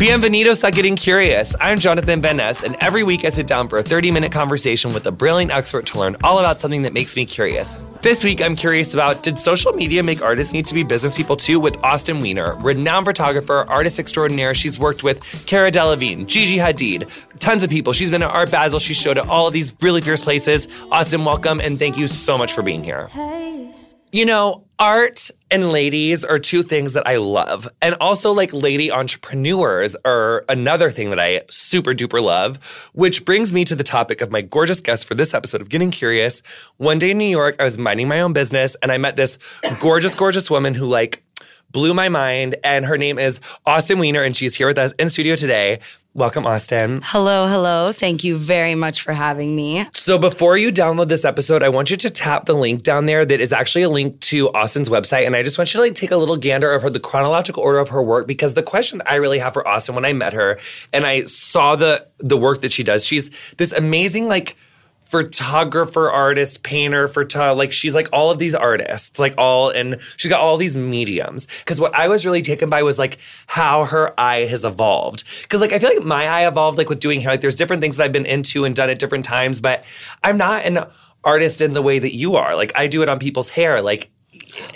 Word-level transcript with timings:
Bienvenidos 0.00 0.66
a 0.66 0.70
Getting 0.70 0.96
Curious. 0.96 1.54
I'm 1.60 1.78
Jonathan 1.78 2.22
Van 2.22 2.38
Ness, 2.38 2.64
and 2.64 2.74
every 2.80 3.02
week 3.02 3.22
I 3.26 3.28
sit 3.28 3.46
down 3.46 3.68
for 3.68 3.76
a 3.78 3.82
30 3.82 4.10
minute 4.10 4.32
conversation 4.32 4.94
with 4.94 5.06
a 5.06 5.12
brilliant 5.12 5.52
expert 5.52 5.84
to 5.88 5.98
learn 5.98 6.16
all 6.24 6.38
about 6.38 6.58
something 6.58 6.84
that 6.84 6.94
makes 6.94 7.14
me 7.16 7.26
curious. 7.26 7.70
This 8.00 8.24
week, 8.24 8.40
I'm 8.40 8.56
curious 8.56 8.94
about 8.94 9.22
did 9.22 9.38
social 9.38 9.74
media 9.74 10.02
make 10.02 10.22
artists 10.22 10.54
need 10.54 10.64
to 10.68 10.72
be 10.72 10.84
business 10.84 11.14
people 11.14 11.36
too? 11.36 11.60
With 11.60 11.76
Austyn 11.82 12.22
Weiner, 12.22 12.54
renowned 12.60 13.04
photographer, 13.04 13.66
artist 13.68 14.00
extraordinaire. 14.00 14.54
She's 14.54 14.78
worked 14.78 15.04
with 15.04 15.20
Cara 15.44 15.70
Delevingne, 15.70 16.26
Gigi 16.26 16.56
Hadid, 16.56 17.06
tons 17.38 17.62
of 17.62 17.68
people. 17.68 17.92
She's 17.92 18.10
been 18.10 18.22
at 18.22 18.30
Art 18.30 18.50
Basel. 18.50 18.78
She 18.78 18.94
showed 18.94 19.18
at 19.18 19.28
all 19.28 19.48
of 19.48 19.52
these 19.52 19.74
really 19.82 20.00
fierce 20.00 20.22
places. 20.22 20.66
Austyn, 20.90 21.26
welcome, 21.26 21.60
and 21.60 21.78
thank 21.78 21.98
you 21.98 22.06
so 22.06 22.38
much 22.38 22.54
for 22.54 22.62
being 22.62 22.82
here. 22.82 23.08
Hey. 23.08 23.70
You 24.12 24.24
know, 24.24 24.64
art 24.80 25.30
and 25.50 25.70
ladies 25.70 26.24
are 26.24 26.38
two 26.38 26.62
things 26.62 26.94
that 26.94 27.06
I 27.06 27.18
love. 27.18 27.68
And 27.82 27.94
also, 28.00 28.32
like, 28.32 28.52
lady 28.54 28.90
entrepreneurs 28.90 29.94
are 30.06 30.44
another 30.48 30.90
thing 30.90 31.10
that 31.10 31.20
I 31.20 31.42
super 31.50 31.92
duper 31.92 32.22
love, 32.22 32.58
which 32.94 33.26
brings 33.26 33.52
me 33.52 33.66
to 33.66 33.76
the 33.76 33.84
topic 33.84 34.22
of 34.22 34.32
my 34.32 34.40
gorgeous 34.40 34.80
guest 34.80 35.04
for 35.04 35.14
this 35.14 35.34
episode 35.34 35.60
of 35.60 35.68
Getting 35.68 35.90
Curious. 35.90 36.42
One 36.78 36.98
day 36.98 37.10
in 37.10 37.18
New 37.18 37.26
York, 37.26 37.56
I 37.60 37.64
was 37.64 37.76
minding 37.76 38.08
my 38.08 38.22
own 38.22 38.32
business 38.32 38.74
and 38.82 38.90
I 38.90 38.96
met 38.96 39.16
this 39.16 39.38
gorgeous, 39.80 40.14
gorgeous 40.14 40.50
woman 40.50 40.72
who, 40.74 40.86
like, 40.86 41.22
blew 41.70 41.92
my 41.94 42.08
mind. 42.08 42.56
And 42.64 42.86
her 42.86 42.96
name 42.96 43.18
is 43.18 43.38
Austyn 43.66 43.98
Weiner, 43.98 44.22
and 44.22 44.36
she's 44.36 44.54
here 44.54 44.66
with 44.66 44.78
us 44.78 44.92
in 44.98 45.10
studio 45.10 45.36
today. 45.36 45.80
Welcome, 46.12 46.42
Austyn. 46.42 47.00
Hello, 47.04 47.46
hello. 47.46 47.92
Thank 47.92 48.24
you 48.24 48.36
very 48.36 48.74
much 48.74 49.00
for 49.00 49.12
having 49.12 49.54
me. 49.54 49.86
So 49.94 50.18
before 50.18 50.56
you 50.56 50.72
download 50.72 51.08
this 51.08 51.24
episode, 51.24 51.62
I 51.62 51.68
want 51.68 51.88
you 51.88 51.96
to 51.98 52.10
tap 52.10 52.46
the 52.46 52.52
link 52.52 52.82
down 52.82 53.06
there 53.06 53.24
that 53.24 53.40
is 53.40 53.52
actually 53.52 53.82
a 53.82 53.88
link 53.88 54.18
to 54.22 54.48
Austyn's 54.48 54.88
website. 54.88 55.24
And 55.24 55.36
I 55.36 55.44
just 55.44 55.56
want 55.56 55.72
you 55.72 55.78
to 55.78 55.82
like 55.86 55.94
take 55.94 56.10
a 56.10 56.16
little 56.16 56.36
gander 56.36 56.72
of 56.72 56.82
her, 56.82 56.90
the 56.90 56.98
chronological 56.98 57.62
order 57.62 57.78
of 57.78 57.90
her 57.90 58.02
work, 58.02 58.26
because 58.26 58.54
the 58.54 58.62
question 58.62 59.00
I 59.06 59.14
really 59.16 59.38
have 59.38 59.54
for 59.54 59.62
Austyn 59.62 59.94
when 59.94 60.04
I 60.04 60.12
met 60.12 60.32
her 60.32 60.58
and 60.92 61.06
I 61.06 61.24
saw 61.26 61.76
the 61.76 62.04
the 62.18 62.36
work 62.36 62.62
that 62.62 62.72
she 62.72 62.82
does, 62.82 63.04
she's 63.04 63.30
this 63.58 63.72
amazing 63.72 64.26
like 64.26 64.56
photographer, 65.00 66.08
artist, 66.10 66.62
painter, 66.62 67.08
photo 67.08 67.52
like 67.52 67.72
she's 67.72 67.94
like 67.94 68.08
all 68.12 68.30
of 68.30 68.38
these 68.38 68.54
artists, 68.54 69.18
like 69.18 69.34
all 69.36 69.70
and 69.70 70.00
she's 70.16 70.30
got 70.30 70.40
all 70.40 70.56
these 70.56 70.76
mediums. 70.76 71.48
Cause 71.64 71.80
what 71.80 71.94
I 71.94 72.06
was 72.08 72.24
really 72.24 72.42
taken 72.42 72.70
by 72.70 72.82
was 72.82 72.98
like 72.98 73.18
how 73.46 73.84
her 73.84 74.18
eye 74.18 74.46
has 74.46 74.64
evolved. 74.64 75.24
Cause 75.48 75.60
like 75.60 75.72
I 75.72 75.78
feel 75.78 75.88
like 75.88 76.04
my 76.04 76.26
eye 76.26 76.46
evolved 76.46 76.78
like 76.78 76.88
with 76.88 77.00
doing 77.00 77.20
hair. 77.20 77.32
Like 77.32 77.40
there's 77.40 77.56
different 77.56 77.82
things 77.82 77.96
that 77.96 78.04
I've 78.04 78.12
been 78.12 78.26
into 78.26 78.64
and 78.64 78.74
done 78.74 78.88
at 78.88 78.98
different 79.00 79.24
times, 79.24 79.60
but 79.60 79.84
I'm 80.22 80.36
not 80.36 80.64
an 80.64 80.86
artist 81.24 81.60
in 81.60 81.74
the 81.74 81.82
way 81.82 81.98
that 81.98 82.14
you 82.14 82.36
are. 82.36 82.54
Like 82.54 82.72
I 82.76 82.86
do 82.86 83.02
it 83.02 83.08
on 83.08 83.18
people's 83.18 83.50
hair. 83.50 83.82
Like 83.82 84.10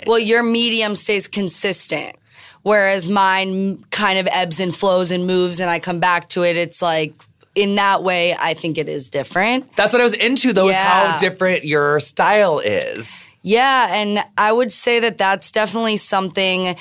Well, 0.05 0.19
your 0.19 0.43
medium 0.43 0.95
stays 0.95 1.27
consistent, 1.27 2.15
whereas 2.63 3.09
mine 3.09 3.83
kind 3.91 4.19
of 4.19 4.27
ebbs 4.31 4.59
and 4.59 4.75
flows 4.75 5.11
and 5.11 5.25
moves, 5.25 5.59
and 5.59 5.69
I 5.69 5.79
come 5.79 5.99
back 5.99 6.29
to 6.29 6.43
it. 6.43 6.57
It's 6.57 6.81
like, 6.81 7.13
in 7.55 7.75
that 7.75 8.03
way, 8.03 8.35
I 8.37 8.53
think 8.53 8.77
it 8.77 8.87
is 8.89 9.09
different. 9.09 9.75
that's 9.75 9.93
what 9.93 10.01
I 10.01 10.03
was 10.03 10.13
into 10.13 10.53
though, 10.53 10.67
is 10.69 10.75
Yeah. 10.75 11.11
how 11.11 11.17
different 11.17 11.65
your 11.65 11.99
style 11.99 12.59
is. 12.59 13.25
Yeah, 13.41 13.93
and 13.93 14.23
I 14.39 14.51
would 14.51 14.71
say 14.71 14.99
that 15.01 15.17
that's 15.19 15.51
definitely 15.51 15.97
something 15.97 16.75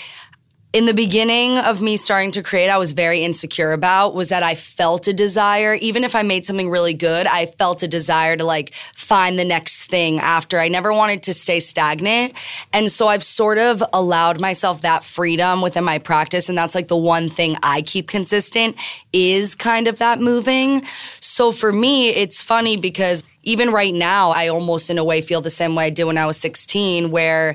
in 0.74 0.86
the 0.86 0.92
beginning 0.92 1.56
of 1.56 1.80
me 1.80 1.96
starting 1.96 2.32
to 2.32 2.42
create 2.42 2.68
I 2.68 2.78
was 2.78 2.90
very 2.90 3.22
insecure 3.22 3.70
about 3.70 4.12
was 4.12 4.30
that 4.30 4.42
I 4.42 4.56
felt 4.56 5.06
a 5.06 5.12
desire 5.12 5.74
even 5.74 6.02
if 6.02 6.16
I 6.16 6.24
made 6.24 6.44
something 6.44 6.68
really 6.68 6.94
good, 6.94 7.28
I 7.28 7.46
felt 7.46 7.84
a 7.84 7.88
desire 7.88 8.36
to 8.36 8.44
like 8.44 8.74
find 8.92 9.38
the 9.38 9.44
next 9.44 9.86
thing 9.86 10.18
after. 10.18 10.58
I 10.58 10.66
never 10.66 10.92
wanted 10.92 11.22
to 11.22 11.32
stay 11.32 11.60
stagnant. 11.60 12.32
And 12.72 12.90
so 12.90 13.06
I've 13.06 13.22
sort 13.22 13.58
of 13.58 13.84
allowed 13.92 14.40
myself 14.40 14.82
that 14.82 15.04
freedom 15.04 15.62
within 15.62 15.84
my 15.84 15.98
practice 15.98 16.48
and 16.48 16.58
that's 16.58 16.74
like 16.74 16.88
the 16.88 16.96
one 16.96 17.28
thing 17.28 17.56
I 17.62 17.82
keep 17.82 18.08
consistent 18.08 18.74
is 19.12 19.54
kind 19.54 19.86
of 19.86 19.98
that 19.98 20.20
moving. 20.20 20.82
So 21.20 21.52
for 21.52 21.72
me, 21.72 22.08
it's 22.08 22.42
funny 22.42 22.76
because 22.76 23.22
even 23.44 23.70
right 23.70 23.94
now, 23.94 24.30
I 24.30 24.48
almost 24.48 24.90
in 24.90 24.98
a 24.98 25.04
way 25.04 25.20
feel 25.20 25.40
the 25.40 25.50
same 25.50 25.76
way 25.76 25.84
I 25.84 25.90
did 25.90 26.04
when 26.04 26.18
I 26.18 26.26
was 26.26 26.36
16, 26.38 27.12
where 27.12 27.54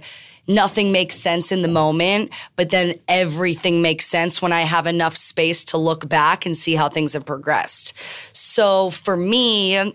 nothing 0.49 0.91
makes 0.91 1.15
sense 1.15 1.53
in 1.53 1.61
the 1.61 1.67
moment, 1.69 2.31
but 2.57 2.71
then 2.71 2.95
everything 3.07 3.81
makes 3.81 4.05
sense 4.05 4.41
when 4.41 4.51
I 4.51 4.61
have 4.61 4.87
enough 4.87 5.15
space 5.15 5.63
to 5.65 5.77
look 5.77 6.09
back 6.09 6.45
and 6.45 6.57
see 6.57 6.75
how 6.75 6.89
things 6.89 7.13
have 7.13 7.25
progressed. 7.25 7.93
So 8.33 8.89
for 8.89 9.15
me, 9.15 9.93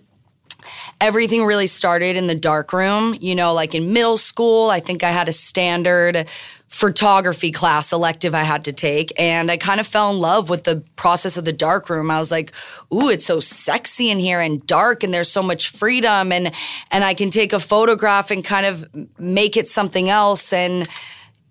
everything 1.01 1.45
really 1.45 1.67
started 1.67 2.17
in 2.17 2.29
the 2.29 2.35
dark 2.35 2.73
room. 2.73 3.17
You 3.21 3.35
know, 3.35 3.53
like 3.53 3.75
in 3.75 3.93
middle 3.93 4.17
school, 4.17 4.71
I 4.71 4.81
think 4.81 5.03
I 5.03 5.11
had 5.11 5.29
a 5.29 5.33
standard 5.33 6.29
photography 6.75 7.53
class 7.53 7.93
elective 7.93 8.35
I 8.35 8.43
had 8.43 8.65
to 8.65 8.73
take. 8.73 9.13
And 9.17 9.49
I 9.49 9.57
kind 9.57 9.79
of 9.79 9.87
fell 9.87 10.11
in 10.11 10.19
love 10.19 10.51
with 10.51 10.65
the 10.65 10.83
process 10.97 11.37
of 11.37 11.45
the 11.45 11.53
dark 11.53 11.89
room. 11.89 12.11
I 12.11 12.19
was 12.19 12.33
like, 12.33 12.53
ooh, 12.93 13.09
it's 13.09 13.25
so 13.25 13.39
sexy 13.39 14.11
in 14.11 14.19
here 14.19 14.41
and 14.41 14.67
dark 14.67 15.05
and 15.05 15.15
there's 15.15 15.31
so 15.31 15.41
much 15.41 15.69
freedom 15.69 16.33
and 16.33 16.51
and 16.91 17.05
I 17.05 17.15
can 17.15 17.31
take 17.31 17.53
a 17.53 17.61
photograph 17.61 18.33
and 18.33 18.45
kind 18.45 18.67
of 18.67 18.89
make 19.21 19.57
it 19.57 19.69
something 19.69 20.11
else. 20.11 20.53
And 20.53 20.89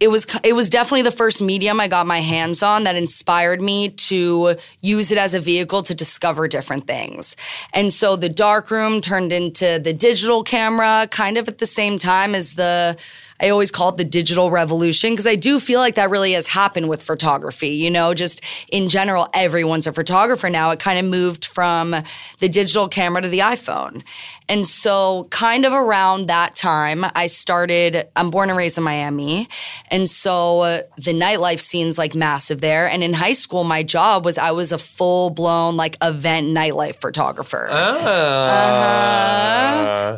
it 0.02 0.10
was 0.10 0.28
it 0.44 0.52
was 0.52 0.70
definitely 0.70 1.04
the 1.04 1.12
first 1.12 1.42
medium 1.42 1.80
I 1.80 1.88
got 1.88 2.06
my 2.06 2.20
hands 2.20 2.62
on 2.62 2.84
that 2.84 2.98
inspired 2.98 3.62
me 3.62 3.92
to 3.92 4.58
use 4.82 5.10
it 5.14 5.18
as 5.18 5.34
a 5.34 5.40
vehicle 5.40 5.84
to 5.84 5.96
discover 5.96 6.50
different 6.50 6.86
things. 6.86 7.38
And 7.72 7.94
so 7.94 8.18
the 8.18 8.28
dark 8.28 8.72
room 8.72 9.00
turned 9.00 9.32
into 9.32 9.80
the 9.82 9.94
digital 9.94 10.44
camera 10.44 11.08
kind 11.12 11.38
of 11.38 11.48
at 11.48 11.60
the 11.60 11.66
same 11.66 11.98
time 11.98 12.36
as 12.36 12.56
the 12.56 12.98
I 13.40 13.50
always 13.50 13.72
call 13.72 13.90
it 13.90 13.98
the 13.98 14.06
digital 14.06 14.52
revolution 14.52 15.12
because 15.12 15.28
I 15.28 15.36
do 15.36 15.60
feel 15.60 15.80
like 15.80 15.96
that 15.96 16.10
really 16.10 16.34
has 16.34 16.48
happened 16.48 16.90
with 16.90 17.02
photography. 17.02 17.70
You 17.70 17.92
know, 17.92 18.14
just 18.14 18.42
in 18.70 18.90
general, 18.90 19.28
everyone's 19.34 19.88
a 19.88 19.94
photographer 19.94 20.50
now. 20.50 20.72
It 20.72 20.80
kind 20.80 21.00
of 21.00 21.06
moved 21.06 21.46
from 21.46 21.96
the 22.40 22.50
digital 22.50 22.88
camera 22.88 23.22
to 23.22 23.30
the 23.30 23.40
iPhone. 23.40 24.04
And 24.54 24.68
so, 24.68 25.26
kind 25.32 25.66
of 25.66 25.74
around 25.74 26.28
that 26.28 26.56
time, 26.56 27.04
I 27.16 27.26
started. 27.26 28.08
I'm 28.16 28.30
born 28.30 28.50
and 28.50 28.58
raised 28.58 28.78
in 28.78 28.84
Miami. 28.84 29.50
And 29.88 30.08
so, 30.08 30.60
uh, 30.60 30.84
the 30.96 31.12
nightlife 31.12 31.60
scene's 31.60 31.98
like 31.98 32.14
massive 32.14 32.62
there. 32.62 32.88
And 32.88 33.02
in 33.02 33.14
high 33.14 33.34
school, 33.34 33.64
my 33.64 33.82
job 33.82 34.26
was 34.26 34.38
I 34.38 34.52
was 34.52 34.72
a 34.72 34.78
full 34.78 35.32
blown 35.32 35.76
like 35.76 35.98
event 36.04 36.50
nightlife 36.50 36.98
photographer. 37.02 37.68
Uh-huh. 37.68 38.44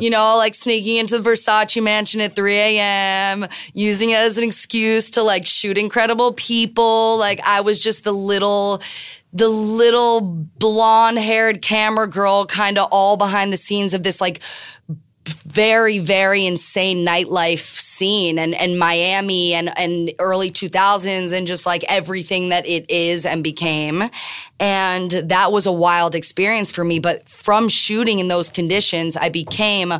You 0.02 0.10
know, 0.10 0.36
like 0.36 0.54
sneaking 0.54 0.96
into 0.96 1.18
the 1.18 1.30
Versace 1.30 1.82
mansion 1.82 2.20
at 2.20 2.36
3 2.36 2.56
a.m., 2.56 3.46
using 3.72 4.10
it 4.10 4.16
as 4.16 4.36
an 4.36 4.44
excuse 4.44 5.12
to 5.12 5.22
like 5.22 5.46
shoot 5.46 5.78
incredible 5.78 6.34
people. 6.34 7.16
Like 7.16 7.40
I 7.42 7.62
was 7.62 7.82
just 7.82 8.04
the 8.04 8.12
little, 8.12 8.82
the 9.32 9.48
little 9.48 10.20
blonde 10.20 11.18
haired 11.18 11.62
camera 11.62 12.08
girl, 12.08 12.46
kind 12.46 12.78
of 12.78 12.88
all 12.90 13.16
behind 13.16 13.52
the 13.52 13.56
scenes 13.56 13.94
of 13.94 14.02
this 14.02 14.20
like 14.20 14.40
very 15.26 15.98
very 15.98 16.46
insane 16.46 17.04
nightlife 17.04 17.58
scene 17.58 18.38
and 18.38 18.54
and 18.54 18.78
Miami 18.78 19.54
and 19.54 19.76
and 19.76 20.12
early 20.20 20.52
2000s 20.52 21.32
and 21.32 21.46
just 21.48 21.66
like 21.66 21.84
everything 21.88 22.50
that 22.50 22.64
it 22.66 22.88
is 22.88 23.26
and 23.26 23.42
became. 23.42 24.08
And 24.60 25.10
that 25.10 25.50
was 25.50 25.66
a 25.66 25.72
wild 25.72 26.14
experience 26.14 26.70
for 26.70 26.84
me 26.84 26.98
but 27.00 27.28
from 27.28 27.68
shooting 27.68 28.20
in 28.20 28.28
those 28.28 28.50
conditions 28.50 29.16
I 29.16 29.28
became 29.28 29.92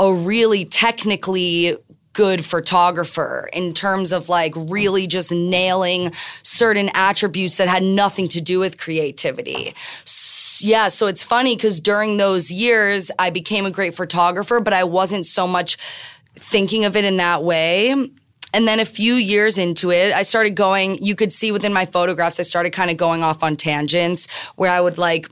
a 0.00 0.12
really 0.12 0.64
technically 0.64 1.76
good 2.14 2.44
photographer 2.44 3.48
in 3.52 3.74
terms 3.74 4.12
of 4.12 4.28
like 4.30 4.54
really 4.56 5.06
just 5.06 5.30
nailing 5.30 6.12
certain 6.42 6.90
attributes 6.94 7.56
that 7.58 7.68
had 7.68 7.82
nothing 7.82 8.28
to 8.28 8.40
do 8.40 8.58
with 8.60 8.78
creativity. 8.78 9.74
S- 10.06 10.62
Yeah, 10.64 10.88
so 10.88 11.06
it's 11.08 11.24
funny 11.24 11.56
because 11.56 11.80
during 11.80 12.16
those 12.16 12.50
years, 12.50 13.10
I 13.18 13.30
became 13.30 13.66
a 13.66 13.70
great 13.70 13.94
photographer, 13.94 14.60
but 14.60 14.72
I 14.72 14.84
wasn't 14.84 15.26
so 15.26 15.46
much 15.46 15.76
thinking 16.36 16.84
of 16.84 16.96
it 16.96 17.04
in 17.04 17.16
that 17.18 17.42
way. 17.42 17.90
And 17.90 18.68
then 18.68 18.78
a 18.78 18.84
few 18.84 19.14
years 19.14 19.58
into 19.58 19.90
it, 19.90 20.14
I 20.14 20.22
started 20.22 20.54
going, 20.54 21.02
you 21.02 21.16
could 21.16 21.32
see 21.32 21.50
within 21.50 21.72
my 21.72 21.86
photographs, 21.86 22.38
I 22.38 22.44
started 22.44 22.70
kind 22.72 22.88
of 22.90 22.96
going 22.96 23.22
off 23.24 23.42
on 23.42 23.56
tangents 23.56 24.28
where 24.54 24.70
I 24.70 24.80
would 24.80 24.96
like, 24.96 25.28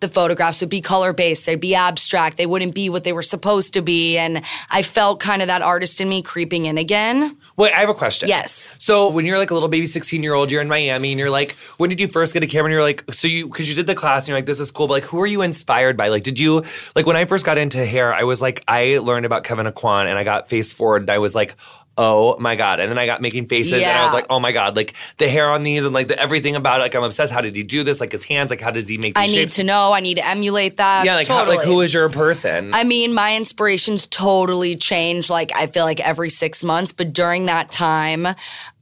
the 0.00 0.08
photographs 0.08 0.60
would 0.60 0.70
be 0.70 0.80
color 0.80 1.12
based, 1.12 1.46
they'd 1.46 1.60
be 1.60 1.74
abstract, 1.74 2.36
they 2.36 2.46
wouldn't 2.46 2.74
be 2.74 2.88
what 2.88 3.04
they 3.04 3.12
were 3.12 3.22
supposed 3.22 3.74
to 3.74 3.82
be. 3.82 4.18
And 4.18 4.42
I 4.70 4.82
felt 4.82 5.20
kind 5.20 5.42
of 5.42 5.48
that 5.48 5.62
artist 5.62 6.00
in 6.00 6.08
me 6.08 6.22
creeping 6.22 6.66
in 6.66 6.76
again. 6.78 7.36
Wait, 7.56 7.72
I 7.72 7.80
have 7.80 7.88
a 7.88 7.94
question. 7.94 8.28
Yes. 8.28 8.76
So 8.78 9.08
when 9.08 9.24
you're 9.24 9.38
like 9.38 9.50
a 9.50 9.54
little 9.54 9.68
baby 9.68 9.86
16 9.86 10.22
year 10.22 10.34
old, 10.34 10.50
you're 10.50 10.60
in 10.60 10.68
Miami 10.68 11.12
and 11.12 11.18
you're 11.18 11.30
like, 11.30 11.52
when 11.78 11.88
did 11.88 12.00
you 12.00 12.08
first 12.08 12.34
get 12.34 12.42
a 12.42 12.46
camera? 12.46 12.66
And 12.66 12.72
you're 12.72 12.82
like, 12.82 13.04
so 13.12 13.28
you, 13.28 13.48
cause 13.48 13.68
you 13.68 13.74
did 13.74 13.86
the 13.86 13.94
class 13.94 14.24
and 14.24 14.28
you're 14.28 14.38
like, 14.38 14.46
this 14.46 14.60
is 14.60 14.70
cool. 14.70 14.86
But 14.86 14.94
like, 14.94 15.04
who 15.04 15.20
are 15.20 15.26
you 15.26 15.42
inspired 15.42 15.96
by? 15.96 16.08
Like, 16.08 16.22
did 16.22 16.38
you, 16.38 16.64
like 16.94 17.06
when 17.06 17.16
I 17.16 17.24
first 17.24 17.46
got 17.46 17.58
into 17.58 17.84
hair, 17.84 18.12
I 18.12 18.24
was 18.24 18.42
like, 18.42 18.62
I 18.68 18.98
learned 18.98 19.24
about 19.24 19.44
Kevyn 19.44 19.70
Aucoin 19.70 20.06
and 20.06 20.18
I 20.18 20.24
got 20.24 20.48
face 20.48 20.72
forward 20.72 21.02
and 21.02 21.10
I 21.10 21.18
was 21.18 21.34
like, 21.34 21.56
oh 21.98 22.36
my 22.38 22.56
God. 22.56 22.80
And 22.80 22.90
then 22.90 22.98
I 22.98 23.06
got 23.06 23.20
making 23.20 23.48
faces 23.48 23.82
and 23.82 23.90
I 23.90 24.04
was 24.04 24.12
like, 24.12 24.26
oh 24.28 24.38
my 24.38 24.52
God, 24.52 24.76
like 24.76 24.94
the 25.18 25.28
hair 25.28 25.50
on 25.50 25.62
these 25.62 25.84
and 25.84 25.94
like 25.94 26.08
the, 26.08 26.18
everything 26.18 26.56
about 26.56 26.80
it. 26.80 26.82
Like 26.82 26.94
I'm 26.94 27.02
obsessed. 27.02 27.32
How 27.32 27.40
did 27.40 27.56
he 27.56 27.62
do 27.62 27.82
this? 27.82 28.00
Like 28.00 28.12
his 28.12 28.24
hands, 28.24 28.50
like 28.50 28.60
how 28.60 28.70
does 28.70 28.88
he 28.88 28.96
make 28.98 29.14
these 29.14 29.22
I 29.22 29.26
need 29.26 29.34
shapes? 29.34 29.56
to 29.56 29.64
know, 29.64 29.92
I 29.92 30.00
need 30.00 30.16
to 30.16 30.26
emulate 30.26 30.76
that. 30.76 31.04
yeah, 31.04 31.14
like 31.14 31.26
totally. 31.26 31.56
how, 31.56 31.62
like 31.62 31.66
who 31.66 31.80
is 31.80 31.94
your 31.94 32.08
person? 32.08 32.74
I 32.74 32.84
mean, 32.84 33.14
my 33.14 33.36
inspirations 33.36 34.06
totally 34.06 34.76
change. 34.76 35.30
Like, 35.30 35.52
I 35.54 35.66
feel 35.66 35.84
like 35.84 36.00
every 36.00 36.30
six 36.30 36.62
months, 36.62 36.92
but 36.92 37.12
during 37.12 37.46
that 37.46 37.70
time, 37.70 38.28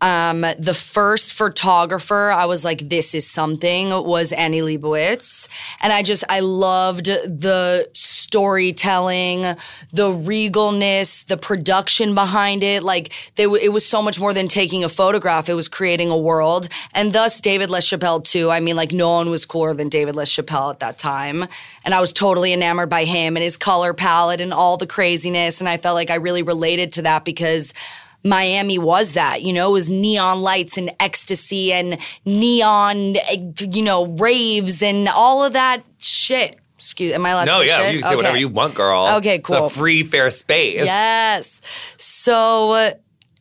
Um, 0.05 0.45
the 0.59 0.75
first 0.75 1.33
photographer 1.33 2.31
I 2.31 2.45
was 2.45 2.63
like, 2.63 2.91
this 2.91 3.15
is 3.15 3.27
something 3.27 3.89
was 3.89 4.35
Annie 4.35 4.61
Leibovitz. 4.61 5.49
And 5.81 5.95
I 5.95 6.03
just, 6.03 6.25
I 6.29 6.41
loved 6.41 7.07
the 7.07 7.89
storytelling, 7.95 9.45
the 9.95 10.11
regalness, 10.11 11.25
the 11.25 11.39
production 11.39 12.15
behind 12.15 12.63
it. 12.63 12.83
Like 12.83 13.15
they, 13.37 13.45
it 13.45 13.73
was 13.73 13.87
so 13.87 14.03
much 14.03 14.21
more 14.21 14.35
than 14.35 14.47
taking 14.47 14.85
a 14.85 14.91
photograph. 14.91 15.49
It 15.49 15.55
was 15.55 15.69
creating 15.69 16.11
a 16.11 16.19
world. 16.19 16.69
And 16.93 17.15
thus 17.15 17.41
David 17.41 17.71
LaChapelle 17.71 18.25
too. 18.25 18.51
I 18.51 18.61
mean, 18.61 18.77
like 18.77 18.93
no 18.93 19.09
one 19.09 19.31
was 19.31 19.47
cooler 19.47 19.73
than 19.73 19.89
David 19.89 20.17
LaChapelle 20.17 20.69
at 20.71 20.81
that 20.81 20.99
time. 20.99 21.47
And 21.83 21.95
I 21.95 22.01
was 22.01 22.13
totally 22.13 22.53
enamored 22.53 22.91
by 22.91 23.07
him 23.07 23.39
and 23.39 23.43
his 23.43 23.57
color 23.57 23.95
palette 23.95 24.43
and 24.43 24.53
all 24.53 24.77
the 24.77 24.87
craziness. 24.87 25.61
And 25.61 25.69
I 25.69 25.79
felt 25.79 25.95
like 25.95 26.11
I 26.11 26.17
really 26.17 26.43
related 26.43 26.93
to 26.95 27.03
that 27.03 27.25
because 27.25 27.73
Miami 28.25 28.79
was 28.79 29.13
that, 29.13 29.43
you 29.43 29.53
know, 29.53 29.69
it 29.71 29.73
was 29.73 29.91
neon 29.91 30.41
lights 30.41 30.79
and 30.79 30.91
ecstasy 30.99 31.73
and 31.73 31.99
neon, 32.25 33.17
you 33.59 33.83
know, 33.83 34.07
raves 34.07 34.83
and 34.83 35.09
all 35.09 35.45
of 35.45 35.53
that 35.53 35.83
shit. 35.99 36.59
Excuse, 36.77 37.13
am 37.13 37.25
I 37.25 37.31
allowed 37.31 37.45
No, 37.47 37.63
to 37.63 37.69
say 37.69 37.73
yeah, 37.73 37.77
shit? 37.87 37.95
you 37.95 38.01
can 38.01 38.03
say 38.03 38.09
Okay. 38.09 38.17
whatever 38.17 38.37
you 38.39 38.49
want, 38.49 38.75
girl. 38.75 39.07
Okay, 39.19 39.39
cool. 39.39 39.67
It's 39.67 39.77
a 39.77 39.79
free, 39.79 40.03
fair 40.05 40.31
space. 40.31 40.85
Yes. 40.85 41.61
So 41.97 42.71
uh, 42.73 42.91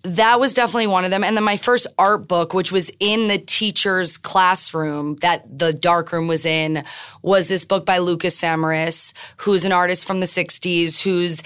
that 0.04 0.40
was 0.40 0.54
definitely 0.54 0.88
one 0.88 1.04
of 1.06 1.12
them. 1.12 1.24
And 1.24 1.36
then 1.36 1.44
my 1.44 1.58
first 1.58 1.88
art 1.98 2.28
book, 2.28 2.54
which 2.54 2.72
was 2.72 2.92
in 3.00 3.28
the 3.30 3.38
teacher's 3.40 4.18
classroom 4.18 5.16
that 5.22 5.46
the 5.58 5.74
dark 5.74 6.12
room 6.12 6.28
was 6.28 6.46
in, 6.46 6.84
was 7.22 7.48
this 7.48 7.66
book 7.66 7.86
by 7.86 7.98
Lucas 8.00 8.40
Samaras, 8.40 9.14
who's 9.38 9.66
an 9.66 9.72
artist 9.72 10.06
from 10.06 10.20
the 10.20 10.26
60s, 10.26 11.02
who's 11.02 11.42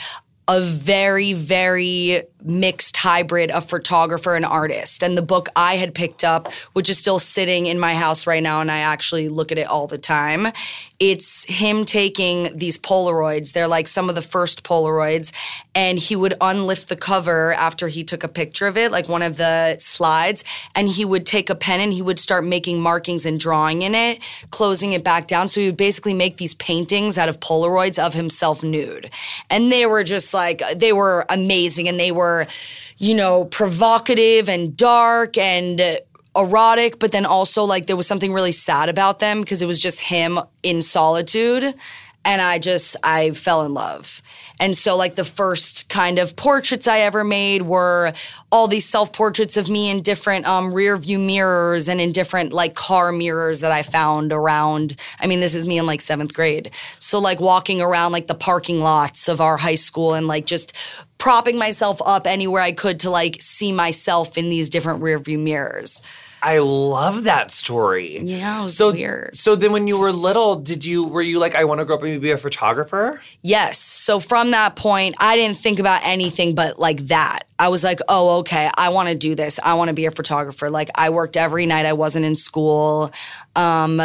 a 0.49 0.61
very, 0.61 1.33
very 1.33 2.23
mixed 2.43 2.97
hybrid 2.97 3.51
of 3.51 3.65
photographer 3.65 4.35
and 4.35 4.45
artist. 4.45 5.03
And 5.03 5.17
the 5.17 5.21
book 5.21 5.49
I 5.55 5.77
had 5.77 5.93
picked 5.93 6.23
up, 6.23 6.51
which 6.73 6.89
is 6.89 6.97
still 6.97 7.19
sitting 7.19 7.65
in 7.65 7.79
my 7.79 7.95
house 7.95 8.27
right 8.27 8.43
now, 8.43 8.61
and 8.61 8.71
I 8.71 8.79
actually 8.79 9.29
look 9.29 9.51
at 9.51 9.57
it 9.57 9.67
all 9.67 9.87
the 9.87 9.97
time, 9.97 10.47
it's 10.99 11.45
him 11.45 11.85
taking 11.85 12.57
these 12.57 12.77
Polaroids. 12.77 13.53
They're 13.53 13.67
like 13.67 13.87
some 13.87 14.09
of 14.09 14.15
the 14.15 14.21
first 14.21 14.63
Polaroids. 14.63 15.31
And 15.75 15.99
he 15.99 16.15
would 16.15 16.33
unlift 16.41 16.87
the 16.87 16.95
cover 16.95 17.53
after 17.53 17.87
he 17.87 18.03
took 18.03 18.23
a 18.23 18.27
picture 18.27 18.65
of 18.65 18.77
it, 18.77 18.91
like 18.91 19.07
one 19.07 19.21
of 19.21 19.37
the 19.37 19.77
slides. 19.79 20.43
And 20.73 20.89
he 20.89 21.05
would 21.05 21.27
take 21.27 21.51
a 21.51 21.55
pen 21.55 21.81
and 21.81 21.93
he 21.93 22.01
would 22.01 22.19
start 22.19 22.43
making 22.43 22.81
markings 22.81 23.27
and 23.27 23.39
drawing 23.39 23.83
in 23.83 23.93
it, 23.93 24.19
closing 24.49 24.93
it 24.93 25.03
back 25.03 25.27
down. 25.27 25.49
So 25.49 25.61
he 25.61 25.67
would 25.67 25.77
basically 25.77 26.15
make 26.15 26.37
these 26.37 26.55
paintings 26.55 27.19
out 27.19 27.29
of 27.29 27.39
Polaroids 27.39 28.03
of 28.03 28.15
himself 28.15 28.63
nude. 28.63 29.11
And 29.51 29.71
they 29.71 29.85
were 29.85 30.03
just 30.03 30.33
like, 30.33 30.63
they 30.75 30.93
were 30.93 31.27
amazing 31.29 31.87
and 31.87 31.99
they 31.99 32.11
were, 32.11 32.26
you 32.97 33.13
know, 33.13 33.45
provocative 33.45 34.49
and 34.49 34.75
dark 34.75 35.37
and 35.37 35.99
erotic, 36.35 36.99
but 36.99 37.11
then 37.11 37.25
also 37.25 37.63
like 37.63 37.87
there 37.87 37.97
was 37.97 38.07
something 38.07 38.31
really 38.31 38.51
sad 38.51 38.89
about 38.89 39.19
them 39.19 39.41
because 39.41 39.61
it 39.61 39.65
was 39.65 39.81
just 39.81 39.99
him 39.99 40.39
in 40.63 40.81
solitude. 40.81 41.73
And 42.25 42.41
I 42.41 42.59
just, 42.59 42.97
I 43.03 43.31
fell 43.31 43.63
in 43.63 43.73
love. 43.73 44.21
And 44.59 44.75
so, 44.75 44.97
like, 44.97 45.15
the 45.15 45.23
first 45.23 45.87
kind 45.87 46.19
of 46.19 46.35
portraits 46.35 46.87
I 46.87 46.99
ever 46.99 47.23
made 47.23 47.61
were 47.61 48.11
all 48.51 48.67
these 48.67 48.85
self 48.85 49.13
portraits 49.13 49.55
of 49.55 49.69
me 49.69 49.89
in 49.89 50.01
different 50.01 50.45
um, 50.45 50.73
rear 50.73 50.97
view 50.97 51.19
mirrors 51.19 51.87
and 51.87 52.01
in 52.01 52.11
different, 52.11 52.51
like, 52.53 52.75
car 52.75 53.11
mirrors 53.11 53.61
that 53.61 53.71
I 53.71 53.81
found 53.83 54.33
around. 54.33 54.95
I 55.19 55.27
mean, 55.27 55.39
this 55.39 55.55
is 55.55 55.67
me 55.67 55.77
in 55.77 55.85
like 55.85 56.01
seventh 56.01 56.33
grade. 56.33 56.71
So, 56.99 57.19
like, 57.19 57.39
walking 57.39 57.81
around 57.81 58.11
like 58.11 58.27
the 58.27 58.35
parking 58.35 58.81
lots 58.81 59.29
of 59.29 59.39
our 59.39 59.57
high 59.57 59.75
school 59.75 60.13
and 60.13 60.27
like 60.27 60.45
just 60.45 60.73
propping 61.17 61.57
myself 61.57 62.01
up 62.05 62.27
anywhere 62.27 62.61
I 62.61 62.71
could 62.71 63.01
to 63.01 63.09
like 63.09 63.37
see 63.41 63.71
myself 63.71 64.37
in 64.37 64.49
these 64.49 64.69
different 64.69 65.01
rear 65.01 65.19
view 65.19 65.39
mirrors. 65.39 66.01
I 66.41 66.59
love 66.59 67.23
that 67.23 67.51
story. 67.51 68.19
Yeah, 68.19 68.61
it 68.61 68.63
was 68.63 68.77
so, 68.77 68.91
weird. 68.91 69.35
So 69.35 69.55
then 69.55 69.71
when 69.71 69.87
you 69.87 69.97
were 69.97 70.11
little, 70.11 70.55
did 70.55 70.85
you 70.85 71.03
were 71.03 71.21
you 71.21 71.39
like, 71.39 71.55
I 71.55 71.63
want 71.63 71.79
to 71.79 71.85
grow 71.85 71.95
up 71.95 72.03
and 72.03 72.21
be 72.21 72.31
a 72.31 72.37
photographer? 72.37 73.21
Yes. 73.41 73.79
So 73.79 74.19
from 74.19 74.51
that 74.51 74.75
point, 74.75 75.15
I 75.17 75.35
didn't 75.35 75.57
think 75.57 75.79
about 75.79 76.01
anything 76.03 76.53
but 76.53 76.79
like 76.79 76.99
that. 77.07 77.47
I 77.57 77.69
was 77.69 77.83
like, 77.83 77.99
oh, 78.07 78.37
okay, 78.39 78.69
I 78.77 78.89
want 78.89 79.09
to 79.09 79.15
do 79.15 79.33
this. 79.33 79.59
I 79.63 79.73
want 79.73 79.87
to 79.87 79.93
be 79.93 80.05
a 80.05 80.11
photographer. 80.11 80.69
Like 80.69 80.91
I 80.93 81.09
worked 81.09 81.37
every 81.37 81.65
night. 81.65 81.87
I 81.87 81.93
wasn't 81.93 82.25
in 82.25 82.35
school. 82.35 83.11
Um, 83.55 83.99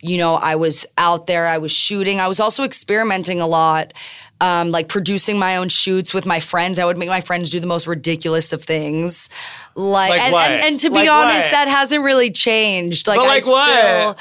you 0.00 0.16
know, 0.16 0.34
I 0.34 0.56
was 0.56 0.86
out 0.96 1.26
there. 1.26 1.46
I 1.46 1.58
was 1.58 1.70
shooting. 1.70 2.18
I 2.18 2.28
was 2.28 2.40
also 2.40 2.64
experimenting 2.64 3.42
a 3.42 3.46
lot. 3.46 3.92
Um, 4.40 4.70
like 4.72 4.88
producing 4.88 5.38
my 5.38 5.56
own 5.56 5.68
shoots 5.68 6.12
with 6.12 6.26
my 6.26 6.40
friends. 6.40 6.78
I 6.78 6.84
would 6.84 6.98
make 6.98 7.08
my 7.08 7.20
friends 7.20 7.50
do 7.50 7.60
the 7.60 7.66
most 7.68 7.86
ridiculous 7.86 8.52
of 8.52 8.62
things. 8.64 9.30
Like, 9.76 10.10
Like 10.10 10.20
and, 10.22 10.32
what? 10.32 10.50
and, 10.50 10.62
and 10.64 10.80
to 10.80 10.90
be 10.90 10.96
Like 10.96 11.08
honest, 11.10 11.46
what? 11.46 11.50
that 11.52 11.68
hasn't 11.68 12.02
really 12.02 12.30
changed. 12.30 13.06
Like, 13.06 13.18
But 13.18 13.24
I 13.24 13.28
like 13.28 13.46
what? 13.46 14.16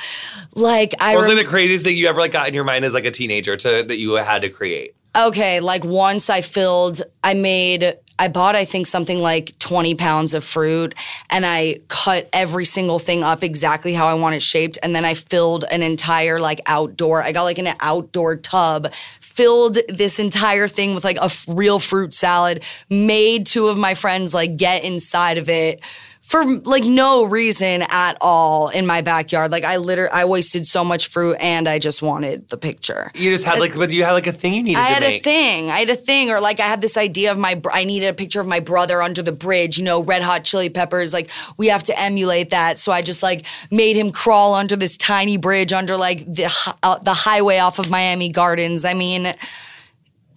still, 0.54 0.62
like 0.64 0.94
I 1.00 1.16
What 1.16 1.22
was 1.22 1.28
rem- 1.28 1.38
like 1.38 1.46
the 1.46 1.50
craziest 1.50 1.84
thing 1.84 1.98
you 1.98 2.08
ever 2.08 2.20
like 2.20 2.32
got 2.32 2.48
in 2.48 2.54
your 2.54 2.64
mind 2.64 2.86
as 2.86 2.94
like 2.94 3.06
a 3.06 3.12
teenager 3.12 3.58
to 3.58 3.84
that 3.84 3.98
you 3.98 4.14
had 4.14 4.44
to 4.44 4.50
create? 4.50 4.96
Okay, 5.16 5.60
like 5.60 5.84
once 5.84 6.30
I 6.30 6.42
filled, 6.42 7.02
I 7.24 7.34
made, 7.34 7.98
I 8.24 8.30
bought, 8.30 8.56
I 8.56 8.64
think, 8.64 8.88
something 8.88 9.20
like 9.20 9.60
20 9.60 9.96
pounds 9.96 10.34
of 10.34 10.46
fruit 10.46 10.96
and 11.30 11.46
I 11.46 11.82
cut 11.90 12.30
every 12.32 12.64
single 12.64 12.98
thing 12.98 13.22
up 13.22 13.44
exactly 13.44 13.94
how 13.94 14.08
I 14.08 14.14
want 14.14 14.34
it 14.36 14.42
shaped. 14.42 14.80
And 14.82 14.96
then 14.96 15.04
I 15.04 15.14
filled 15.14 15.66
an 15.70 15.84
entire, 15.84 16.40
like, 16.40 16.62
outdoor, 16.66 17.22
I 17.22 17.34
got 17.34 17.44
like 17.44 17.58
an 17.58 17.68
outdoor 17.82 18.38
tub, 18.38 18.94
filled 19.20 19.78
this 19.90 20.20
entire 20.20 20.70
thing 20.70 20.96
with 20.96 21.04
like 21.04 21.18
a 21.18 21.26
f- 21.26 21.46
real 21.50 21.80
fruit 21.80 22.14
salad, 22.14 22.64
made 22.90 23.46
two 23.46 23.68
of 23.68 23.78
my 23.78 23.94
friends 23.94 24.34
like 24.34 24.56
get 24.56 24.86
inside 24.86 25.38
of 25.38 25.50
it 25.50 25.82
for 26.24 26.46
like 26.46 26.86
no 26.86 27.26
reason 27.26 27.82
at 27.90 28.18
all 28.22 28.70
in 28.70 28.88
my 28.88 29.02
backyard. 29.02 29.52
Like 29.52 29.66
I 29.66 29.76
literally, 29.76 30.10
I 30.10 30.24
wasted 30.24 30.66
so 30.66 30.82
much 30.84 31.08
fruit 31.08 31.36
and 31.42 31.68
I 31.68 31.80
just 31.80 32.02
wanted 32.02 32.48
the 32.48 32.56
picture. 32.56 33.12
You 33.14 33.30
just 33.30 33.44
had 33.44 33.60
like, 33.60 33.76
but 33.76 33.92
you 33.92 34.06
had 34.06 34.14
like 34.14 34.26
a 34.26 34.32
thing 34.32 34.54
you 34.54 34.64
needed 34.64 34.80
I 34.80 34.88
to 34.88 34.94
had 34.94 35.04
a 35.04 35.20
thing. 35.20 35.70
I 35.70 35.80
had 35.80 35.90
a 35.90 35.98
thing, 35.98 36.32
or 36.32 36.40
like 36.40 36.62
I 36.62 36.68
had 36.68 36.80
this 36.80 36.96
idea 36.96 37.30
of 37.32 37.38
my. 37.38 37.56
br- 37.56 37.72
I 37.74 37.84
needed 37.84 38.08
a 38.08 38.14
picture 38.14 38.40
of 38.40 38.48
my 38.48 38.62
brother 38.62 39.02
under 39.02 39.22
the 39.22 39.34
bridge. 39.34 39.78
You 39.78 39.84
know, 39.84 40.02
Red 40.02 40.24
Hot 40.24 40.46
Chili 40.46 40.70
Peppers. 40.70 41.12
Like 41.12 41.30
we 41.58 41.68
have 41.68 41.84
to 41.84 42.00
emulate 42.00 42.52
that. 42.52 42.80
So 42.80 42.94
I 42.94 43.02
just 43.02 43.22
like 43.22 43.46
made 43.70 43.98
him 43.98 44.10
crawl 44.10 44.54
under 44.54 44.78
this 44.78 44.96
tiny 44.96 45.36
bridge 45.36 45.74
under 45.74 45.98
like 45.98 46.20
the 46.20 46.50
uh, 46.84 47.00
the 47.00 47.14
highway 47.14 47.58
off 47.58 47.80
of 47.80 47.90
Miami 47.90 48.32
Gardens. 48.32 48.86
I 48.86 48.94
mean, 48.94 49.36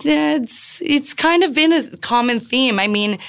it's 0.04 0.82
it's 0.82 1.14
kind 1.14 1.44
of 1.44 1.54
been 1.54 1.72
a 1.72 1.96
common 1.98 2.40
theme. 2.40 2.80
I 2.80 2.88
mean, 2.88 3.20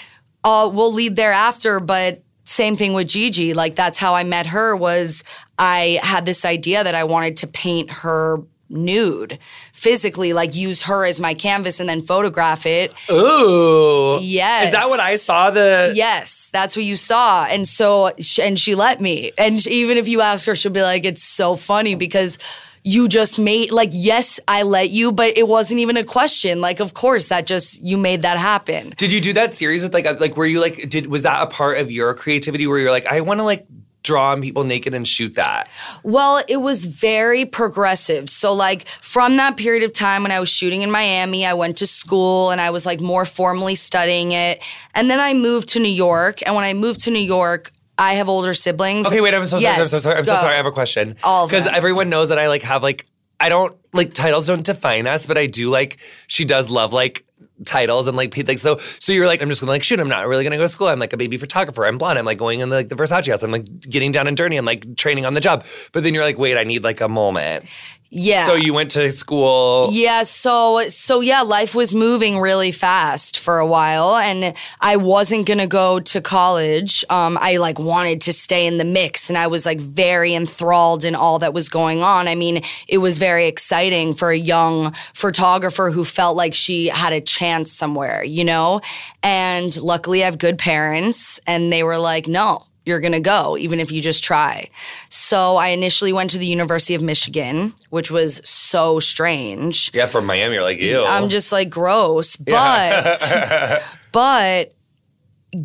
uh, 0.44 0.68
we'll 0.74 0.92
lead 0.92 1.15
thereafter, 1.15 1.80
but 1.80 2.24
same 2.48 2.76
thing 2.76 2.94
with 2.94 3.10
Gigi. 3.10 3.54
Like 3.54 3.76
that's 3.76 3.98
how 3.98 4.16
I 4.16 4.24
met 4.24 4.48
her. 4.48 4.76
Was 4.76 5.24
I 5.60 6.00
had 6.02 6.26
this 6.26 6.46
idea 6.46 6.84
that 6.84 6.96
I 6.96 7.04
wanted 7.04 7.38
to 7.38 7.48
paint 7.48 7.90
her 7.92 8.42
nude 8.69 9.40
physically 9.71 10.33
like 10.33 10.54
use 10.54 10.83
her 10.83 11.06
as 11.06 11.21
my 11.21 11.33
canvas 11.33 11.80
and 11.80 11.88
then 11.88 12.02
photograph 12.02 12.66
it 12.66 12.94
Ooh. 13.10 14.19
Yes. 14.21 14.66
Is 14.66 14.71
that 14.74 14.90
what 14.90 15.00
I 15.00 15.16
saw? 15.16 15.52
The 15.52 15.94
yes 15.95 16.50
that's 16.52 16.76
what 16.76 16.83
you 16.83 16.98
saw 16.98 17.45
and 17.45 17.66
so 17.66 18.12
and 18.42 18.60
she 18.60 18.76
let 18.76 19.00
me 19.00 19.31
and 19.38 19.66
even 19.68 19.98
if 19.98 20.10
you 20.10 20.19
ask 20.19 20.45
her 20.48 20.54
she'll 20.54 20.74
be 20.74 20.81
like 20.81 21.06
it's 21.06 21.24
so 21.24 21.56
funny 21.56 21.95
because 21.95 22.40
you 22.88 23.08
just 23.10 23.38
made 23.38 23.72
like 23.72 23.90
yes 23.92 24.40
i 24.48 24.62
let 24.62 24.90
you 24.90 25.12
but 25.12 25.38
it 25.38 25.48
wasn't 25.48 25.80
even 25.80 25.98
a 25.98 26.04
question 26.04 26.62
like 26.62 26.80
of 26.80 26.94
course 26.94 27.28
that 27.28 27.46
just 27.46 27.82
you 27.82 27.98
made 27.98 28.22
that 28.22 28.38
happen 28.38 28.94
Did 28.98 29.12
you 29.12 29.20
do 29.20 29.34
that 29.34 29.54
series 29.56 29.84
with 29.84 29.94
like 29.94 30.06
a, 30.06 30.12
like 30.14 30.38
were 30.38 30.46
you 30.46 30.62
like 30.62 30.88
did 30.90 31.08
was 31.08 31.24
that 31.24 31.42
a 31.42 31.48
part 31.48 31.80
of 31.80 31.92
your 31.92 32.14
creativity 32.14 32.66
where 32.66 32.80
you're 32.80 32.92
like 32.92 33.06
I 33.06 33.22
want 33.22 33.40
to 33.40 33.44
like 33.44 33.68
draw 34.04 34.32
on 34.32 34.42
people 34.42 34.64
naked 34.64 34.94
and 34.94 35.06
shoot 35.06 35.36
that? 35.36 35.68
Well, 36.02 36.42
it 36.48 36.58
was 36.58 36.86
very 36.86 37.46
progressive. 37.46 38.30
So, 38.30 38.54
like, 38.54 38.88
from 38.88 39.36
that 39.36 39.58
period 39.58 39.84
of 39.84 39.92
time 39.92 40.24
when 40.24 40.32
I 40.32 40.40
was 40.40 40.50
shooting 40.50 40.82
in 40.82 40.90
Miami, 40.90 41.46
I 41.46 41.54
went 41.54 41.78
to 41.80 41.88
school 41.88 42.50
and 42.50 42.62
I 42.62 42.70
was 42.70 42.86
like 42.86 43.02
more 43.02 43.26
formally 43.26 43.76
studying 43.76 44.32
it. 44.32 44.64
And 44.96 45.10
then 45.10 45.20
I 45.20 45.34
moved 45.34 45.70
to 45.70 45.80
New 45.80 45.90
York. 45.90 46.42
And 46.46 46.56
when 46.56 46.64
I 46.64 46.74
moved 46.74 47.02
to 47.02 47.12
New 47.12 47.20
York, 47.20 47.72
I 47.97 48.13
have 48.16 48.30
older 48.30 48.54
siblings. 48.54 49.07
Okay, 49.07 49.21
wait, 49.21 49.33
I'm 49.33 49.45
so 49.47 49.59
sorry. 49.59 49.81
I'm 49.81 49.87
so 49.87 49.99
sorry. 49.99 50.18
I'm 50.18 50.25
so 50.25 50.33
go. 50.33 50.39
sorry. 50.39 50.54
I 50.54 50.57
have 50.57 50.66
a 50.66 50.71
question. 50.71 51.16
All 51.23 51.47
Because 51.47 51.68
everyone 51.68 52.09
knows 52.09 52.30
that 52.30 52.39
I 52.39 52.47
like 52.47 52.61
have 52.63 52.83
like 52.83 53.06
I 53.39 53.49
don't 53.49 53.75
like 53.94 54.13
titles 54.13 54.47
don't 54.47 54.66
define 54.66 55.07
us, 55.07 55.27
but 55.27 55.37
I 55.37 55.47
do 55.47 55.69
like 55.69 55.97
she 56.27 56.45
does 56.45 56.69
love 56.69 56.94
like 56.94 57.25
titles 57.66 58.07
and 58.07 58.16
like 58.16 58.35
like 58.47 58.59
so 58.59 58.77
so 58.99 59.11
you're 59.11 59.25
like 59.25 59.42
I'm 59.42 59.49
just 59.49 59.61
gonna 59.61 59.71
like 59.71 59.83
shoot 59.83 59.99
I'm 59.99 60.07
not 60.07 60.27
really 60.27 60.44
gonna 60.44 60.57
go 60.57 60.63
to 60.63 60.68
school 60.68 60.87
I'm 60.87 60.99
like 60.99 61.13
a 61.13 61.18
baby 61.18 61.37
photographer 61.37 61.85
I'm 61.85 61.97
blonde 61.97 62.19
I'm 62.19 62.25
like 62.25 62.37
going 62.37 62.59
in 62.59 62.69
the, 62.69 62.75
like 62.75 62.89
the 62.89 62.95
Versace 62.95 63.30
house 63.30 63.42
I'm 63.42 63.51
like 63.51 63.80
getting 63.81 64.11
down 64.11 64.27
and 64.27 64.37
dirty 64.37 64.57
I'm 64.57 64.66
like 64.66 64.95
training 64.95 65.25
on 65.25 65.33
the 65.33 65.39
job 65.39 65.66
but 65.92 66.04
then 66.04 66.13
you're 66.13 66.23
like 66.23 66.37
wait 66.37 66.57
I 66.57 66.63
need 66.63 66.83
like 66.83 67.01
a 67.01 67.09
moment 67.09 67.66
Yeah. 68.09 68.45
So 68.45 68.56
you 68.56 68.73
went 68.73 68.92
to 68.92 69.11
school. 69.11 69.90
Yeah, 69.92 70.23
so 70.23 70.87
so 70.90 71.19
yeah, 71.19 71.42
life 71.42 71.76
was 71.76 71.94
moving 71.94 72.40
really 72.40 72.71
fast 72.71 73.40
for 73.40 73.59
a 73.59 73.66
while 73.66 74.16
and 74.16 74.56
I 74.80 74.97
wasn't 74.97 75.45
going 75.45 75.57
to 75.59 75.68
go 75.68 75.99
to 75.99 76.21
college. 76.21 77.04
Um 77.09 77.37
I 77.42 77.57
like 77.57 77.80
wanted 77.80 78.21
to 78.21 78.33
stay 78.33 78.66
in 78.66 78.78
the 78.78 78.85
mix 78.85 79.30
and 79.30 79.37
I 79.37 79.47
was 79.47 79.66
like 79.66 79.80
very 79.80 80.33
enthralled 80.33 81.04
in 81.04 81.16
all 81.16 81.40
that 81.40 81.54
was 81.54 81.69
going 81.69 82.02
on. 82.02 82.28
I 82.28 82.35
mean, 82.35 82.64
it 82.87 82.99
was 82.99 83.18
very 83.18 83.47
exciting 83.47 84.14
for 84.14 84.31
a 84.31 84.37
young 84.37 84.94
photographer 85.14 85.92
who 85.92 86.04
felt 86.04 86.37
like 86.37 86.54
she 86.54 86.87
had 86.87 87.14
a 87.14 87.21
chance 87.21 87.71
somewhere, 87.71 88.23
you 88.23 88.44
know? 88.44 88.81
And 89.23 89.76
luckily 89.81 90.23
I 90.23 90.26
have 90.26 90.37
good 90.37 90.57
parents 90.57 91.40
and 91.45 91.71
they 91.71 91.83
were 91.83 91.97
like, 91.97 92.28
"No, 92.28 92.66
you're 92.88 93.00
going 93.00 93.12
to 93.12 93.20
go, 93.20 93.58
even 93.58 93.80
if 93.80 93.92
you 93.92 94.02
just 94.02 94.24
try. 94.24 94.70
So 95.10 95.58
I 95.58 95.68
initially 95.70 96.14
went 96.14 96.32
to 96.32 96.38
the 96.38 96.46
University 96.46 96.96
of 96.96 97.02
Michigan, 97.02 97.74
which 97.90 98.10
was 98.10 98.42
so 98.48 99.00
strange. 99.00 99.92
Yeah, 99.94 100.08
from 100.08 100.26
Miami, 100.26 100.56
you're 100.56 100.64
like, 100.64 100.82
ew. 100.82 101.04
I'm 101.04 101.30
just 101.30 101.52
like 101.52 101.70
gross, 101.70 102.36
but 102.36 103.84
but 104.12 104.74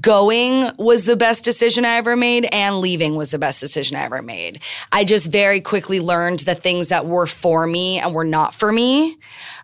going 0.00 0.70
was 0.78 1.04
the 1.04 1.16
best 1.16 1.44
decision 1.44 1.84
I 1.84 1.96
ever 1.96 2.16
made 2.16 2.46
and 2.52 2.78
leaving 2.78 3.16
was 3.16 3.30
the 3.30 3.38
best 3.38 3.60
decision 3.60 3.96
I 3.96 4.04
ever 4.04 4.22
made. 4.22 4.62
I 4.90 5.04
just 5.04 5.30
very 5.30 5.60
quickly 5.60 6.00
learned 6.00 6.40
the 6.40 6.54
things 6.54 6.88
that 6.88 7.06
were 7.06 7.26
for 7.26 7.66
me 7.66 7.98
and 7.98 8.14
were 8.14 8.24
not 8.24 8.54
for 8.54 8.72
me. 8.72 9.18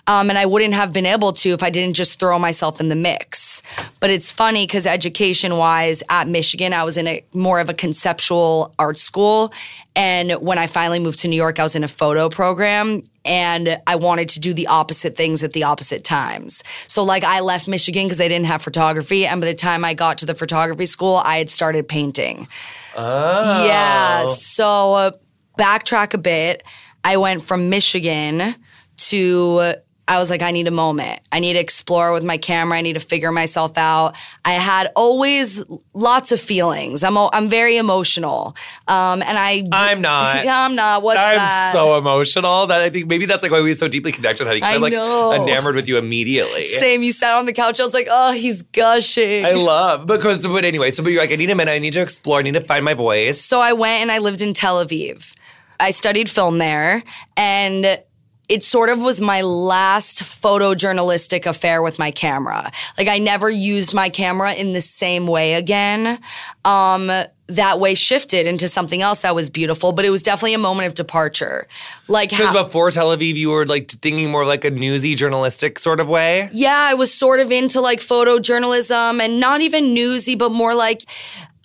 Um, 0.07 0.31
and 0.31 0.39
I 0.39 0.47
wouldn't 0.47 0.73
have 0.73 0.93
been 0.93 1.05
able 1.05 1.35
to 1.35 1.51
if 1.51 1.63
I 1.63 1.69
didn't 1.69 1.95
just 1.95 2.19
throw 2.19 2.39
myself 2.39 2.81
in 2.81 2.89
the 2.89 2.95
mix. 2.95 3.63
But 4.01 4.09
it's 4.09 4.33
funny 4.33 4.67
because 4.67 4.87
education 4.87 5.59
wise, 5.59 6.03
at 6.09 6.27
Michigan, 6.27 6.73
I 6.73 6.83
was 6.83 6.97
in 6.97 7.07
a 7.07 7.23
more 7.35 7.61
of 7.61 7.69
a 7.69 7.75
conceptual 7.75 8.75
art 8.79 8.99
school. 8.99 9.53
And 9.95 10.33
when 10.33 10.57
I 10.57 10.67
finally 10.67 10.99
moved 10.99 11.19
to 11.21 11.29
New 11.29 11.37
York, 11.37 11.61
I 11.61 11.63
was 11.63 11.77
in 11.77 11.85
a 11.85 11.89
photo 11.89 12.31
program 12.31 13.03
and 13.29 13.79
I 13.87 13.97
wanted 13.97 14.31
to 14.31 14.41
do 14.41 14.55
the 14.55 14.67
opposite 14.67 15.15
things 15.15 15.45
at 15.45 15.53
the 15.53 15.65
opposite 15.65 16.03
times. 16.03 16.65
So, 16.87 17.05
like, 17.05 17.25
I 17.25 17.41
left 17.41 17.69
Michigan 17.69 18.07
because 18.07 18.17
they 18.17 18.29
didn't 18.29 18.47
have 18.47 18.63
photography. 18.63 19.27
And 19.27 19.41
by 19.41 19.47
the 19.47 19.55
time 19.55 19.85
I 19.85 19.93
got 19.93 20.19
to 20.19 20.27
the 20.27 20.35
photography 20.35 20.87
school, 20.87 21.17
I 21.17 21.37
had 21.37 21.51
started 21.51 21.87
painting. 21.87 22.49
oh. 22.97 23.65
Yeah. 23.65 24.25
So, 24.25 24.95
uh, 24.95 25.11
backtrack 25.59 26.15
a 26.15 26.19
bit. 26.19 26.63
I 27.05 27.19
went 27.19 27.43
from 27.43 27.69
Michigan 27.69 28.55
to 28.97 29.75
I 30.09 30.19
was 30.19 30.31
like, 30.31 30.41
I 30.41 30.51
need 30.51 30.67
a 30.67 30.73
moment. 30.73 31.21
I 31.31 31.39
need 31.39 31.53
to 31.53 31.59
explore 31.59 32.13
with 32.15 32.25
my 32.25 32.39
camera. 32.39 32.79
I 32.79 32.81
need 32.81 32.95
to 32.95 33.01
figure 33.01 33.31
myself 33.31 33.77
out. 33.77 34.17
I 34.45 34.53
had 34.55 34.91
always 34.97 35.63
lots 35.93 36.33
of 36.33 36.41
feelings. 36.41 37.05
I'm 37.05 37.17
I'm 37.19 37.51
very 37.51 37.77
emotional, 37.77 38.57
um, 38.89 39.23
and 39.23 39.39
I 39.39 39.69
I'm 39.71 40.01
not. 40.11 40.47
I'm 40.47 40.75
not. 40.75 41.03
What's 41.03 41.19
I'm 41.19 41.37
that? 41.37 41.73
so 41.75 41.99
emotional 41.99 42.67
that 42.69 42.81
I 42.81 42.89
think 42.89 43.07
maybe 43.07 43.27
that's 43.27 43.43
like 43.43 43.53
why 43.53 43.61
we 43.61 43.71
are 43.71 43.75
so 43.75 43.87
deeply 43.87 44.11
connected, 44.13 44.47
honey. 44.47 44.63
I 44.63 44.77
I'm 44.77 44.81
like 44.81 44.95
know. 44.95 45.33
enamored 45.33 45.75
with 45.75 45.87
you 45.87 45.99
immediately. 45.99 46.65
Same. 46.65 47.03
You 47.03 47.13
sat 47.13 47.37
on 47.37 47.45
the 47.45 47.53
couch. 47.53 47.79
I 47.79 47.85
was 47.85 47.95
like, 47.95 48.09
oh, 48.11 48.33
he's 48.33 48.63
gushing. 48.63 49.45
I 49.45 49.53
love 49.53 50.07
because 50.07 50.47
but 50.47 50.65
anyway, 50.65 50.91
so 50.91 51.03
but 51.03 51.13
you're 51.13 51.21
like, 51.21 51.33
I 51.33 51.37
need 51.37 51.51
a 51.51 51.55
minute, 51.55 51.71
I 51.71 51.79
need 51.79 51.93
to 51.93 52.01
explore, 52.01 52.39
I 52.39 52.43
need 52.43 52.55
to 52.55 52.63
find 52.63 52.85
my 52.85 52.95
voice. 52.95 53.41
So 53.41 53.61
I 53.61 53.75
went 53.75 54.01
and 54.01 54.11
I 54.11 54.19
lived 54.19 54.41
in 54.41 54.55
Tel 54.55 54.83
Aviv. 54.85 55.35
I 55.81 55.91
studied 55.93 56.29
film 56.29 56.59
there 56.59 57.05
and 57.37 58.03
it 58.49 58.63
sort 58.63 58.89
of 58.89 59.01
was 59.01 59.21
my 59.21 59.43
last 59.43 60.23
photojournalistic 60.23 61.45
affair 61.47 61.83
with 61.83 61.99
my 61.99 62.11
camera. 62.11 62.73
Like 62.97 63.09
I 63.09 63.19
never 63.19 63.51
used 63.51 63.93
my 63.95 64.09
camera 64.09 64.55
in 64.55 64.73
the 64.73 64.81
same 64.81 65.27
way 65.27 65.55
again. 65.55 66.19
Um, 66.65 67.11
that 67.49 67.81
way 67.81 67.95
shifted 67.95 68.47
into 68.47 68.69
something 68.69 69.01
else 69.01 69.21
that 69.21 69.35
was 69.35 69.49
beautiful, 69.49 69.93
but 69.93 70.05
it 70.05 70.11
was 70.11 70.23
definitely 70.23 70.55
a 70.55 70.59
moment 70.59 70.87
of 70.87 70.95
departure. 70.95 71.67
Like 72.07 72.31
Because 72.31 72.51
how, 72.51 72.65
before 72.65 72.91
Tel 72.91 73.17
Aviv, 73.17 73.35
you 73.35 73.51
were 73.51 73.67
like 73.67 73.91
thinking 73.91 74.31
more 74.31 74.45
like 74.45 74.65
a 74.65 74.71
newsy 74.71 75.15
journalistic 75.15 75.79
sort 75.79 76.01
of 76.01 76.09
way. 76.09 76.49
yeah, 76.53 76.77
I 76.77 76.95
was 76.95 77.13
sort 77.13 77.41
of 77.41 77.51
into 77.51 77.81
like 77.81 78.01
photojournalism 78.01 79.23
and 79.23 79.41
not 79.41 79.61
even 79.61 79.95
newsy, 79.95 80.35
but 80.35 80.53
more 80.53 80.75
like 80.75 81.05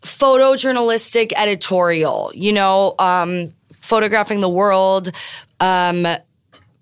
photojournalistic 0.02 1.32
editorial, 1.36 2.32
you 2.34 2.54
know, 2.54 2.96
um, 3.00 3.54
photographing 3.80 4.42
the 4.42 4.50
world, 4.50 5.12
um, 5.60 6.08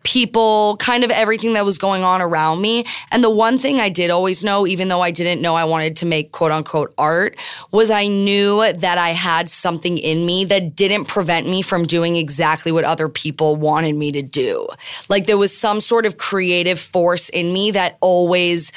people, 0.04 0.78
kind 0.78 1.04
of 1.04 1.12
everything 1.12 1.54
that 1.54 1.66
was 1.66 1.78
going 1.78 2.04
on 2.04 2.22
around 2.22 2.62
me. 2.62 2.86
And 3.12 3.24
the 3.24 3.30
one 3.30 3.58
thing 3.58 3.80
I 3.80 3.90
did 3.90 4.10
always 4.10 4.44
know, 4.44 4.66
even 4.66 4.88
though 4.88 5.02
I 5.02 5.12
didn't 5.12 5.42
know 5.42 5.56
I 5.56 5.66
wanted 5.66 5.98
to 5.98 6.06
make 6.06 6.32
quote 6.32 6.52
unquote 6.52 6.94
art, 6.98 7.38
was 7.72 7.92
I 7.92 8.08
knew 8.08 8.72
that 8.74 8.98
I 8.98 9.10
had 9.10 9.50
something 9.50 9.98
in 9.98 10.26
me 10.26 10.46
that 10.46 10.76
didn't 10.76 11.06
prevent 11.06 11.48
me 11.48 11.62
from 11.62 11.86
doing 11.86 12.16
exactly 12.16 12.72
what 12.72 12.84
other 12.84 13.10
people 13.10 13.56
wanted 13.56 13.96
me 13.96 14.12
to 14.12 14.22
do. 14.22 14.68
Like 15.10 15.28
there 15.28 15.38
was 15.38 15.56
some 15.56 15.80
sort 15.80 16.06
of 16.06 16.18
creative 16.18 16.80
force 16.80 17.30
in 17.30 17.54
me 17.54 17.72
that 17.72 17.98
always 18.02 18.72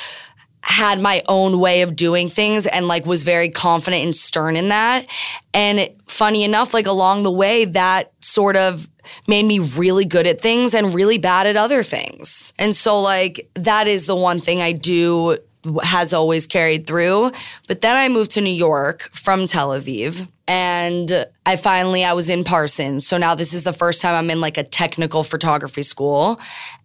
had 0.64 0.98
my 0.98 1.22
own 1.28 1.60
way 1.60 1.82
of 1.82 1.94
doing 1.94 2.26
things 2.26 2.66
and 2.66 2.88
like 2.88 3.04
was 3.04 3.22
very 3.22 3.50
confident 3.50 4.02
and 4.02 4.16
stern 4.16 4.56
in 4.56 4.68
that. 4.68 5.06
And 5.52 5.90
funny 6.06 6.42
enough, 6.42 6.72
like 6.72 6.86
along 6.86 7.22
the 7.22 7.30
way, 7.30 7.66
that 7.66 8.12
sort 8.20 8.56
of 8.56 8.88
made 9.26 9.44
me 9.44 9.58
really 9.58 10.04
good 10.04 10.26
at 10.26 10.40
things 10.40 10.74
and 10.74 10.94
really 10.94 11.18
bad 11.18 11.46
at 11.46 11.56
other 11.56 11.82
things. 11.82 12.52
And 12.58 12.74
so, 12.74 12.98
like, 13.00 13.50
that 13.54 13.86
is 13.86 14.06
the 14.06 14.16
one 14.16 14.38
thing 14.38 14.60
I 14.60 14.72
do 14.72 15.38
has 15.82 16.12
always 16.12 16.46
carried 16.46 16.86
through. 16.86 17.32
But 17.68 17.80
then 17.80 17.96
I 17.96 18.08
moved 18.08 18.32
to 18.32 18.40
New 18.40 18.50
York 18.50 19.08
from 19.12 19.46
Tel 19.46 19.70
Aviv 19.70 20.28
and 20.46 21.26
I 21.46 21.56
finally 21.56 22.04
I 22.04 22.12
was 22.12 22.28
in 22.28 22.44
Parsons. 22.44 23.06
So 23.06 23.16
now 23.16 23.34
this 23.34 23.54
is 23.54 23.62
the 23.62 23.72
first 23.72 24.02
time 24.02 24.14
I'm 24.14 24.30
in 24.30 24.40
like 24.40 24.58
a 24.58 24.62
technical 24.62 25.24
photography 25.24 25.82
school 25.82 26.38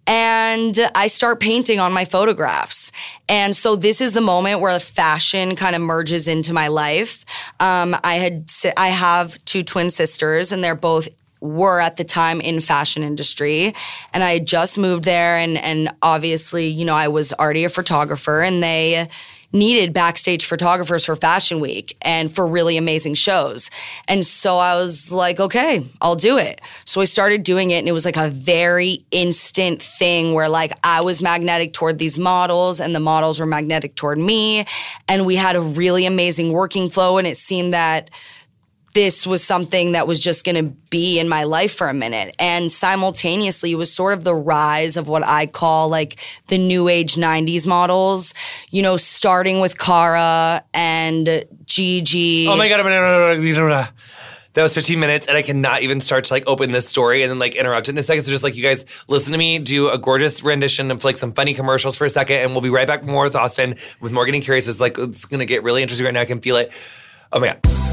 and 0.08 0.80
I 0.96 1.08
start 1.08 1.40
painting 1.40 1.80
on 1.80 1.92
my 1.92 2.06
photographs. 2.06 2.92
And 3.28 3.56
so 3.56 3.76
this 3.76 4.02
is 4.02 4.14
the 4.14 4.22
moment 4.22 4.62
where 4.62 4.80
fashion 4.80 5.56
kind 5.56 5.76
of 5.76 5.82
merges 5.82 6.28
into 6.28 6.54
my 6.54 6.68
life. 6.70 7.26
Um, 7.60 7.96
I 8.04 8.16
had 8.16 8.52
I 8.78 8.90
have 8.90 9.44
two 9.46 9.62
twin 9.62 9.92
sisters 9.92 10.52
and 10.52 10.64
they're 10.64 10.74
both 10.74 11.10
were 11.42 11.80
at 11.80 11.98
the 11.98 12.04
time 12.04 12.42
in 12.42 12.60
fashion 12.60 13.04
industry 13.04 13.74
and 14.14 14.24
I 14.24 14.40
just 14.40 14.78
moved 14.78 15.06
there 15.06 15.38
and 15.38 15.58
and 15.58 15.90
obviously, 16.02 16.68
you 16.68 16.86
know, 16.86 16.96
I 16.96 17.08
was 17.08 17.34
already 17.34 17.64
a 17.64 17.70
photographer 17.70 18.42
and 18.42 18.62
they 18.62 19.08
needed 19.52 19.94
backstage 19.94 20.46
photographers 20.46 21.06
for 21.06 21.16
Fashion 21.16 21.60
Week 21.60 21.98
and 22.02 22.32
for 22.32 22.46
really 22.46 22.78
amazing 22.78 23.16
shows. 23.16 23.72
And 24.08 24.26
so 24.26 24.58
I 24.60 24.76
was 24.76 25.12
like, 25.12 25.40
okay, 25.40 25.86
I'll 26.02 26.16
do 26.16 26.38
it. 26.38 26.62
So 26.86 27.02
I 27.02 27.06
started 27.06 27.44
doing 27.44 27.72
it 27.72 27.80
and 27.80 27.88
it 27.88 27.94
was 27.94 28.06
like 28.06 28.18
a 28.18 28.30
very 28.30 29.04
instant 29.12 29.82
thing 29.82 30.34
where 30.34 30.50
like 30.50 30.74
I 30.84 31.02
was 31.02 31.22
magnetic 31.22 31.74
toward 31.74 31.98
these 31.98 32.20
models 32.20 32.80
and 32.80 32.94
the 32.94 33.00
models 33.00 33.40
were 33.40 33.48
magnetic 33.48 33.96
toward 33.96 34.20
me 34.20 34.66
and 35.08 35.26
we 35.26 35.36
had 35.36 35.56
a 35.56 35.62
really 35.62 36.06
amazing 36.06 36.52
working 36.52 36.90
flow 36.90 37.18
and 37.18 37.26
it 37.26 37.38
seemed 37.38 37.74
that 37.74 38.12
this 38.94 39.28
was 39.28 39.44
something 39.44 39.92
that 39.94 40.08
was 40.08 40.20
just 40.20 40.46
going 40.46 40.56
to 40.56 40.72
be 40.90 41.20
in 41.20 41.30
my 41.30 41.44
life 41.44 41.74
for 41.74 41.88
a 41.88 41.94
minute. 41.94 42.36
And 42.40 42.72
simultaneously, 42.72 43.72
it 43.72 43.76
was 43.76 43.94
sort 43.94 44.14
of 44.14 44.24
the 44.24 44.36
rise 44.36 44.98
of 44.98 45.08
what 45.08 45.26
I 45.26 45.46
call 45.46 45.90
like 45.90 46.20
the 46.48 46.58
new 46.58 46.88
age 46.88 47.16
90s 47.16 47.68
models, 47.68 48.34
you 48.72 48.82
know, 48.82 48.98
starting 48.98 49.60
with 49.60 49.78
Cara 49.78 50.64
and 50.74 51.46
Gigi. 51.66 52.48
Oh 52.48 52.58
my 52.58 52.68
god. 52.68 53.90
That 54.54 54.64
was 54.64 54.74
15 54.74 55.00
minutes, 55.00 55.28
and 55.28 55.38
I 55.38 55.44
cannot 55.44 55.84
even 55.84 56.02
start 56.02 56.24
to 56.26 56.34
like 56.34 56.44
open 56.48 56.72
this 56.72 56.88
story 56.88 57.22
and 57.22 57.30
then 57.30 57.38
like 57.38 57.56
interrupt 57.56 57.88
it 57.88 57.92
in 57.92 57.98
a 58.00 58.04
second. 58.04 58.24
So 58.24 58.32
just 58.32 58.44
like 58.44 58.56
you 58.56 58.64
guys 58.64 58.84
listen 59.08 59.32
to 59.32 59.38
me 59.38 59.60
do 59.60 59.90
a 59.90 59.98
gorgeous 59.98 60.42
rendition 60.44 60.90
of 60.90 61.04
like 61.04 61.18
some 61.18 61.32
funny 61.32 61.54
commercials 61.54 61.98
for 61.98 62.06
a 62.06 62.10
second, 62.10 62.38
and 62.38 62.52
we'll 62.52 62.62
be 62.62 62.72
right 62.72 62.88
back 62.88 63.04
more 63.04 63.24
with 63.24 63.36
Austin 63.36 63.76
with 64.02 64.12
more 64.12 64.26
getting 64.26 64.42
curious. 64.42 64.68
It's 64.68 64.82
like 64.82 64.98
it's 64.98 65.26
gonna 65.26 65.46
get 65.46 65.62
really 65.64 65.84
interesting 65.84 66.06
right 66.06 66.14
now. 66.14 66.22
I 66.22 66.26
can 66.26 66.42
feel 66.42 66.56
it. 66.56 66.74
Oh 67.32 67.40
my 67.40 67.58
god. 67.62 67.89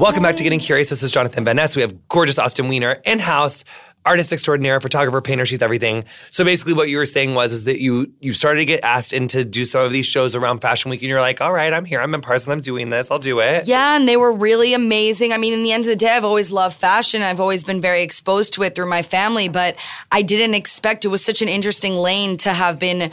Welcome 0.00 0.22
back 0.22 0.36
to 0.36 0.42
Getting 0.42 0.60
Curious. 0.60 0.88
This 0.88 1.02
is 1.02 1.10
Jonathan 1.10 1.44
Van 1.44 1.56
Ness. 1.56 1.76
We 1.76 1.82
have 1.82 2.08
gorgeous 2.08 2.36
Austyn 2.36 2.70
Weiner 2.70 3.02
in 3.04 3.18
house, 3.18 3.64
artist 4.06 4.32
extraordinaire, 4.32 4.80
photographer, 4.80 5.20
painter. 5.20 5.44
She's 5.44 5.60
everything. 5.60 6.06
So 6.30 6.42
basically, 6.42 6.72
what 6.72 6.88
you 6.88 6.96
were 6.96 7.04
saying 7.04 7.34
was 7.34 7.52
is 7.52 7.64
that 7.64 7.82
you 7.82 8.10
you 8.18 8.32
started 8.32 8.60
to 8.60 8.64
get 8.64 8.82
asked 8.82 9.12
in 9.12 9.28
to 9.28 9.44
do 9.44 9.66
some 9.66 9.84
of 9.84 9.92
these 9.92 10.06
shows 10.06 10.34
around 10.34 10.60
Fashion 10.60 10.90
Week, 10.90 11.02
and 11.02 11.10
you're 11.10 11.20
like, 11.20 11.42
all 11.42 11.52
right, 11.52 11.70
I'm 11.70 11.84
here. 11.84 12.00
I'm 12.00 12.14
in 12.14 12.22
Parsons. 12.22 12.48
I'm 12.48 12.62
doing 12.62 12.88
this. 12.88 13.10
I'll 13.10 13.18
do 13.18 13.40
it. 13.40 13.66
Yeah, 13.66 13.94
and 13.94 14.08
they 14.08 14.16
were 14.16 14.32
really 14.32 14.72
amazing. 14.72 15.34
I 15.34 15.36
mean, 15.36 15.52
in 15.52 15.62
the 15.62 15.72
end 15.72 15.84
of 15.84 15.90
the 15.90 15.96
day, 15.96 16.16
I've 16.16 16.24
always 16.24 16.50
loved 16.50 16.76
fashion. 16.76 17.20
I've 17.20 17.38
always 17.38 17.62
been 17.62 17.82
very 17.82 18.02
exposed 18.02 18.54
to 18.54 18.62
it 18.62 18.74
through 18.74 18.88
my 18.88 19.02
family, 19.02 19.50
but 19.50 19.76
I 20.10 20.22
didn't 20.22 20.54
expect 20.54 21.04
it 21.04 21.08
was 21.08 21.22
such 21.22 21.42
an 21.42 21.48
interesting 21.50 21.92
lane 21.92 22.38
to 22.38 22.54
have 22.54 22.78
been 22.78 23.12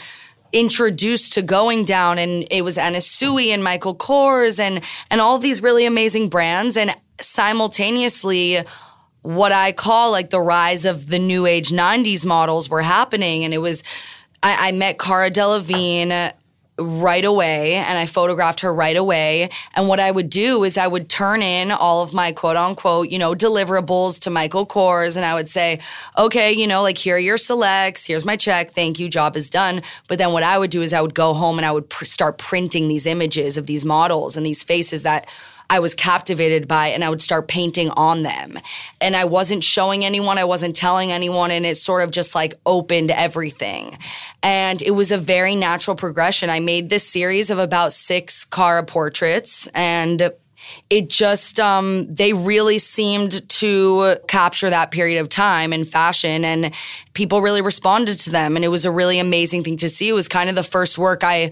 introduced 0.53 1.33
to 1.33 1.41
going 1.41 1.85
down 1.85 2.17
and 2.17 2.47
it 2.49 2.61
was 2.61 2.77
Anna 2.77 3.01
Sui 3.01 3.51
and 3.51 3.63
Michael 3.63 3.95
Kors 3.95 4.59
and 4.59 4.83
and 5.09 5.21
all 5.21 5.39
these 5.39 5.61
really 5.61 5.85
amazing 5.85 6.29
brands 6.29 6.77
and 6.77 6.95
simultaneously 7.19 8.63
what 9.21 9.51
I 9.51 9.71
call 9.71 10.11
like 10.11 10.29
the 10.29 10.39
rise 10.39 10.85
of 10.85 11.07
the 11.09 11.19
new 11.19 11.45
age 11.45 11.69
90s 11.69 12.25
models 12.25 12.69
were 12.69 12.81
happening 12.81 13.43
and 13.43 13.53
it 13.53 13.57
was 13.57 13.83
I, 14.41 14.69
I 14.69 14.71
met 14.71 14.99
Cara 14.99 15.31
Delevingne 15.31 16.33
right 16.79 17.25
away 17.25 17.75
and 17.75 17.97
I 17.97 18.05
photographed 18.05 18.61
her 18.61 18.73
right 18.73 18.95
away. 18.95 19.49
And 19.73 19.87
what 19.87 19.99
I 19.99 20.11
would 20.11 20.29
do 20.29 20.63
is 20.63 20.77
I 20.77 20.87
would 20.87 21.09
turn 21.09 21.41
in 21.41 21.71
all 21.71 22.03
of 22.03 22.13
my 22.13 22.31
quote 22.31 22.55
unquote, 22.55 23.09
you 23.09 23.17
know, 23.17 23.33
deliverables 23.33 24.19
to 24.21 24.29
Michael 24.29 24.65
Kors 24.65 25.17
and 25.17 25.25
I 25.25 25.33
would 25.33 25.49
say, 25.49 25.79
okay, 26.17 26.51
you 26.51 26.67
know, 26.67 26.81
like 26.81 26.97
here 26.97 27.15
are 27.15 27.19
your 27.19 27.37
selects, 27.37 28.05
here's 28.05 28.25
my 28.25 28.35
check, 28.35 28.71
thank 28.71 28.99
you, 28.99 29.09
job 29.09 29.35
is 29.35 29.49
done. 29.49 29.81
But 30.07 30.19
then 30.19 30.33
what 30.33 30.43
I 30.43 30.57
would 30.57 30.69
do 30.69 30.81
is 30.81 30.93
I 30.93 31.01
would 31.01 31.15
go 31.15 31.33
home 31.33 31.57
and 31.57 31.65
I 31.65 31.71
would 31.71 31.89
pr- 31.89 32.05
start 32.05 32.37
printing 32.37 32.87
these 32.87 33.05
images 33.05 33.57
of 33.57 33.65
these 33.65 33.83
models 33.83 34.37
and 34.37 34.45
these 34.45 34.63
faces 34.63 35.03
that 35.03 35.27
I 35.69 35.79
was 35.79 35.93
captivated 35.93 36.67
by 36.67 36.87
and 36.87 37.03
I 37.03 37.09
would 37.09 37.21
start 37.21 37.47
painting 37.47 37.89
on 37.91 38.23
them. 38.23 38.59
And 39.01 39.15
I 39.15 39.25
wasn't 39.25 39.63
showing 39.63 40.05
anyone, 40.05 40.37
I 40.37 40.45
wasn't 40.45 40.75
telling 40.75 41.11
anyone, 41.11 41.51
and 41.51 41.65
it 41.65 41.77
sort 41.77 42.03
of 42.03 42.11
just 42.11 42.35
like 42.35 42.59
opened 42.65 43.11
everything. 43.11 43.97
And 44.41 44.81
it 44.81 44.91
was 44.91 45.11
a 45.11 45.17
very 45.17 45.55
natural 45.55 45.95
progression. 45.95 46.49
I 46.49 46.59
made 46.59 46.89
this 46.89 47.07
series 47.07 47.51
of 47.51 47.59
about 47.59 47.93
six 47.93 48.45
Cara 48.45 48.83
portraits 48.83 49.67
and 49.67 50.31
it 50.89 51.09
just 51.09 51.59
um, 51.59 52.13
they 52.13 52.33
really 52.33 52.79
seemed 52.79 53.47
to 53.49 54.17
capture 54.27 54.69
that 54.69 54.91
period 54.91 55.19
of 55.19 55.29
time 55.29 55.73
in 55.73 55.85
fashion 55.85 56.43
and 56.45 56.73
people 57.13 57.41
really 57.41 57.61
responded 57.61 58.19
to 58.19 58.31
them 58.31 58.55
and 58.55 58.65
it 58.65 58.69
was 58.69 58.85
a 58.85 58.91
really 58.91 59.19
amazing 59.19 59.63
thing 59.63 59.77
to 59.77 59.89
see 59.89 60.09
it 60.09 60.13
was 60.13 60.27
kind 60.27 60.49
of 60.49 60.55
the 60.55 60.63
first 60.63 60.97
work 60.97 61.23
i 61.23 61.51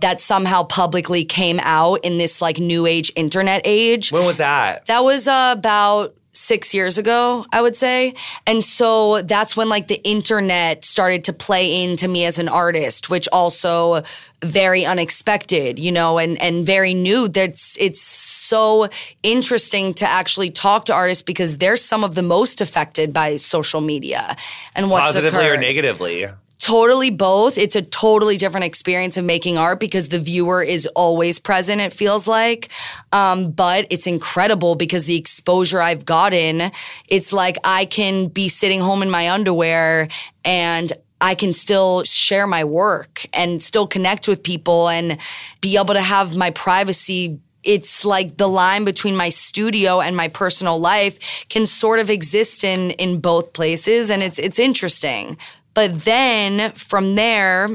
that 0.00 0.20
somehow 0.20 0.64
publicly 0.64 1.24
came 1.24 1.60
out 1.60 1.96
in 2.04 2.18
this 2.18 2.40
like 2.40 2.58
new 2.58 2.86
age 2.86 3.12
internet 3.16 3.62
age. 3.64 4.12
When 4.12 4.24
was 4.24 4.36
that? 4.36 4.86
That 4.86 5.04
was 5.04 5.28
uh, 5.28 5.54
about 5.56 6.14
six 6.38 6.72
years 6.72 6.98
ago, 6.98 7.44
I 7.52 7.60
would 7.60 7.76
say. 7.76 8.14
And 8.46 8.62
so 8.62 9.22
that's 9.22 9.56
when 9.56 9.68
like 9.68 9.88
the 9.88 10.00
internet 10.04 10.84
started 10.84 11.24
to 11.24 11.32
play 11.32 11.82
into 11.82 12.06
me 12.06 12.24
as 12.24 12.38
an 12.38 12.48
artist, 12.48 13.10
which 13.10 13.28
also 13.32 14.04
very 14.40 14.86
unexpected, 14.86 15.78
you 15.80 15.90
know, 15.90 16.18
and 16.18 16.40
and 16.40 16.64
very 16.64 16.94
new. 16.94 17.28
That's 17.28 17.76
it's 17.80 18.00
so 18.00 18.88
interesting 19.22 19.94
to 19.94 20.08
actually 20.08 20.50
talk 20.50 20.84
to 20.86 20.94
artists 20.94 21.22
because 21.22 21.58
they're 21.58 21.76
some 21.76 22.04
of 22.04 22.14
the 22.14 22.22
most 22.22 22.60
affected 22.60 23.12
by 23.12 23.36
social 23.36 23.80
media 23.80 24.36
and 24.74 24.90
what's 24.90 25.06
Positively 25.06 25.40
occurred. 25.40 25.58
or 25.58 25.60
negatively? 25.60 26.28
Totally 26.60 27.10
both. 27.10 27.56
It's 27.56 27.76
a 27.76 27.82
totally 27.82 28.36
different 28.36 28.66
experience 28.66 29.16
of 29.16 29.24
making 29.24 29.58
art 29.58 29.78
because 29.78 30.08
the 30.08 30.18
viewer 30.18 30.60
is 30.60 30.86
always 30.88 31.38
present, 31.38 31.80
it 31.80 31.92
feels 31.92 32.26
like. 32.26 32.70
Um, 33.12 33.52
but 33.52 33.86
it's 33.90 34.08
incredible 34.08 34.74
because 34.74 35.04
the 35.04 35.16
exposure 35.16 35.80
I've 35.80 36.04
gotten, 36.04 36.72
it's 37.06 37.32
like 37.32 37.58
I 37.62 37.84
can 37.84 38.26
be 38.26 38.48
sitting 38.48 38.80
home 38.80 39.02
in 39.02 39.10
my 39.10 39.30
underwear 39.30 40.08
and 40.44 40.92
I 41.20 41.36
can 41.36 41.52
still 41.52 42.02
share 42.02 42.48
my 42.48 42.64
work 42.64 43.26
and 43.32 43.62
still 43.62 43.86
connect 43.86 44.26
with 44.26 44.42
people 44.42 44.88
and 44.88 45.18
be 45.60 45.76
able 45.76 45.94
to 45.94 46.02
have 46.02 46.36
my 46.36 46.50
privacy 46.50 47.38
it's 47.64 48.04
like 48.04 48.36
the 48.36 48.48
line 48.48 48.84
between 48.84 49.16
my 49.16 49.28
studio 49.28 50.00
and 50.00 50.16
my 50.16 50.28
personal 50.28 50.78
life 50.78 51.18
can 51.48 51.66
sort 51.66 51.98
of 51.98 52.08
exist 52.08 52.62
in 52.62 52.92
in 52.92 53.20
both 53.20 53.52
places 53.52 54.10
and 54.10 54.22
it's 54.22 54.38
it's 54.38 54.58
interesting 54.58 55.36
but 55.78 56.02
then 56.02 56.72
from 56.72 57.14
there, 57.14 57.68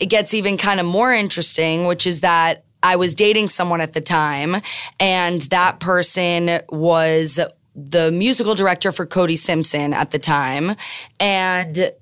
it 0.00 0.06
gets 0.06 0.32
even 0.32 0.56
kind 0.56 0.80
of 0.80 0.86
more 0.86 1.12
interesting, 1.12 1.86
which 1.86 2.06
is 2.06 2.20
that 2.20 2.64
I 2.82 2.96
was 2.96 3.14
dating 3.14 3.50
someone 3.50 3.82
at 3.82 3.92
the 3.92 4.00
time, 4.00 4.62
and 4.98 5.42
that 5.42 5.80
person 5.80 6.62
was 6.70 7.40
the 7.74 8.10
musical 8.10 8.54
director 8.54 8.90
for 8.90 9.04
Cody 9.04 9.36
Simpson 9.36 9.92
at 9.92 10.12
the 10.12 10.18
time. 10.18 10.76
And 11.20 11.92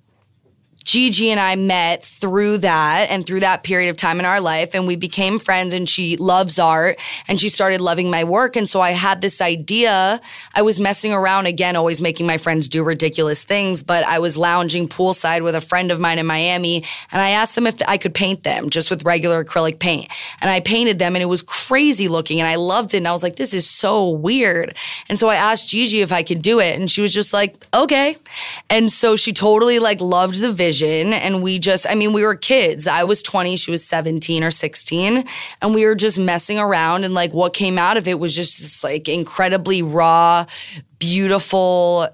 Gigi 0.87 1.31
and 1.31 1.41
I 1.41 1.57
met 1.57 2.05
through 2.05 2.59
that 2.59 3.09
and 3.11 3.27
through 3.27 3.41
that 3.41 3.65
period 3.65 3.91
of 3.91 3.97
time 3.97 4.21
in 4.21 4.25
our 4.25 4.41
life, 4.41 4.75
and 4.75 4.87
we 4.87 4.97
became 4.97 5.39
friends. 5.39 5.75
And 5.75 5.89
she 5.89 6.17
loves 6.17 6.59
art 6.59 6.99
and 7.29 7.41
she 7.41 7.49
started 7.49 7.81
loving 7.81 8.09
my 8.09 8.23
work. 8.25 8.57
And 8.57 8.69
so 8.69 8.81
I 8.81 8.93
had 8.93 9.21
this 9.21 9.41
idea. 9.41 10.21
I 10.55 10.63
was 10.63 10.79
messing 10.79 11.13
around 11.13 11.47
again, 11.47 11.75
always 11.75 12.01
making 12.01 12.27
my 12.27 12.39
friends 12.39 12.69
do 12.69 12.85
ridiculous 12.85 13.43
things, 13.43 13.83
but 13.83 14.05
I 14.05 14.21
was 14.21 14.37
lounging 14.37 14.89
poolside 14.89 15.43
with 15.43 15.57
a 15.57 15.61
friend 15.61 15.91
of 15.91 15.99
mine 15.99 16.21
in 16.21 16.27
Miami, 16.27 16.85
and 17.11 17.21
I 17.21 17.31
asked 17.31 17.57
them 17.57 17.67
if 17.67 17.77
I 17.89 17.99
could 17.99 18.15
paint 18.15 18.45
them 18.45 18.71
just 18.71 18.89
with 18.89 19.05
regular 19.05 19.45
acrylic 19.45 19.81
paint. 19.81 20.09
And 20.41 20.49
I 20.51 20.61
painted 20.61 21.01
them, 21.01 21.17
and 21.17 21.23
it 21.23 21.27
was 21.27 21.43
crazy 21.43 22.07
looking, 22.07 22.39
and 22.41 22.49
I 22.49 22.55
loved 22.55 22.95
it. 22.95 22.99
And 22.99 23.09
I 23.09 23.13
was 23.13 23.25
like, 23.25 23.37
this 23.37 23.55
is 23.55 23.69
so 23.69 24.09
weird. 24.11 24.77
And 25.09 25.19
so 25.19 25.29
I 25.29 25.35
asked 25.35 25.69
Gigi 25.69 26.01
if 26.01 26.13
I 26.13 26.23
could 26.23 26.43
do 26.43 26.61
it, 26.61 26.79
and 26.79 26.89
she 26.89 27.03
was 27.03 27.13
just 27.13 27.33
like, 27.33 27.67
okay. 27.75 28.17
And 28.71 28.91
so 28.91 29.17
she 29.17 29.33
totally 29.33 29.81
like 29.81 30.01
loved 30.01 30.39
the 30.41 30.53
and 30.83 31.43
we 31.43 31.59
just 31.59 31.87
i 31.89 31.95
mean 31.95 32.13
we 32.13 32.23
were 32.25 32.35
kids. 32.35 32.87
I 32.87 33.05
was 33.05 33.23
20 33.23 33.57
she 33.57 33.71
was 33.71 33.87
17 33.87 34.45
or 34.45 34.51
16 34.51 35.25
and 35.63 35.75
we 35.75 35.85
were 35.85 35.95
just 35.95 36.19
messing 36.19 36.59
around. 36.59 37.05
And 37.05 37.15
like 37.15 37.33
what 37.33 37.53
came 37.53 37.79
out 37.79 37.97
of 37.97 38.07
it 38.09 38.19
was 38.19 38.35
just 38.35 38.61
this 38.61 38.85
like 38.85 39.09
incredibly 39.09 39.83
raw 39.83 40.47
beautiful 40.99 42.09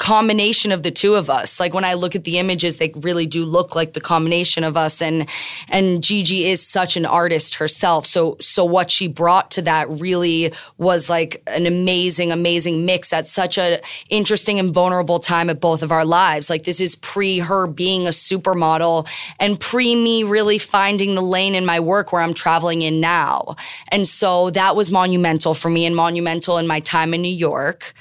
combination 0.00 0.72
of 0.72 0.82
the 0.82 0.90
two 0.90 1.14
of 1.14 1.28
us. 1.28 1.60
Like 1.60 1.74
when 1.74 1.84
I 1.84 1.92
look 1.92 2.16
at 2.16 2.24
the 2.24 2.38
images, 2.38 2.78
they 2.78 2.90
really 2.96 3.26
do 3.26 3.44
look 3.44 3.76
like 3.76 3.92
the 3.92 4.00
combination 4.00 4.64
of 4.64 4.74
us. 4.74 5.02
And 5.02 5.28
and 5.68 6.02
Gigi 6.02 6.46
is 6.46 6.66
such 6.66 6.96
an 6.96 7.04
artist 7.04 7.56
herself. 7.56 8.06
So 8.06 8.38
so 8.40 8.64
what 8.64 8.90
she 8.90 9.08
brought 9.08 9.50
to 9.52 9.62
that 9.62 9.90
really 9.90 10.54
was 10.78 11.10
like 11.10 11.42
an 11.46 11.66
amazing, 11.66 12.32
amazing 12.32 12.86
mix 12.86 13.12
at 13.12 13.28
such 13.28 13.58
a 13.58 13.78
interesting 14.08 14.58
and 14.58 14.72
vulnerable 14.72 15.20
time 15.20 15.50
at 15.50 15.60
both 15.60 15.82
of 15.82 15.92
our 15.92 16.06
lives. 16.06 16.48
Like 16.48 16.64
this 16.64 16.80
is 16.80 16.96
pre 16.96 17.38
her 17.38 17.66
being 17.66 18.06
a 18.06 18.10
supermodel 18.10 19.06
and 19.38 19.60
pre 19.60 19.94
me 19.94 20.24
really 20.24 20.56
finding 20.56 21.14
the 21.14 21.20
lane 21.20 21.54
in 21.54 21.66
my 21.66 21.78
work 21.78 22.10
where 22.10 22.22
I'm 22.22 22.32
traveling 22.32 22.80
in 22.80 23.00
now. 23.00 23.54
And 23.88 24.08
so 24.08 24.48
that 24.50 24.74
was 24.74 24.90
monumental 24.90 25.52
for 25.52 25.68
me 25.68 25.84
and 25.84 25.94
monumental 25.94 26.56
in 26.56 26.66
my 26.66 26.80
time 26.80 27.12
in 27.12 27.20
New 27.20 27.28
York. 27.28 27.92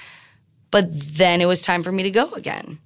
But 0.72 0.88
then 0.92 1.42
it 1.42 1.46
was 1.46 1.62
time 1.62 1.84
for 1.84 1.92
me 1.92 2.04
to 2.04 2.12
go 2.12 2.32
again. 2.34 2.80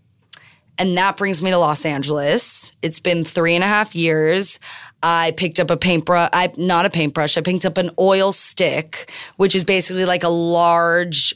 And 0.78 0.98
that 0.98 1.18
brings 1.18 1.42
me 1.42 1.52
to 1.52 1.58
Los 1.58 1.86
Angeles. 1.86 2.74
It's 2.82 3.00
been 3.00 3.24
three 3.24 3.56
and 3.56 3.64
a 3.64 3.68
half 3.68 3.96
years. 3.96 4.60
I 5.04 5.32
picked 5.32 5.60
up 5.60 5.70
a 5.70 5.78
paintbrush, 5.78 6.30
I 6.32 6.52
not 6.58 6.86
a 6.86 6.90
paintbrush, 6.90 7.38
I 7.38 7.42
picked 7.42 7.66
up 7.66 7.78
an 7.78 7.92
oil 8.00 8.32
stick, 8.32 9.12
which 9.36 9.54
is 9.54 9.66
basically 9.66 10.06
like 10.06 10.24
a 10.24 10.30
large 10.30 11.36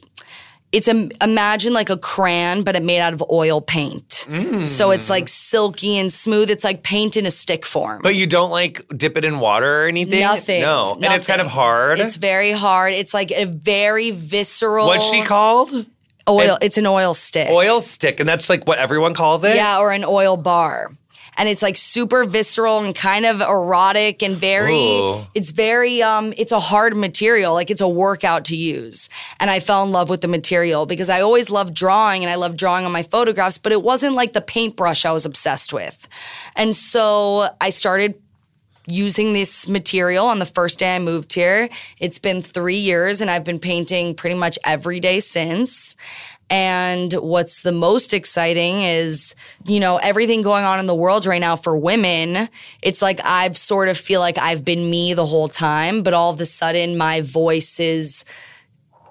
it's 0.73 0.89
a, 0.89 1.10
imagine 1.21 1.71
like 1.71 1.89
a 1.89 1.97
crayon, 1.97 2.63
but 2.63 2.75
it 2.75 2.83
made 2.83 2.99
out 2.99 3.13
of 3.13 3.23
oil 3.31 3.62
paint. 3.62 4.27
Mm. 4.27 4.65
So 4.65 4.91
it's 4.91 5.10
like 5.10 5.29
silky 5.29 5.97
and 5.97 6.12
smooth. 6.12 6.49
It's 6.49 6.65
like 6.65 6.83
paint 6.83 7.15
in 7.15 7.25
a 7.25 7.31
stick 7.31 7.65
form. 7.65 8.01
But 8.03 8.15
you 8.15 8.27
don't 8.27 8.51
like 8.51 8.86
dip 8.95 9.15
it 9.15 9.23
in 9.23 9.39
water 9.39 9.83
or 9.83 9.88
anything? 9.88 10.19
Nothing. 10.19 10.62
No. 10.62 10.89
Nothing. 10.89 11.05
And 11.05 11.13
it's 11.13 11.27
kind 11.27 11.41
of 11.41 11.47
hard. 11.47 11.99
It's 11.99 12.17
very 12.17 12.51
hard. 12.51 12.93
It's 12.93 13.13
like 13.13 13.31
a 13.31 13.45
very 13.45 14.12
visceral. 14.12 14.88
What's 14.88 15.10
she 15.10 15.21
called? 15.23 15.86
Oil. 16.28 16.56
It, 16.56 16.66
it's 16.66 16.78
an 16.78 16.86
oil 16.86 17.13
stick. 17.13 17.50
Oil 17.50 17.82
stick, 17.82 18.20
and 18.20 18.28
that's 18.28 18.50
like 18.50 18.68
what 18.68 18.80
everyone 18.80 19.13
calls 19.13 19.44
it. 19.44 19.56
Yeah, 19.56 19.80
or 19.80 19.92
an 19.92 20.04
oil 20.06 20.38
bar. 20.38 20.92
And 21.40 21.48
it's 21.48 21.62
like 21.62 21.78
super 21.78 22.26
visceral 22.26 22.80
and 22.80 22.96
kind 22.96 23.24
of 23.24 23.42
erotic 23.42 24.24
and 24.24 24.36
very. 24.36 24.74
Ooh. 24.74 25.28
It's 25.36 25.52
very. 25.52 26.02
Um. 26.02 26.34
It's 26.36 26.52
a 26.52 26.60
hard 26.60 26.98
material. 26.98 27.54
Like 27.54 27.70
it's 27.70 27.82
a 27.82 27.88
workout 27.88 28.46
to 28.46 28.56
use. 28.56 29.08
And 29.40 29.52
I 29.52 29.60
fell 29.60 29.84
in 29.84 29.92
love 29.92 30.10
with 30.10 30.22
the 30.22 30.28
material 30.28 30.88
because 30.88 31.10
I 31.10 31.22
always 31.22 31.52
loved 31.52 31.76
drawing 31.76 32.24
and 32.24 32.32
I 32.32 32.36
loved 32.36 32.58
drawing 32.58 32.86
on 32.86 32.92
my 32.92 33.04
photographs, 33.04 33.60
but 33.60 33.72
it 33.72 33.84
wasn't 33.84 34.16
like 34.16 34.34
the 34.34 34.42
paintbrush 34.42 35.06
I 35.06 35.12
was 35.12 35.28
obsessed 35.28 35.74
with. 35.74 36.08
And 36.56 36.76
so 36.76 37.50
I 37.62 37.70
started 37.70 38.16
using 38.88 39.34
this 39.34 39.67
material 39.67 40.26
on 40.26 40.39
the 40.39 40.45
first 40.45 40.80
day 40.80 40.95
I 40.95 41.00
moved 41.00 41.34
here. 41.34 41.69
It's 42.00 42.19
been 42.19 42.41
three 42.41 42.78
years 42.78 43.21
and 43.21 43.30
I've 43.30 43.43
been 43.43 43.60
painting 43.60 44.15
pretty 44.15 44.36
much 44.36 44.58
every 44.63 45.00
day 45.00 45.19
since. 45.19 45.95
And 46.50 47.12
what's 47.13 47.62
the 47.62 47.73
most 47.73 48.13
exciting 48.13 48.82
is, 48.82 49.36
you 49.65 49.82
know, 49.82 49.97
everything 49.97 50.41
going 50.41 50.63
on 50.63 50.80
in 50.80 50.88
the 50.88 50.95
world 50.95 51.26
right 51.26 51.41
now 51.41 51.58
for 51.58 51.76
women. 51.76 52.47
It's 52.82 53.02
like 53.02 53.19
I've 53.23 53.58
sort 53.58 53.89
of 53.89 53.97
feel 53.97 54.21
like 54.21 54.38
I've 54.38 54.63
been 54.63 54.89
me 54.89 55.13
the 55.13 55.26
whole 55.26 55.50
time, 55.50 56.04
but 56.04 56.13
all 56.13 56.34
of 56.34 56.39
a 56.39 56.45
sudden 56.45 56.97
my 56.97 57.19
voice 57.19 57.82
is, 57.82 58.23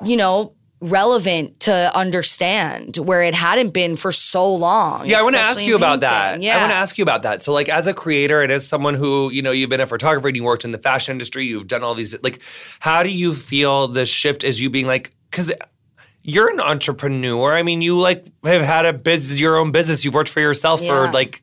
you 0.03 0.17
know, 0.17 0.56
relevant 0.81 1.59
to 1.61 1.91
understand 1.97 2.97
where 2.99 3.23
it 3.23 3.35
hadn't 3.35 3.73
been 3.73 3.97
for 3.97 4.12
so 4.12 4.53
long. 4.55 5.07
Yeah, 5.07 5.21
I 5.21 5.23
want 5.23 5.35
to 5.35 5.41
ask 5.41 5.62
you 5.62 5.75
about 5.75 6.01
that. 6.01 6.43
Yeah. 6.43 6.57
I 6.57 6.61
want 6.61 6.71
to 6.71 6.77
ask 6.77 6.99
you 6.99 7.03
about 7.03 7.23
that. 7.23 7.43
So, 7.43 7.53
like, 7.53 7.69
as 7.69 7.87
a 7.87 7.95
creator 7.95 8.43
and 8.43 8.53
as 8.53 8.67
someone 8.67 8.95
who, 8.95 9.31
you 9.33 9.41
know, 9.43 9.53
you've 9.53 9.71
been 9.71 9.81
a 9.81 9.87
photographer 9.87 10.29
and 10.29 10.37
you 10.37 10.45
worked 10.45 10.65
in 10.65 10.73
the 10.73 10.79
fashion 10.79 11.12
industry, 11.12 11.47
you've 11.47 11.67
done 11.67 11.83
all 11.83 11.95
these, 11.95 12.15
like, 12.23 12.41
how 12.81 13.03
do 13.03 13.09
you 13.11 13.35
feel 13.35 13.89
the 13.89 14.05
shift 14.05 14.45
as 14.45 14.61
you 14.61 14.69
being 14.69 14.87
like, 14.87 15.12
because 15.31 15.51
you're 16.23 16.51
an 16.51 16.61
entrepreneur. 16.61 17.55
I 17.55 17.62
mean, 17.62 17.83
you 17.83 17.97
like 17.97 18.27
have 18.45 18.61
had 18.62 18.85
a 18.85 18.93
business, 18.93 19.39
your 19.39 19.57
own 19.59 19.71
business. 19.71 20.05
You've 20.05 20.15
worked 20.15 20.29
for 20.31 20.41
yourself 20.41 20.83
Yeah. 20.83 21.07
for 21.07 21.12
like, 21.12 21.41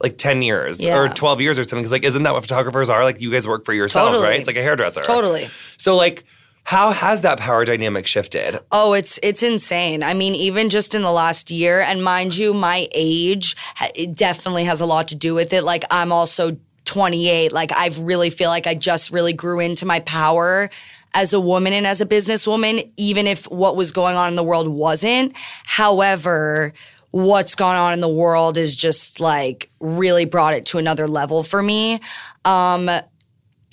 like 0.00 0.16
10 0.16 0.40
years 0.42 0.80
Yeah. 0.80 0.98
or 0.98 1.08
12 1.10 1.40
years 1.42 1.58
or 1.58 1.64
something. 1.64 1.80
Because, 1.80 1.92
like, 1.92 2.02
isn't 2.04 2.22
that 2.22 2.32
what 2.32 2.42
photographers 2.42 2.88
are? 2.88 3.04
Like, 3.04 3.20
you 3.20 3.30
guys 3.30 3.46
work 3.46 3.64
for 3.66 3.74
yourselves, 3.74 4.08
Totally. 4.16 4.26
right? 4.32 4.40
It's 4.40 4.46
like 4.46 4.56
a 4.56 4.62
hairdresser. 4.62 5.02
Totally. 5.02 5.48
So, 5.76 5.96
like, 5.96 6.24
how 6.64 6.90
has 6.90 7.22
that 7.22 7.38
power 7.38 7.64
dynamic 7.64 8.06
shifted? 8.06 8.60
Oh, 8.70 8.92
it's 8.92 9.18
it's 9.22 9.42
insane. 9.42 10.02
I 10.02 10.14
mean, 10.14 10.34
even 10.34 10.70
just 10.70 10.94
in 10.94 11.02
the 11.02 11.12
last 11.12 11.50
year, 11.50 11.80
and 11.80 12.02
mind 12.02 12.36
you, 12.36 12.54
my 12.54 12.88
age 12.92 13.56
it 13.94 14.14
definitely 14.14 14.64
has 14.64 14.80
a 14.80 14.86
lot 14.86 15.08
to 15.08 15.16
do 15.16 15.34
with 15.34 15.52
it. 15.52 15.62
Like, 15.64 15.84
I'm 15.90 16.12
also 16.12 16.56
28. 16.84 17.52
Like 17.52 17.72
I 17.72 17.90
really 18.00 18.30
feel 18.30 18.48
like 18.48 18.66
I 18.66 18.74
just 18.74 19.10
really 19.10 19.32
grew 19.32 19.60
into 19.60 19.86
my 19.86 20.00
power 20.00 20.70
as 21.14 21.32
a 21.32 21.40
woman 21.40 21.72
and 21.72 21.86
as 21.86 22.00
a 22.00 22.06
businesswoman, 22.06 22.90
even 22.96 23.26
if 23.26 23.44
what 23.50 23.76
was 23.76 23.92
going 23.92 24.16
on 24.16 24.28
in 24.28 24.36
the 24.36 24.42
world 24.42 24.68
wasn't. 24.68 25.32
However, 25.64 26.72
what's 27.10 27.54
gone 27.54 27.76
on 27.76 27.92
in 27.92 28.00
the 28.00 28.08
world 28.08 28.56
is 28.56 28.74
just 28.74 29.20
like 29.20 29.70
really 29.80 30.24
brought 30.24 30.54
it 30.54 30.66
to 30.66 30.78
another 30.78 31.06
level 31.06 31.42
for 31.42 31.62
me. 31.62 32.00
Um, 32.44 32.90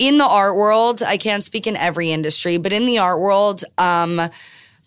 in 0.00 0.16
the 0.16 0.26
art 0.26 0.56
world, 0.56 1.02
I 1.02 1.18
can't 1.18 1.44
speak 1.44 1.66
in 1.66 1.76
every 1.76 2.10
industry, 2.10 2.56
but 2.56 2.72
in 2.72 2.86
the 2.86 2.98
art 2.98 3.20
world, 3.20 3.64
um, 3.76 4.30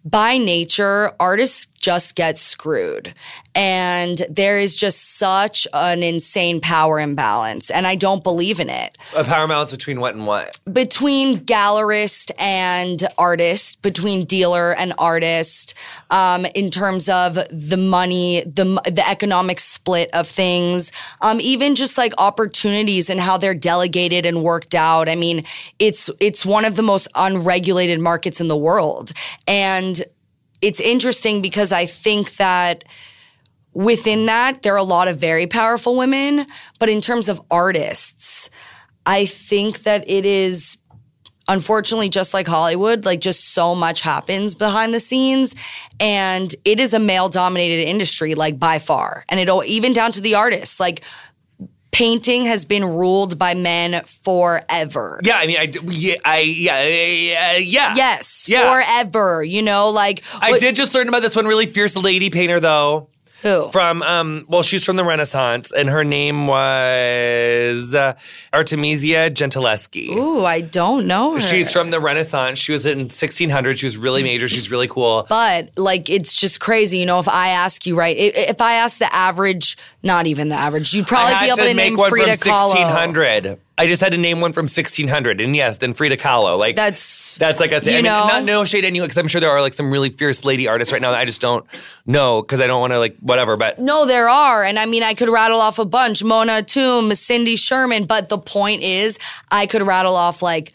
by 0.04 0.38
nature, 0.39 1.13
artists 1.19 1.67
just 1.83 2.15
get 2.15 2.37
screwed. 2.37 3.13
And 3.53 4.25
there 4.29 4.57
is 4.57 4.75
just 4.75 5.17
such 5.17 5.67
an 5.73 6.01
insane 6.01 6.61
power 6.61 6.97
imbalance. 6.99 7.69
And 7.69 7.85
I 7.85 7.95
don't 7.95 8.23
believe 8.23 8.61
in 8.61 8.69
it. 8.69 8.97
A 9.15 9.23
power 9.25 9.43
imbalance 9.43 9.71
between 9.71 9.99
what 9.99 10.15
and 10.15 10.25
what? 10.25 10.57
Between 10.71 11.41
gallerist 11.41 12.31
and 12.39 13.05
artist, 13.17 13.81
between 13.81 14.23
dealer 14.23 14.73
and 14.73 14.93
artist, 14.97 15.73
um, 16.09 16.45
in 16.55 16.71
terms 16.71 17.09
of 17.09 17.35
the 17.51 17.77
money, 17.77 18.43
the, 18.45 18.81
the 18.85 19.07
economic 19.07 19.59
split 19.59 20.09
of 20.13 20.27
things, 20.27 20.91
um, 21.21 21.41
even 21.41 21.75
just 21.75 21.97
like 21.97 22.13
opportunities 22.17 23.09
and 23.09 23.19
how 23.19 23.37
they're 23.37 23.53
delegated 23.53 24.25
and 24.25 24.41
worked 24.41 24.73
out. 24.73 25.09
I 25.09 25.15
mean, 25.15 25.43
it's, 25.79 26.09
it's 26.21 26.45
one 26.45 26.63
of 26.63 26.77
the 26.77 26.81
most 26.81 27.09
unregulated 27.13 27.99
markets 27.99 28.39
in 28.39 28.47
the 28.47 28.57
world. 28.57 29.11
And 29.47 30.01
it's 30.63 30.80
interesting 30.80 31.41
because 31.41 31.73
I 31.73 31.86
think 31.86 32.38
that 32.38 32.86
within 33.73 34.28
that, 34.28 34.62
there 34.62 34.73
are 34.73 34.78
a 34.78 34.84
lot 34.84 35.10
of 35.10 35.17
very 35.17 35.45
powerful 35.45 35.97
women. 35.97 36.45
But 36.80 36.88
in 36.88 37.02
terms 37.02 37.28
of 37.28 37.41
artists, 37.52 38.49
I 39.06 39.26
think 39.26 39.84
that 39.84 40.10
it 40.10 40.26
is 40.26 40.78
unfortunately 41.49 42.08
just 42.08 42.34
like 42.34 42.47
Hollywood, 42.47 43.04
like 43.04 43.19
just 43.19 43.54
so 43.54 43.76
much 43.76 43.99
happens 43.99 44.56
behind 44.56 44.93
the 44.93 45.02
scenes. 45.02 45.54
And 45.99 46.56
it 46.63 46.80
is 46.80 46.93
a 46.93 46.99
male 46.99 47.28
dominated 47.28 47.86
industry, 47.86 48.34
like 48.34 48.58
by 48.58 48.80
far. 48.80 49.26
And 49.28 49.41
it'll 49.41 49.65
even 49.65 49.91
down 49.91 50.13
to 50.13 50.21
the 50.21 50.36
artists. 50.36 50.80
Like 50.80 51.04
painting 51.93 52.45
has 52.45 52.65
been 52.65 52.84
ruled 52.84 53.39
by 53.39 53.53
men 53.53 54.03
forever. 54.06 55.21
Yeah, 55.23 55.38
I 55.38 55.47
mean, 55.47 55.58
I, 55.58 55.71
yeah, 55.89 56.15
I, 56.25 56.39
yeah, 56.39 56.84
yeah, 56.84 57.56
yeah. 57.58 57.95
Yes, 57.95 58.47
Yeah. 58.49 58.69
forever. 58.69 59.43
You 59.43 59.62
know, 59.62 59.89
like 59.89 60.23
I 60.41 60.58
did 60.58 60.75
just 60.75 60.93
learn 60.93 61.08
about 61.08 61.21
this 61.21 61.36
one 61.36 61.45
really 61.47 61.67
fierce 61.67 61.95
lady 61.95 62.29
painter, 62.29 62.60
though. 62.60 63.08
Who? 63.43 63.69
From, 63.71 64.01
um, 64.03 64.45
well, 64.47 64.63
she's 64.63 64.86
from 64.86 64.95
the 64.95 65.03
Renaissance, 65.03 65.71
and 65.73 65.89
her 65.89 66.03
name 66.06 66.47
was 66.47 67.93
uh, 67.93 68.13
Artemisia 68.53 69.29
Gentileschi. 69.29 70.10
Ooh, 70.15 70.45
I 70.45 70.62
don't 70.62 71.06
know 71.08 71.34
her. 71.36 71.41
She's 71.41 71.69
from 71.69 71.91
the 71.91 71.99
Renaissance. 71.99 72.58
She 72.58 72.71
was 72.71 72.86
in 72.86 72.99
1600. 72.99 73.79
She 73.79 73.86
was 73.86 73.97
really 73.97 74.23
major. 74.23 74.47
She's 74.47 74.71
really 74.71 74.88
cool. 74.88 75.25
But 75.27 75.77
like, 75.77 76.10
it's 76.10 76.36
just 76.39 76.62
crazy. 76.62 76.99
You 76.99 77.06
know, 77.06 77.19
if 77.19 77.27
I 77.27 77.49
ask 77.49 77.86
you, 77.86 77.97
right? 77.97 78.15
If 78.17 78.62
I 78.62 78.75
ask 78.75 78.97
the 78.97 79.13
average, 79.13 79.77
not 80.03 80.25
even 80.25 80.47
the 80.47 80.56
average, 80.56 80.93
you'd 80.93 81.08
probably 81.08 81.38
be 81.41 81.47
able 81.47 81.58
to, 81.58 81.63
to 81.63 81.73
make 81.73 81.91
name 81.91 81.97
one 81.97 82.10
Frida 82.10 82.38
from 82.38 82.51
Kahlo. 82.51 82.69
1600. 82.69 83.60
I 83.75 83.88
just 83.88 84.01
had 84.01 84.12
to 84.12 84.19
name 84.19 84.39
one 84.39 84.53
from 84.53 84.65
1600, 84.65 85.41
and 85.41 85.55
yes, 85.55 85.77
then 85.77 85.95
Frida 85.95 86.17
Kahlo. 86.17 86.59
Like 86.59 86.75
That's 86.75 87.38
that's 87.39 87.59
like 87.59 87.71
a 87.71 87.81
thing. 87.81 87.93
you 87.93 87.97
I 87.99 88.01
mean, 88.03 88.12
know? 88.12 88.27
not 88.27 88.43
no 88.43 88.65
shade 88.65 88.86
anyway, 88.86 89.05
because 89.07 89.17
I'm 89.17 89.27
sure 89.27 89.41
there 89.41 89.49
are 89.49 89.62
like 89.62 89.73
some 89.73 89.91
really 89.91 90.09
fierce 90.09 90.45
lady 90.45 90.67
artists 90.67 90.91
right 90.91 91.01
now 91.01 91.09
that 91.12 91.19
I 91.19 91.25
just 91.25 91.41
don't 91.41 91.65
know 92.05 92.41
because 92.43 92.62
I 92.62 92.67
don't 92.67 92.81
want 92.81 92.93
to 92.93 92.99
like 92.99 93.17
whatever. 93.19 93.57
But 93.57 93.79
No, 93.79 94.05
there 94.05 94.29
are. 94.29 94.63
And 94.63 94.77
I 94.77 94.86
mean, 94.86 95.01
I 95.01 95.15
could 95.15 95.29
rattle 95.29 95.59
off 95.59 95.79
a 95.79 95.86
bunch 95.86 96.23
Mona 96.23 96.62
Hatoum, 96.62 97.17
Cindy 97.17 97.55
Sherman. 97.55 98.03
But 98.05 98.29
the 98.29 98.38
point 98.38 98.83
is, 98.83 99.17
I 99.49 99.65
could 99.65 99.81
rattle 99.81 100.15
off 100.15 100.43
like, 100.43 100.73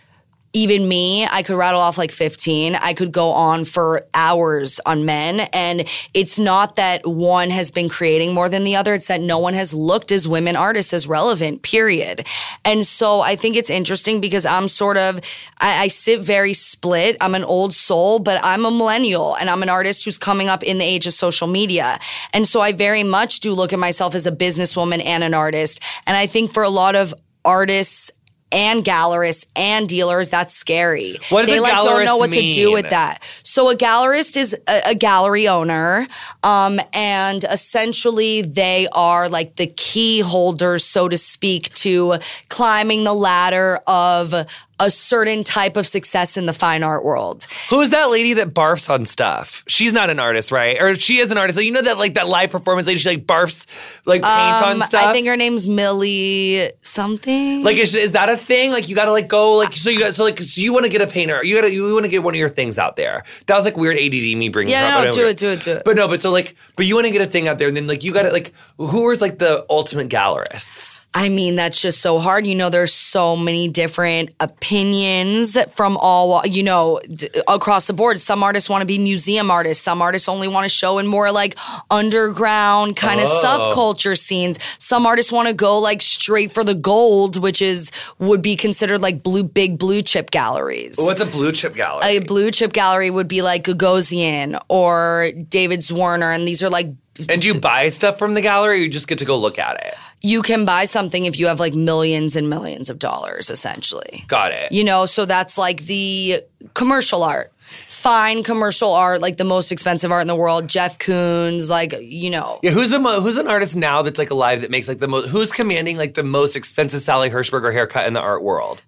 even 0.55 0.89
me, 0.89 1.27
I 1.27 1.43
could 1.43 1.57
rattle 1.57 1.81
off 1.81 1.99
like 1.99 2.11
15. 2.11 2.75
I 2.75 2.95
could 2.95 3.13
go 3.13 3.31
on 3.31 3.67
for 3.67 4.07
hours 4.15 4.81
on 4.87 5.05
men. 5.05 5.41
And 5.53 5.87
it's 6.15 6.39
not 6.39 6.77
that 6.77 7.07
one 7.07 7.51
has 7.51 7.71
been 7.71 7.89
creating 7.91 8.33
more 8.33 8.49
than 8.49 8.65
the 8.65 8.75
other. 8.75 8.95
It's 8.95 9.09
that 9.09 9.21
no 9.21 9.39
one 9.39 9.53
has 9.53 9.75
looked 9.75 10.11
as 10.11 10.27
women 10.27 10.57
artists 10.57 10.95
as 10.95 11.07
relevant, 11.07 11.63
period. 11.63 12.27
And 12.65 12.87
so 12.87 13.21
I 13.21 13.37
think 13.37 13.57
it's 13.57 13.69
interesting 13.69 14.23
because 14.23 14.47
I'm 14.47 14.69
sort 14.69 14.97
of, 14.97 15.21
I, 15.59 15.85
I 15.85 15.89
sit 15.89 16.21
very 16.21 16.55
split. 16.55 17.19
I'm 17.21 17.35
an 17.35 17.45
old 17.45 17.75
soul, 17.75 18.19
but 18.19 18.43
I'm 18.43 18.65
a 18.65 18.71
millennial 18.71 19.37
and 19.37 19.51
I'm 19.51 19.63
an 19.63 19.69
artist 19.69 20.07
who's 20.07 20.19
coming 20.19 20.49
up 20.49 20.63
in 20.63 20.79
the 20.79 20.85
age 20.85 21.07
of 21.07 21.13
social 21.13 21.47
media. 21.47 22.01
And 22.33 22.49
so 22.49 22.63
I 22.63 22.73
very 22.73 23.05
much 23.05 23.41
do 23.41 23.53
look 23.53 23.75
at 23.75 23.79
myself 23.79 24.15
as 24.15 24.27
a 24.27 24.33
businesswoman 24.33 25.05
and 25.05 25.23
an 25.23 25.35
artist. 25.35 25.83
And 26.07 26.17
I 26.17 26.27
think 26.27 26.55
for 26.55 26.63
a 26.63 26.71
lot 26.71 26.97
of 26.97 27.13
artists, 27.45 28.11
and 28.51 28.85
gallerists 28.85 29.47
and 29.55 29.89
dealers, 29.89 30.29
that's 30.29 30.55
scary. 30.55 31.19
What 31.29 31.47
they 31.47 31.61
like 31.61 31.83
don't 31.83 32.05
know 32.05 32.17
what 32.17 32.33
to 32.33 32.53
do 32.53 32.73
with 32.73 32.91
that. 32.91 33.23
So 33.43 33.69
a 33.69 33.77
gallerist 33.77 34.37
is 34.37 34.57
a, 34.67 34.91
a 34.91 34.95
gallery 34.95 35.49
owner, 35.49 36.07
um, 36.43 36.81
and 36.93 37.45
essentially 37.45 38.43
they 38.43 38.89
are 38.93 39.29
like 39.29 39.57
the 39.57 39.67
key 39.67 40.21
holders, 40.21 40.85
so 40.85 41.09
to 41.09 41.19
speak, 41.19 41.73
to 41.75 42.19
climbing 42.49 43.05
the 43.05 43.15
ladder 43.15 43.81
of 43.87 44.35
a 44.81 44.91
certain 44.91 45.45
type 45.45 45.77
of 45.77 45.87
success 45.87 46.37
in 46.37 46.47
the 46.47 46.53
fine 46.53 46.83
art 46.83 47.05
world. 47.05 47.47
who's 47.71 47.91
that 47.91 48.11
lady 48.11 48.35
that 48.35 48.55
barfs 48.55 48.89
on 48.89 49.07
stuff? 49.07 49.65
She's 49.69 49.93
not 49.93 50.11
an 50.11 50.19
artist, 50.21 50.53
right? 50.53 50.81
Or 50.81 50.95
she 50.95 51.19
is 51.19 51.31
an 51.31 51.39
artist. 51.39 51.57
So 51.57 51.63
you 51.63 51.73
know 51.73 51.83
that 51.83 51.99
like 51.99 52.15
that 52.15 52.29
live 52.29 52.51
performance 52.51 52.87
lady. 52.87 52.99
She 52.99 53.09
like 53.09 53.27
barfs 53.27 53.67
like 54.05 54.23
paint 54.23 54.63
Um, 54.63 54.81
on 54.81 54.87
stuff. 54.87 55.05
I 55.05 55.13
think 55.13 55.27
her 55.27 55.37
name's 55.37 55.69
Millie 55.69 56.71
something. 56.83 57.63
Like 57.63 57.77
is, 57.77 57.95
is 57.95 58.13
that 58.13 58.29
a 58.29 58.37
thing? 58.37 58.71
Like 58.71 58.89
you 58.89 58.95
gotta 58.95 59.13
like 59.13 59.29
go 59.29 59.55
like 59.55 59.75
so 59.75 59.91
you 59.91 59.99
got 59.99 60.15
so 60.15 60.25
like 60.25 60.39
so 60.39 60.61
you 60.61 60.73
want 60.73 60.85
to 60.85 60.91
get 60.91 61.01
a 61.01 61.07
painter 61.07 61.45
you 61.45 61.55
gotta 61.55 61.73
you 61.73 61.93
want 61.95 62.05
to 62.05 62.11
get 62.11 62.23
one 62.23 62.35
of 62.35 62.39
your 62.39 62.49
things 62.49 62.79
out 62.79 62.97
there. 62.97 63.25
That 63.47 63.57
was 63.57 63.65
like 63.65 63.77
weird 63.77 63.97
ADD 63.97 64.13
me 64.37 64.49
bringing. 64.49 64.73
Yeah, 64.73 64.99
up, 64.99 65.05
no, 65.07 65.13
do 65.13 65.27
it, 65.27 65.37
do 65.39 65.49
it, 65.49 65.61
do 65.63 65.73
it. 65.73 65.83
But 65.85 65.97
no, 65.97 66.09
but 66.09 66.23
so 66.23 66.31
like 66.31 66.55
but 66.77 66.87
you 66.87 66.95
want 66.95 67.07
to 67.07 67.11
get 67.13 67.23
a 67.23 67.27
thing 67.31 67.49
out 67.49 67.59
there 67.59 67.69
and 67.69 67.77
then 67.77 67.87
like 67.87 68.05
you 68.05 68.13
gotta 68.13 68.31
like 68.33 68.53
who 68.79 69.11
is 69.11 69.21
like 69.21 69.39
the 69.39 69.67
ultimate 69.69 70.09
gallerists? 70.09 70.88
I 71.15 71.31
mean, 71.31 71.57
that's 71.57 71.81
just 71.81 72.01
so 72.03 72.19
hard. 72.19 72.47
You 72.47 72.55
know, 72.55 72.69
there's 72.71 72.93
so 72.93 73.35
many 73.35 73.67
different 73.69 74.31
opinions 74.41 75.57
from 75.73 75.97
all, 75.97 76.47
you 76.47 76.63
know, 76.63 77.01
d- 77.13 77.29
across 77.49 77.87
the 77.87 77.93
board. 77.95 78.21
Some 78.21 78.43
artists 78.43 78.69
want 78.69 78.83
to 78.83 78.87
be 78.87 78.99
museum 78.99 79.51
artists. 79.51 79.83
Some 79.83 80.03
artists 80.03 80.29
only 80.29 80.49
want 80.49 80.65
to 80.65 80.69
show 80.69 80.99
in 80.99 81.07
more 81.07 81.33
like 81.33 81.57
underground 81.91 82.97
kind 82.97 83.21
of 83.21 83.29
Oh. 83.31 83.43
subculture 83.75 84.17
scenes. 84.19 84.59
Some 84.79 85.07
artists 85.07 85.33
want 85.33 85.49
to 85.49 85.55
go 85.55 85.79
like 85.79 86.03
straight 86.03 86.53
for 86.53 86.63
the 86.63 86.75
gold, 86.75 87.37
which 87.41 87.63
is 87.63 87.91
would 88.19 88.43
be 88.43 88.55
considered 88.55 89.01
like 89.01 89.23
blue, 89.23 89.43
big 89.45 89.79
blue 89.79 90.03
chip 90.03 90.31
galleries. 90.31 90.97
What's 90.99 91.21
a 91.21 91.27
blue 91.27 91.53
chip 91.53 91.75
gallery? 91.75 92.17
a 92.17 92.19
blue 92.21 92.51
chip 92.51 92.73
gallery 92.73 93.11
would 93.11 93.29
be 93.29 93.43
like 93.43 93.65
Gagosian 93.65 94.61
or 94.69 95.31
David 95.49 95.81
Zwirner, 95.81 96.35
and 96.35 96.47
these 96.47 96.63
are 96.63 96.71
like 96.71 96.89
and 97.29 97.43
do 97.43 97.49
you 97.49 97.55
buy 97.59 97.89
stuff 97.89 98.17
from 98.17 98.35
the 98.35 98.41
gallery 98.41 98.75
or 98.79 98.83
you 98.83 98.89
just 98.89 99.09
get 99.09 99.19
to 99.19 99.25
go 99.25 99.37
look 99.37 99.59
at 99.59 99.77
it? 99.85 99.95
You 100.21 100.43
can 100.43 100.65
buy 100.65 100.85
something 100.85 101.27
if 101.27 101.39
you 101.39 101.47
have 101.47 101.61
like 101.61 101.75
millions 101.75 102.35
and 102.35 102.51
millions 102.51 102.91
of 102.91 102.99
dollars, 102.99 103.51
essentially. 103.51 104.25
Got 104.27 104.53
it. 104.53 104.73
You 104.73 104.83
know, 104.85 105.07
so 105.07 105.25
that's 105.27 105.57
like 105.57 105.83
the 105.83 106.43
commercial 106.75 107.23
art. 107.23 107.53
Fine 107.87 108.45
commercial 108.45 108.95
art, 108.95 109.21
like 109.21 109.37
the 109.37 109.45
most 109.45 109.71
expensive 109.71 110.11
art 110.11 110.23
in 110.23 110.27
the 110.27 110.35
world. 110.35 110.69
Jeff 110.69 110.99
Koons, 110.99 111.69
like, 111.69 111.95
you 112.01 112.31
know. 112.31 112.59
yeah, 112.63 112.71
who's 112.71 112.91
the 112.91 112.99
mo- 112.99 113.21
who's 113.21 113.37
an 113.37 113.47
artist 113.47 113.77
now 113.77 114.01
that's 114.03 114.19
like 114.19 114.31
alive 114.31 114.63
that 114.63 114.71
makes 114.71 114.89
like 114.89 115.01
the 115.01 115.09
most 115.09 115.29
who's 115.29 115.53
commanding 115.53 115.99
like 115.99 116.15
the 116.15 116.23
most 116.23 116.57
expensive 116.57 117.03
Sally 117.03 117.29
Hershberger 117.29 117.73
haircut 117.73 118.07
in 118.07 118.15
the 118.15 118.21
art 118.21 118.43
world? 118.43 118.83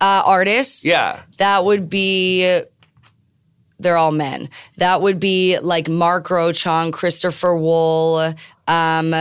Uh, 0.00 0.22
artists. 0.26 0.84
Yeah. 0.84 1.22
That 1.38 1.64
would 1.64 1.88
be. 1.88 2.62
They're 3.78 3.96
all 3.96 4.12
men. 4.12 4.48
That 4.76 5.02
would 5.02 5.20
be 5.20 5.58
like 5.58 5.88
Mark 5.88 6.28
Grotjahn, 6.28 6.92
Christopher 6.92 7.56
Wool, 7.56 8.34
um, 8.66 9.14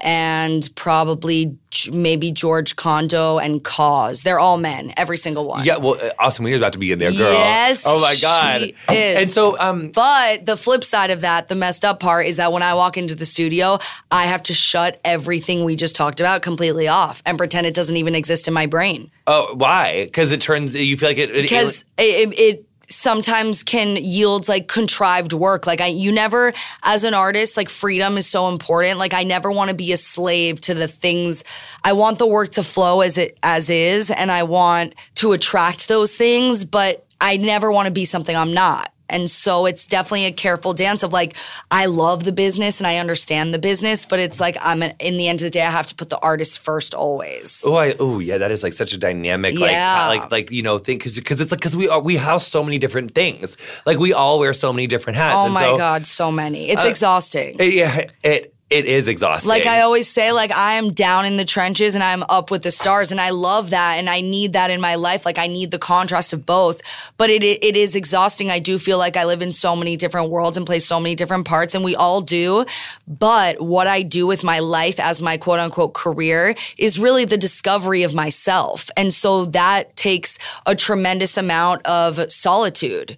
and 0.00 0.68
probably 0.74 1.56
maybe 1.92 2.32
George 2.32 2.76
Condo 2.76 3.38
and 3.38 3.62
KAWS. 3.62 4.22
They're 4.22 4.38
all 4.38 4.56
men, 4.56 4.92
every 4.96 5.18
single 5.18 5.46
one. 5.46 5.64
Yeah, 5.64 5.76
well, 5.76 5.94
uh, 5.94 6.10
Austyn 6.24 6.40
Weiner's 6.44 6.60
about 6.60 6.72
to 6.74 6.78
be 6.78 6.92
in 6.92 6.98
there, 6.98 7.12
girl. 7.12 7.32
Yes, 7.32 7.82
Oh 7.86 8.00
my 8.00 8.14
god. 8.20 8.60
she 8.60 8.74
is. 8.94 9.16
And 9.16 9.30
so, 9.30 9.58
um, 9.58 9.90
But 9.90 10.46
the 10.46 10.56
flip 10.56 10.84
side 10.84 11.10
of 11.10 11.20
that, 11.22 11.48
the 11.48 11.54
messed 11.54 11.84
up 11.84 12.00
part, 12.00 12.26
is 12.26 12.36
that 12.36 12.52
when 12.52 12.62
I 12.62 12.74
walk 12.74 12.96
into 12.96 13.14
the 13.14 13.26
studio, 13.26 13.78
I 14.10 14.24
have 14.26 14.42
to 14.44 14.54
shut 14.54 15.00
everything 15.04 15.64
we 15.64 15.76
just 15.76 15.96
talked 15.96 16.20
about 16.20 16.42
completely 16.42 16.88
off 16.88 17.22
and 17.26 17.36
pretend 17.36 17.66
it 17.66 17.74
doesn't 17.74 17.96
even 17.96 18.14
exist 18.14 18.48
in 18.48 18.54
my 18.54 18.66
brain. 18.66 19.10
oh, 19.26 19.54
why? 19.54 20.04
Because 20.04 20.30
it 20.32 20.40
turns 20.40 20.74
you 20.74 20.96
feel 20.96 21.08
like 21.10 21.18
it. 21.18 21.30
it 21.30 21.42
Because 21.42 21.84
it, 21.98 22.30
it, 22.32 22.38
it 22.38 22.65
sometimes 22.88 23.62
can 23.62 23.96
yield 23.96 24.48
like 24.48 24.68
contrived 24.68 25.32
work. 25.32 25.66
Like 25.66 25.80
I, 25.80 25.86
you 25.86 26.12
never, 26.12 26.52
as 26.82 27.04
an 27.04 27.14
artist, 27.14 27.56
like 27.56 27.68
freedom 27.68 28.16
is 28.16 28.26
so 28.26 28.48
important. 28.48 28.98
Like 28.98 29.14
I 29.14 29.24
never 29.24 29.50
want 29.50 29.70
to 29.70 29.76
be 29.76 29.92
a 29.92 29.96
slave 29.96 30.60
to 30.62 30.74
the 30.74 30.88
things. 30.88 31.44
I 31.84 31.92
want 31.92 32.18
the 32.18 32.26
work 32.26 32.50
to 32.50 32.62
flow 32.62 33.00
as 33.00 33.18
it 33.18 33.38
as 33.42 33.70
is, 33.70 34.10
and 34.10 34.30
I 34.30 34.44
want 34.44 34.94
to 35.16 35.32
attract 35.32 35.88
those 35.88 36.14
things, 36.14 36.64
but 36.64 37.06
I 37.20 37.36
never 37.36 37.70
want 37.72 37.86
to 37.86 37.92
be 37.92 38.04
something 38.04 38.36
I'm 38.36 38.54
not. 38.54 38.92
And 39.08 39.30
so 39.30 39.66
it's 39.66 39.86
definitely 39.86 40.26
a 40.26 40.32
careful 40.32 40.74
dance 40.74 41.02
of 41.02 41.12
like, 41.12 41.36
I 41.70 41.86
love 41.86 42.24
the 42.24 42.32
business 42.32 42.80
and 42.80 42.86
I 42.86 42.96
understand 42.98 43.54
the 43.54 43.58
business, 43.58 44.04
but 44.06 44.18
it's 44.18 44.40
like 44.40 44.56
I'm 44.60 44.82
an, 44.82 44.94
in 44.98 45.16
the 45.16 45.28
end 45.28 45.40
of 45.40 45.44
the 45.44 45.50
day, 45.50 45.62
I 45.62 45.70
have 45.70 45.86
to 45.88 45.94
put 45.94 46.08
the 46.10 46.18
artist 46.18 46.58
first 46.58 46.94
always. 46.94 47.62
Oh, 47.66 47.76
I 47.76 47.94
oh 48.00 48.18
yeah, 48.18 48.38
that 48.38 48.50
is 48.50 48.62
like 48.62 48.72
such 48.72 48.92
a 48.92 48.98
dynamic, 48.98 49.58
like 49.58 49.70
Yeah. 49.70 50.08
like 50.08 50.30
like 50.30 50.50
you 50.50 50.62
know 50.62 50.78
thing 50.78 50.98
because 50.98 51.14
because 51.14 51.40
it's 51.40 51.50
like 51.52 51.60
because 51.60 51.76
we 51.76 51.88
are 51.88 52.00
we 52.00 52.16
house 52.16 52.46
so 52.46 52.64
many 52.64 52.78
different 52.78 53.14
things, 53.14 53.56
like 53.86 53.98
we 53.98 54.12
all 54.12 54.38
wear 54.38 54.52
so 54.52 54.72
many 54.72 54.86
different 54.86 55.16
hats. 55.16 55.36
Oh 55.36 55.48
my 55.48 55.62
so, 55.64 55.76
God, 55.78 56.06
so 56.06 56.32
many. 56.32 56.68
It's 56.70 56.84
Uh, 56.84 56.88
exhausting. 56.88 57.56
it- 57.60 57.74
yeah, 57.74 58.06
it 58.24 58.52
it 58.68 58.84
is 58.84 59.06
exhausting. 59.06 59.48
Like 59.48 59.64
I 59.64 59.82
always 59.82 60.08
say, 60.08 60.32
like 60.32 60.50
I 60.50 60.74
am 60.74 60.92
down 60.92 61.24
in 61.24 61.36
the 61.36 61.44
trenches 61.44 61.94
and 61.94 62.02
I'm 62.02 62.24
up 62.24 62.50
with 62.50 62.62
the 62.62 62.72
stars, 62.72 63.12
and 63.12 63.20
I 63.20 63.30
love 63.30 63.70
that, 63.70 63.98
and 63.98 64.10
I 64.10 64.20
need 64.20 64.54
that 64.54 64.70
in 64.70 64.80
my 64.80 64.96
life. 64.96 65.24
Like 65.24 65.38
I 65.38 65.46
need 65.46 65.70
the 65.70 65.78
contrast 65.78 66.32
of 66.32 66.44
both, 66.44 66.80
but 67.16 67.30
it 67.30 67.44
it, 67.44 67.76
is 67.76 67.94
exhausting. 67.94 68.50
I 68.50 68.58
do 68.58 68.76
feel 68.78 68.98
like 68.98 69.16
I 69.16 69.24
live 69.24 69.40
in 69.40 69.52
so 69.52 69.76
many 69.76 69.96
different 69.96 70.30
worlds 70.30 70.56
and 70.56 70.66
play 70.66 70.80
so 70.80 70.98
many 70.98 71.14
different 71.14 71.46
parts, 71.46 71.76
and 71.76 71.84
we 71.84 71.94
all 71.94 72.20
do. 72.20 72.66
But 73.06 73.60
what 73.60 73.86
I 73.86 74.02
do 74.02 74.26
with 74.26 74.42
my 74.42 74.58
life 74.58 74.98
as 74.98 75.22
my 75.22 75.36
quote 75.36 75.60
unquote 75.60 75.94
career 75.94 76.56
is 76.76 76.98
really 76.98 77.24
the 77.24 77.38
discovery 77.38 78.02
of 78.02 78.16
myself, 78.16 78.90
and 78.96 79.14
so 79.14 79.44
that 79.46 79.94
takes 79.94 80.40
a 80.66 80.74
tremendous 80.74 81.36
amount 81.36 81.86
of 81.86 82.32
solitude. 82.32 83.16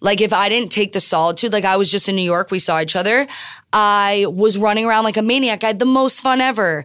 Like 0.00 0.20
if 0.20 0.32
I 0.32 0.48
didn't 0.48 0.72
take 0.72 0.92
the 0.92 1.00
solitude, 1.00 1.52
like 1.52 1.64
I 1.64 1.76
was 1.76 1.90
just 1.90 2.08
in 2.08 2.16
New 2.16 2.22
York, 2.22 2.50
we 2.50 2.58
saw 2.58 2.80
each 2.80 2.96
other. 2.96 3.26
I 3.72 4.26
was 4.28 4.58
running 4.58 4.86
around 4.86 5.04
like 5.04 5.16
a 5.16 5.22
maniac. 5.22 5.62
I 5.64 5.68
had 5.68 5.78
the 5.78 5.84
most 5.84 6.20
fun 6.20 6.40
ever. 6.40 6.84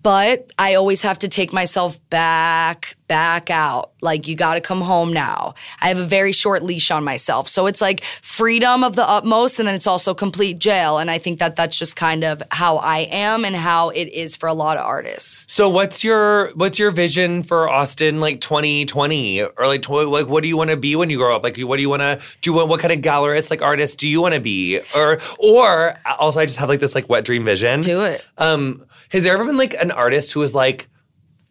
But 0.00 0.50
I 0.58 0.74
always 0.74 1.02
have 1.02 1.20
to 1.20 1.28
take 1.28 1.52
myself 1.52 2.00
back, 2.10 2.96
back 3.08 3.50
out. 3.50 3.92
Like, 4.00 4.28
you 4.28 4.34
got 4.34 4.54
to 4.54 4.60
come 4.60 4.80
home 4.80 5.12
now. 5.12 5.54
I 5.80 5.88
have 5.88 5.98
a 5.98 6.04
very 6.04 6.32
short 6.32 6.62
leash 6.62 6.90
on 6.90 7.04
myself. 7.04 7.48
So 7.48 7.66
it's 7.66 7.80
like 7.80 8.04
freedom 8.04 8.84
of 8.84 8.96
the 8.96 9.08
utmost, 9.08 9.58
and 9.58 9.68
then 9.68 9.74
it's 9.74 9.86
also 9.86 10.14
complete 10.14 10.58
jail. 10.58 10.98
And 10.98 11.10
I 11.10 11.18
think 11.18 11.38
that 11.38 11.56
that's 11.56 11.78
just 11.78 11.96
kind 11.96 12.24
of 12.24 12.42
how 12.50 12.78
I 12.78 13.00
am 13.10 13.44
and 13.44 13.56
how 13.56 13.90
it 13.90 14.08
is 14.08 14.36
for 14.36 14.48
a 14.48 14.54
lot 14.54 14.76
of 14.76 14.84
artists. 14.84 15.44
So 15.48 15.68
what's 15.68 16.04
your 16.04 16.50
what's 16.54 16.78
your 16.78 16.90
vision 16.90 17.42
for 17.42 17.66
Austyn 17.66 18.20
like 18.20 18.40
2020 18.40 19.42
or 19.42 19.66
like 19.66 19.82
tw- 19.82 19.90
like 19.90 20.26
what 20.26 20.42
do 20.42 20.48
you 20.48 20.56
want 20.56 20.70
to 20.70 20.76
be 20.76 20.96
when 20.96 21.10
you 21.10 21.18
grow 21.18 21.34
up? 21.34 21.42
Like 21.42 21.58
what 21.58 21.76
do 21.76 21.82
you 21.82 21.88
want 21.88 22.02
to 22.02 22.20
do? 22.40 22.52
What, 22.52 22.68
what 22.68 22.80
kind 22.80 22.92
of 22.92 23.00
gallerist 23.00 23.50
like 23.50 23.62
artist 23.62 23.98
do 23.98 24.08
you 24.08 24.20
want 24.20 24.34
to 24.34 24.40
be? 24.40 24.80
Or 24.94 25.18
or 25.38 25.98
also 26.18 26.40
I 26.40 26.46
just 26.46 26.58
have 26.58 26.68
like 26.68 26.80
this 26.80 26.94
like 26.94 27.08
wet 27.08 27.24
dream 27.24 27.44
vision. 27.44 27.80
Do 27.80 28.02
it. 28.04 28.24
Um, 28.38 28.84
has 29.10 29.22
there 29.24 29.34
ever 29.34 29.44
been 29.44 29.56
like 29.56 29.74
an 29.74 29.90
artist 29.90 30.32
who 30.32 30.40
was 30.40 30.54
like, 30.54 30.88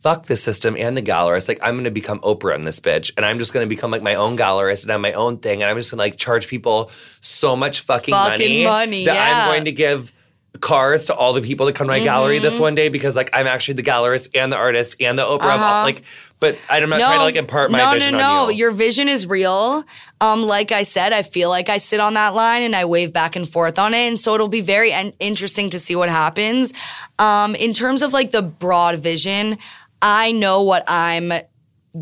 fuck 0.03 0.25
the 0.27 0.35
system 0.35 0.75
and 0.77 0.95
the 0.97 1.01
gallerist. 1.01 1.47
Like, 1.47 1.59
I'm 1.63 1.75
gonna 1.77 1.89
become 1.89 2.19
Oprah 2.19 2.55
in 2.55 2.65
this 2.65 2.79
bitch, 2.79 3.11
and 3.17 3.25
I'm 3.25 3.39
just 3.39 3.53
gonna 3.53 3.65
become 3.67 3.89
like 3.89 4.01
my 4.03 4.15
own 4.15 4.37
gallerist 4.37 4.83
and 4.83 4.91
have 4.91 5.01
my 5.01 5.13
own 5.13 5.37
thing, 5.37 5.63
and 5.63 5.71
I'm 5.71 5.77
just 5.77 5.89
gonna 5.91 6.01
like 6.03 6.17
charge 6.17 6.47
people 6.47 6.91
so 7.21 7.55
much 7.55 7.81
fucking, 7.81 8.13
Fucking 8.13 8.65
money, 8.65 9.05
that 9.05 9.15
yeah. 9.15 9.45
I'm 9.47 9.51
going 9.53 9.65
to 9.65 9.71
give 9.71 10.13
cars 10.59 11.07
to 11.07 11.15
all 11.15 11.33
the 11.33 11.41
people 11.41 11.65
that 11.65 11.73
come 11.73 11.87
to 11.87 11.91
my 11.93 11.99
gallery 11.99 12.35
Mm-hmm. 12.35 12.43
this 12.43 12.59
one 12.59 12.75
day 12.75 12.89
because 12.89 13.15
like 13.15 13.29
I'm 13.33 13.47
actually 13.47 13.73
the 13.75 13.83
gallerist 13.83 14.29
and 14.35 14.51
the 14.51 14.55
artist 14.57 14.97
and 14.99 15.17
the 15.17 15.23
Oprah. 15.23 15.41
all- 15.45 15.49
Uh-huh. 15.59 15.83
Like, 15.83 16.03
but 16.39 16.57
I'm 16.69 16.87
not 16.89 16.99
trying 16.99 17.17
to 17.19 17.23
like 17.23 17.35
impart 17.35 17.71
my 17.71 17.77
no, 17.79 17.91
vision 17.93 18.11
no, 18.11 18.17
no. 18.19 18.25
on 18.43 18.49
you. 18.51 18.57
Your 18.57 18.71
vision 18.71 19.07
is 19.07 19.25
real. 19.25 19.83
Um, 20.21 20.43
like 20.43 20.71
I 20.73 20.83
said, 20.83 21.11
I 21.13 21.21
feel 21.23 21.49
like 21.49 21.69
I 21.69 21.77
sit 21.77 21.99
on 22.01 22.13
that 22.15 22.35
line 22.35 22.61
and 22.63 22.75
I 22.75 22.83
wave 22.85 23.11
back 23.13 23.35
and 23.37 23.49
forth 23.49 23.79
on 23.79 23.93
it, 23.93 24.07
and 24.09 24.19
so 24.19 24.35
it'll 24.35 24.47
be 24.49 24.61
very 24.61 24.91
en- 24.91 25.13
interesting 25.19 25.69
to 25.71 25.79
see 25.79 25.95
what 25.95 26.09
happens. 26.09 26.73
Um, 27.17 27.55
in 27.55 27.73
terms 27.73 28.01
of 28.01 28.11
like 28.13 28.31
the 28.31 28.41
broad 28.41 28.99
vision, 28.99 29.57
I 30.03 30.33
know 30.33 30.61
what 30.63 30.83
I'm 30.87 31.31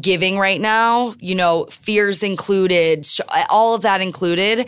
giving 0.01 0.39
right 0.39 0.59
now. 0.59 1.13
You 1.19 1.35
know, 1.35 1.67
fears 1.69 2.23
included, 2.23 3.07
all 3.49 3.75
of 3.75 3.83
that 3.83 4.01
included. 4.01 4.67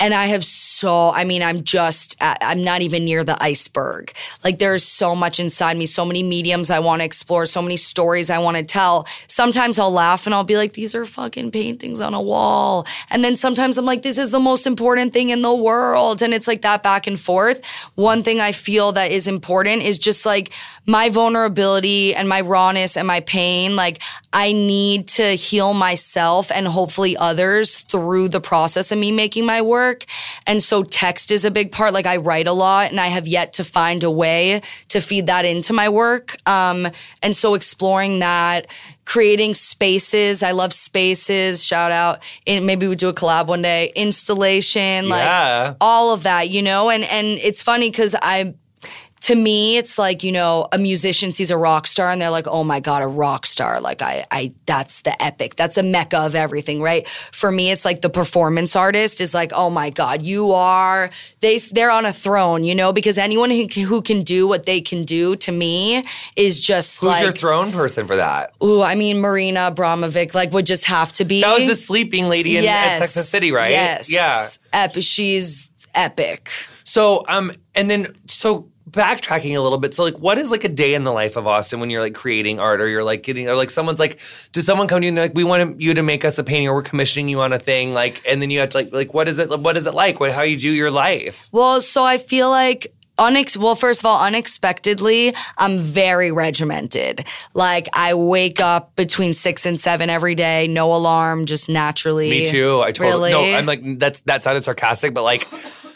And 0.00 0.14
I 0.14 0.26
have 0.26 0.44
so, 0.44 1.10
I 1.10 1.24
mean, 1.24 1.42
I'm 1.42 1.64
just, 1.64 2.16
uh, 2.20 2.36
I'm 2.40 2.62
not 2.62 2.82
even 2.82 3.04
near 3.04 3.24
the 3.24 3.40
iceberg. 3.42 4.12
Like 4.44 4.60
there's 4.60 4.84
so 4.84 5.16
much 5.16 5.40
inside 5.40 5.76
me, 5.76 5.86
so 5.86 6.04
many 6.04 6.22
mediums 6.22 6.70
I 6.70 6.78
want 6.78 7.00
to 7.00 7.04
explore, 7.04 7.46
so 7.46 7.60
many 7.60 7.76
stories 7.76 8.30
I 8.30 8.38
want 8.38 8.56
to 8.58 8.62
tell. 8.62 9.08
Sometimes 9.26 9.78
I'll 9.78 9.90
laugh 9.90 10.26
and 10.26 10.34
I'll 10.34 10.44
be 10.44 10.56
like, 10.56 10.74
these 10.74 10.94
are 10.94 11.04
fucking 11.04 11.50
paintings 11.50 12.00
on 12.00 12.14
a 12.14 12.22
wall. 12.22 12.86
And 13.10 13.24
then 13.24 13.34
sometimes 13.34 13.76
I'm 13.76 13.86
like, 13.86 14.02
this 14.02 14.18
is 14.18 14.30
the 14.30 14.38
most 14.38 14.66
important 14.68 15.12
thing 15.12 15.30
in 15.30 15.42
the 15.42 15.54
world. 15.54 16.22
And 16.22 16.32
it's 16.32 16.46
like 16.46 16.62
that 16.62 16.84
back 16.84 17.08
and 17.08 17.18
forth. 17.18 17.64
One 17.96 18.22
thing 18.22 18.40
I 18.40 18.52
feel 18.52 18.92
that 18.92 19.10
is 19.10 19.26
important 19.26 19.82
is 19.82 19.98
just 19.98 20.24
like 20.24 20.52
my 20.86 21.10
vulnerability 21.10 22.14
and 22.14 22.28
my 22.28 22.40
rawness 22.40 22.96
and 22.96 23.06
my 23.06 23.20
pain. 23.20 23.74
Like 23.74 24.00
I 24.32 24.52
need 24.52 25.08
to 25.08 25.34
heal 25.34 25.74
myself 25.74 26.50
and 26.52 26.66
hopefully 26.66 27.16
others 27.16 27.80
through 27.80 28.28
the 28.28 28.40
process 28.40 28.92
of 28.92 28.98
me 28.98 29.10
making 29.10 29.44
my 29.44 29.60
work. 29.60 29.87
And 30.46 30.62
so 30.62 30.82
text 30.82 31.30
is 31.30 31.44
a 31.44 31.50
big 31.50 31.72
part. 31.72 31.92
Like 31.92 32.06
I 32.06 32.16
write 32.16 32.46
a 32.46 32.52
lot 32.52 32.90
and 32.90 33.00
I 33.00 33.08
have 33.08 33.26
yet 33.26 33.52
to 33.54 33.64
find 33.64 34.04
a 34.04 34.10
way 34.10 34.62
to 34.88 35.00
feed 35.00 35.26
that 35.26 35.44
into 35.44 35.72
my 35.72 35.88
work. 35.88 36.36
Um, 36.46 36.88
and 37.22 37.34
so 37.34 37.54
exploring 37.54 38.18
that, 38.20 38.66
creating 39.04 39.54
spaces. 39.54 40.42
I 40.42 40.50
love 40.52 40.72
spaces. 40.72 41.64
Shout 41.64 41.92
out. 41.92 42.22
And 42.46 42.66
maybe 42.66 42.86
we 42.86 42.94
do 42.94 43.08
a 43.08 43.14
collab 43.14 43.46
one 43.46 43.62
day. 43.62 43.92
Installation, 43.94 45.08
like 45.08 45.26
all 45.80 46.12
of 46.12 46.24
that, 46.24 46.50
you 46.50 46.62
know? 46.62 46.90
And 46.90 47.04
and 47.04 47.38
it's 47.38 47.62
funny 47.62 47.90
because 47.90 48.14
I 48.20 48.54
to 49.20 49.34
me, 49.34 49.76
it's 49.76 49.98
like, 49.98 50.22
you 50.22 50.32
know, 50.32 50.68
a 50.72 50.78
musician 50.78 51.32
sees 51.32 51.50
a 51.50 51.56
rock 51.56 51.86
star 51.86 52.10
and 52.10 52.20
they're 52.20 52.30
like, 52.30 52.46
oh 52.46 52.64
my 52.64 52.80
God, 52.80 53.02
a 53.02 53.06
rock 53.06 53.46
star. 53.46 53.80
Like 53.80 54.02
I 54.02 54.26
I 54.30 54.52
that's 54.66 55.02
the 55.02 55.20
epic. 55.22 55.56
That's 55.56 55.74
the 55.74 55.82
mecca 55.82 56.18
of 56.18 56.34
everything, 56.34 56.80
right? 56.80 57.06
For 57.32 57.50
me, 57.50 57.70
it's 57.70 57.84
like 57.84 58.00
the 58.00 58.10
performance 58.10 58.76
artist 58.76 59.20
is 59.20 59.34
like, 59.34 59.52
oh 59.54 59.70
my 59.70 59.90
God, 59.90 60.22
you 60.22 60.52
are 60.52 61.10
they 61.40 61.58
they're 61.58 61.90
on 61.90 62.06
a 62.06 62.12
throne, 62.12 62.64
you 62.64 62.74
know, 62.74 62.92
because 62.92 63.18
anyone 63.18 63.50
who 63.50 63.66
can, 63.66 63.84
who 63.84 64.02
can 64.02 64.22
do 64.22 64.46
what 64.46 64.66
they 64.66 64.80
can 64.80 65.04
do 65.04 65.36
to 65.36 65.52
me 65.52 66.04
is 66.36 66.60
just 66.60 67.00
Who's 67.00 67.10
like 67.10 67.22
your 67.22 67.32
throne 67.32 67.72
person 67.72 68.06
for 68.06 68.16
that? 68.16 68.54
Ooh, 68.62 68.82
I 68.82 68.94
mean 68.94 69.20
Marina 69.20 69.72
Abramovic, 69.74 70.34
like 70.34 70.52
would 70.52 70.66
just 70.66 70.84
have 70.84 71.12
to 71.14 71.24
be 71.24 71.40
That 71.40 71.54
was 71.54 71.66
the 71.66 71.76
sleeping 71.76 72.28
lady 72.28 72.56
in 72.56 72.64
at 72.64 72.98
Sex 73.00 73.16
and 73.16 73.22
the 73.22 73.26
City, 73.26 73.52
right? 73.52 73.70
Yes. 73.70 74.12
Yeah. 74.12 74.48
Ep- 74.72 75.02
she's 75.02 75.70
epic. 75.94 76.50
So, 76.84 77.24
um, 77.28 77.52
and 77.74 77.90
then 77.90 78.06
so 78.28 78.70
backtracking 78.90 79.56
a 79.56 79.60
little 79.60 79.78
bit. 79.78 79.94
So, 79.94 80.04
like, 80.04 80.18
what 80.18 80.38
is 80.38 80.50
like 80.50 80.64
a 80.64 80.68
day 80.68 80.94
in 80.94 81.04
the 81.04 81.12
life 81.12 81.36
of 81.36 81.44
Austyn 81.44 81.80
when 81.80 81.90
you're 81.90 82.02
like 82.02 82.14
creating 82.14 82.58
art, 82.58 82.80
or 82.80 82.88
you're 82.88 83.04
like 83.04 83.22
getting, 83.22 83.48
or 83.48 83.56
like 83.56 83.70
someone's 83.70 83.98
like, 83.98 84.18
does 84.52 84.66
someone 84.66 84.88
come 84.88 85.00
to 85.00 85.06
you 85.06 85.08
and 85.08 85.16
they're 85.18 85.24
like, 85.26 85.34
we 85.34 85.44
want 85.44 85.80
you 85.80 85.94
to 85.94 86.02
make 86.02 86.24
us 86.24 86.38
a 86.38 86.44
painting, 86.44 86.68
or 86.68 86.74
we're 86.74 86.82
commissioning 86.82 87.28
you 87.28 87.40
on 87.40 87.52
a 87.52 87.58
thing, 87.58 87.92
like, 87.94 88.22
and 88.26 88.40
then 88.40 88.50
you 88.50 88.60
have 88.60 88.70
to 88.70 88.78
like, 88.78 88.92
like, 88.92 89.14
what 89.14 89.28
is 89.28 89.38
it? 89.38 89.48
What 89.60 89.76
is 89.76 89.86
it 89.86 89.94
like? 89.94 90.20
What, 90.20 90.32
how 90.32 90.42
you 90.42 90.56
do 90.56 90.70
your 90.70 90.90
life? 90.90 91.48
Well, 91.52 91.80
so 91.80 92.04
I 92.04 92.18
feel 92.18 92.50
like 92.50 92.92
unex 93.18 93.56
well 93.56 93.74
first 93.74 94.00
of 94.00 94.06
all 94.06 94.22
unexpectedly 94.22 95.34
i'm 95.58 95.80
very 95.80 96.30
regimented 96.30 97.26
like 97.52 97.88
i 97.92 98.14
wake 98.14 98.60
up 98.60 98.94
between 98.94 99.34
six 99.34 99.66
and 99.66 99.80
seven 99.80 100.08
every 100.08 100.36
day 100.36 100.68
no 100.68 100.94
alarm 100.94 101.44
just 101.44 101.68
naturally 101.68 102.30
Me 102.30 102.44
too. 102.44 102.80
I 102.80 102.92
totally 102.92 103.32
Really? 103.32 103.50
no. 103.50 103.58
I'm 103.58 103.66
like 103.66 103.98
that's 103.98 104.20
that 104.20 104.44
sounded 104.44 104.62
sarcastic, 104.62 105.14
but 105.14 105.24
like, 105.24 105.48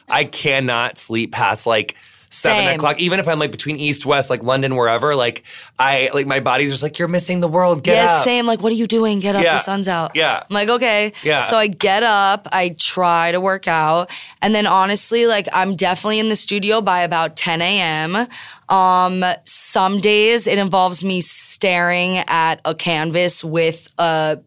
I 0.08 0.24
cannot 0.24 0.98
sleep 0.98 1.30
past 1.30 1.64
like. 1.64 1.94
Seven 2.32 2.64
Same. 2.64 2.76
o'clock, 2.76 2.98
even 2.98 3.20
if 3.20 3.28
I'm 3.28 3.38
like 3.38 3.50
between 3.50 3.76
east, 3.76 4.06
west, 4.06 4.30
like 4.30 4.42
London, 4.42 4.74
wherever, 4.74 5.14
like 5.14 5.42
I 5.78 6.08
like 6.14 6.26
my 6.26 6.40
body's 6.40 6.70
just 6.70 6.82
like 6.82 6.98
you're 6.98 7.06
missing 7.06 7.40
the 7.40 7.48
world. 7.48 7.82
Get 7.82 7.96
yes, 7.96 8.10
up. 8.10 8.24
same. 8.24 8.46
Like, 8.46 8.62
what 8.62 8.72
are 8.72 8.76
you 8.76 8.86
doing? 8.86 9.20
Get 9.20 9.36
up. 9.36 9.42
Yeah. 9.42 9.52
The 9.52 9.58
sun's 9.58 9.86
out. 9.86 10.12
Yeah. 10.16 10.42
I'm 10.48 10.54
like, 10.54 10.70
okay. 10.70 11.12
Yeah. 11.22 11.42
So 11.42 11.58
I 11.58 11.66
get 11.66 12.02
up. 12.02 12.48
I 12.50 12.70
try 12.78 13.32
to 13.32 13.40
work 13.40 13.68
out, 13.68 14.10
and 14.40 14.54
then 14.54 14.66
honestly, 14.66 15.26
like, 15.26 15.46
I'm 15.52 15.76
definitely 15.76 16.20
in 16.20 16.30
the 16.30 16.36
studio 16.36 16.80
by 16.80 17.02
about 17.02 17.36
10 17.36 17.60
a.m. 17.60 18.26
Um, 18.70 19.22
some 19.44 19.98
days 19.98 20.46
it 20.46 20.58
involves 20.58 21.04
me 21.04 21.20
staring 21.20 22.16
at 22.28 22.62
a 22.64 22.74
canvas 22.74 23.44
with 23.44 23.92
a 23.98 24.38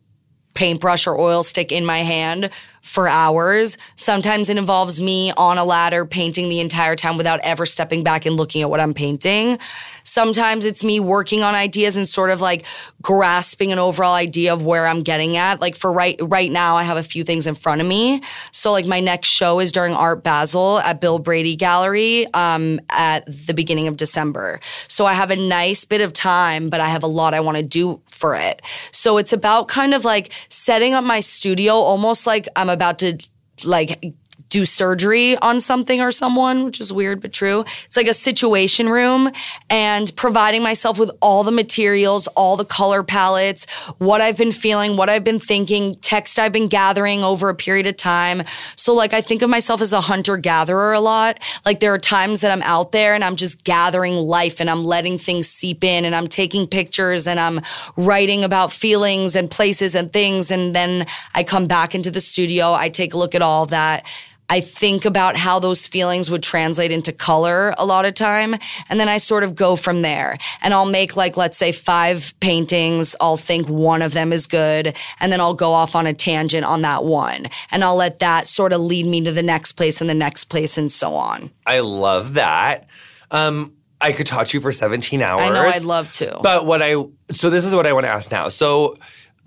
paintbrush 0.56 1.06
or 1.06 1.20
oil 1.20 1.44
stick 1.44 1.72
in 1.72 1.86
my 1.86 2.00
hand 2.00 2.50
for 2.86 3.10
hours. 3.10 3.80
Sometimes 3.96 4.48
it 4.48 4.58
involves 4.58 5.02
me 5.02 5.32
on 5.36 5.58
a 5.58 5.66
ladder 5.66 6.06
painting 6.06 6.50
the 6.50 6.60
entire 6.60 6.96
time 6.96 7.18
without 7.18 7.40
ever 7.42 7.66
stepping 7.66 8.04
back 8.04 8.28
and 8.28 8.36
looking 8.36 8.62
at 8.62 8.70
what 8.70 8.80
I'm 8.80 8.94
painting. 8.94 9.58
Sometimes 10.04 10.66
it's 10.66 10.84
me 10.84 11.00
working 11.00 11.42
on 11.42 11.56
ideas 11.56 11.98
and 11.98 12.08
sort 12.08 12.30
of 12.30 12.42
like 12.42 12.64
grasping 13.02 13.72
an 13.72 13.80
overall 13.80 14.14
idea 14.14 14.54
of 14.54 14.62
where 14.62 14.86
I'm 14.86 15.02
getting 15.02 15.36
at. 15.36 15.60
Like 15.62 15.76
for 15.76 15.92
right 15.92 16.16
right 16.22 16.52
now 16.52 16.76
I 16.76 16.84
have 16.84 16.96
a 16.96 17.04
few 17.04 17.24
things 17.24 17.48
in 17.48 17.56
front 17.56 17.82
of 17.82 17.88
me. 17.88 18.22
So 18.52 18.72
like 18.72 18.86
my 18.86 19.00
next 19.00 19.30
show 19.30 19.60
is 19.60 19.72
during 19.72 19.94
Art 19.94 20.24
Basel 20.24 20.78
at 20.80 21.02
Bill 21.02 21.18
Brady 21.18 21.56
Gallery 21.56 22.28
um 22.36 22.80
at 22.92 23.26
the 23.26 23.56
beginning 23.56 23.88
of 23.88 23.98
December. 23.98 24.60
So 24.88 25.08
I 25.08 25.14
have 25.14 25.32
a 25.32 25.36
nice 25.36 25.86
bit 25.86 26.02
of 26.02 26.14
time, 26.14 26.70
but 26.70 26.82
I 26.82 26.88
have 26.90 27.02
a 27.02 27.08
lot 27.08 27.34
I 27.34 27.40
want 27.40 27.58
to 27.58 27.64
do 27.64 28.00
for 28.06 28.36
it. 28.36 28.62
So 28.92 29.18
it's 29.18 29.34
about 29.34 29.70
kind 29.70 29.96
of 29.96 30.06
like 30.06 30.32
setting 30.50 30.94
up 30.94 31.04
my 31.04 31.20
studio 31.20 31.74
almost 31.74 32.28
like 32.28 32.48
I'm 32.56 32.75
about 32.76 33.00
to 33.00 33.18
like 33.64 34.14
do 34.56 34.64
surgery 34.64 35.36
on 35.40 35.60
something 35.60 36.00
or 36.00 36.14
someone, 36.14 36.64
which 36.64 36.80
is 36.80 36.94
weird 36.94 37.22
but 37.22 37.34
true. 37.34 37.66
It's 37.88 37.98
like 37.98 38.08
a 38.08 38.14
situation 38.14 38.88
room 38.88 39.30
and 39.70 40.16
providing 40.16 40.64
myself 40.64 40.98
with 40.98 41.12
all 41.22 41.44
the 41.44 41.52
materials, 41.52 42.28
all 42.38 42.56
the 42.56 42.64
color 42.64 43.04
palettes, 43.04 43.70
what 43.98 44.22
I've 44.22 44.38
been 44.38 44.54
feeling, 44.54 44.96
what 44.96 45.10
I've 45.10 45.26
been 45.26 45.42
thinking, 45.42 45.94
text 45.96 46.40
I've 46.40 46.54
been 46.54 46.70
gathering 46.70 47.22
over 47.22 47.50
a 47.50 47.54
period 47.54 47.86
of 47.86 47.98
time. 47.98 48.44
So 48.78 48.94
like 48.94 49.12
I 49.12 49.20
think 49.20 49.42
of 49.42 49.50
myself 49.50 49.82
as 49.82 49.92
a 49.92 50.00
hunter 50.00 50.38
gatherer 50.38 50.94
a 50.94 51.02
lot. 51.02 51.44
Like 51.66 51.82
there 51.82 51.94
are 51.94 52.00
times 52.00 52.40
that 52.40 52.52
I'm 52.54 52.62
out 52.62 52.94
there 52.94 53.14
and 53.14 53.26
I'm 53.26 53.36
just 53.36 53.66
gathering 53.66 54.14
life 54.16 54.62
and 54.62 54.70
I'm 54.70 54.86
letting 54.86 55.18
things 55.18 55.50
seep 55.50 55.84
in 55.84 56.06
and 56.06 56.16
I'm 56.16 56.28
taking 56.28 56.66
pictures 56.66 57.28
and 57.28 57.42
I'm 57.42 57.60
writing 57.98 58.46
about 58.46 58.72
feelings 58.72 59.36
and 59.36 59.52
places 59.52 59.96
and 59.96 60.14
things. 60.14 60.50
And 60.50 60.74
then 60.74 61.06
I 61.34 61.44
come 61.44 61.68
back 61.68 61.94
into 61.94 62.10
the 62.10 62.22
studio. 62.22 62.72
I 62.72 62.88
take 62.88 63.14
a 63.14 63.18
look 63.18 63.36
at 63.36 63.42
all 63.42 63.66
that. 63.66 64.06
I 64.50 64.62
think 64.62 65.06
about 65.06 65.36
how 65.36 65.60
those 65.60 65.88
feelings 65.88 66.30
would 66.30 66.44
translate 66.44 66.92
into 66.92 67.12
color 67.12 67.74
a 67.78 67.86
lot 67.86 68.06
of 68.06 68.14
time. 68.14 68.56
And 68.90 69.00
then 69.00 69.10
I 69.10 69.18
sort 69.18 69.44
of 69.44 69.56
go 69.56 69.76
from 69.76 70.02
there. 70.02 70.38
And 70.62 70.74
I'll 70.74 70.86
make 70.86 71.16
like, 71.16 71.38
let's 71.38 71.58
say 71.58 71.72
five 71.72 72.34
paintings. 72.40 73.16
I'll 73.20 73.38
think 73.38 73.68
one 73.68 74.02
of 74.02 74.14
them 74.14 74.32
is 74.32 74.48
good. 74.48 74.96
And 75.20 75.32
then 75.32 75.42
I'll 75.42 75.54
go 75.54 75.72
off 75.74 75.96
on 75.96 76.08
a 76.08 76.14
tangent 76.14 76.66
on 76.66 76.82
that 76.84 77.04
one. 77.04 77.48
And 77.72 77.84
I'll 77.84 77.96
let 77.96 78.20
that 78.20 78.48
sort 78.48 78.74
of 78.74 78.82
lead 78.82 79.06
me 79.06 79.24
to 79.24 79.32
the 79.32 79.44
next 79.44 79.74
place 79.74 80.02
and 80.02 80.10
the 80.10 80.14
next 80.14 80.46
place 80.46 80.78
and 80.78 80.92
so 80.92 81.16
on. 81.16 81.52
I 81.66 81.80
love 81.80 82.36
that. 82.36 82.88
Um, 83.32 83.74
I 84.00 84.12
could 84.12 84.28
talk 84.28 84.48
to 84.48 84.58
you 84.58 84.62
for 84.62 84.72
17 84.72 85.22
hours. 85.22 85.42
I 85.42 85.50
know 85.50 85.68
I'd 85.68 85.84
love 85.84 86.12
to. 86.14 86.40
But 86.44 86.66
what 86.66 86.82
I, 86.82 86.96
so 87.32 87.50
this 87.50 87.66
is 87.66 87.74
what 87.74 87.88
I 87.88 87.94
want 87.94 88.06
to 88.06 88.12
ask 88.12 88.32
now. 88.32 88.50
So 88.50 88.98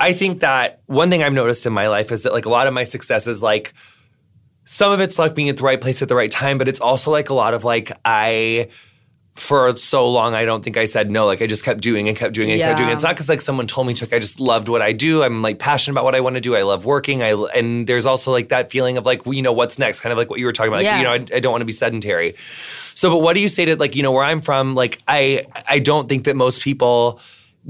I 0.01 0.13
think 0.13 0.41
that 0.41 0.81
one 0.87 1.11
thing 1.11 1.23
I've 1.23 1.33
noticed 1.33 1.67
in 1.67 1.73
my 1.73 1.89
life 1.89 2.11
is 2.11 2.23
that 2.23 2.33
like 2.33 2.47
a 2.47 2.51
lot 2.51 2.67
of 2.67 2.75
my 2.75 2.85
success 2.85 3.27
is 3.27 3.43
like, 3.43 3.75
some 4.71 4.93
of 4.93 5.01
it's 5.01 5.19
like 5.19 5.35
being 5.35 5.49
at 5.49 5.57
the 5.57 5.63
right 5.63 5.81
place 5.81 6.03
at 6.03 6.09
the 6.11 6.15
right 6.15 6.31
time, 6.31 6.59
but 6.59 6.69
it's 6.69 6.79
also 6.79 7.11
like 7.11 7.31
a 7.31 7.35
lot 7.35 7.55
of 7.55 7.65
like 7.65 7.91
I 8.05 8.69
for 9.35 9.75
so 9.79 10.11
long 10.11 10.35
I 10.35 10.45
don't 10.45 10.63
think 10.63 10.77
I 10.77 10.85
said 10.85 11.11
no. 11.11 11.25
Like 11.25 11.41
I 11.41 11.47
just 11.47 11.65
kept 11.65 11.81
doing 11.81 12.07
and 12.07 12.15
kept 12.15 12.35
doing 12.35 12.51
and 12.51 12.59
Yeah. 12.59 12.67
kept 12.69 12.79
doing. 12.81 12.91
It's 12.91 13.03
not 13.03 13.15
because 13.15 13.31
like 13.31 13.41
someone 13.41 13.67
told 13.67 13.87
me 13.87 13.95
to. 13.95 14.05
Like, 14.05 14.13
I 14.13 14.19
just 14.19 14.41
loved 14.41 14.69
what 14.69 14.83
I 14.83 14.93
do. 14.93 15.23
I'm 15.23 15.41
like 15.41 15.59
passionate 15.59 15.95
about 15.95 16.05
what 16.05 16.15
I 16.15 16.21
want 16.21 16.35
to 16.35 16.41
do. 16.43 16.55
I 16.55 16.63
love 16.63 16.85
working. 16.85 17.23
I 17.23 17.33
and 17.55 17.87
there's 17.87 18.05
also 18.05 18.31
like 18.31 18.51
that 18.51 18.71
feeling 18.71 18.99
of 18.99 19.07
like 19.07 19.25
well, 19.25 19.33
you 19.33 19.41
know 19.41 19.53
what's 19.55 19.79
next, 19.79 20.01
kind 20.01 20.13
of 20.13 20.19
like 20.19 20.29
what 20.29 20.39
you 20.39 20.45
were 20.45 20.53
talking 20.53 20.69
about. 20.69 20.79
Like 20.79 20.85
Yeah. 20.85 20.99
you 20.99 21.05
know 21.05 21.13
I, 21.13 21.37
I 21.37 21.41
don't 21.41 21.53
want 21.53 21.63
to 21.63 21.67
be 21.67 21.73
sedentary. 21.73 22.35
So, 22.95 23.09
but 23.11 23.19
what 23.23 23.33
do 23.35 23.41
you 23.41 23.49
say 23.49 23.65
to 23.65 23.77
like 23.77 23.97
you 23.97 24.03
know 24.03 24.13
where 24.13 24.25
I'm 24.25 24.43
from? 24.43 24.75
Like 24.75 25.01
I 25.09 25.45
I 25.67 25.79
don't 25.79 26.09
think 26.11 26.25
that 26.25 26.37
most 26.37 26.61
people 26.61 27.21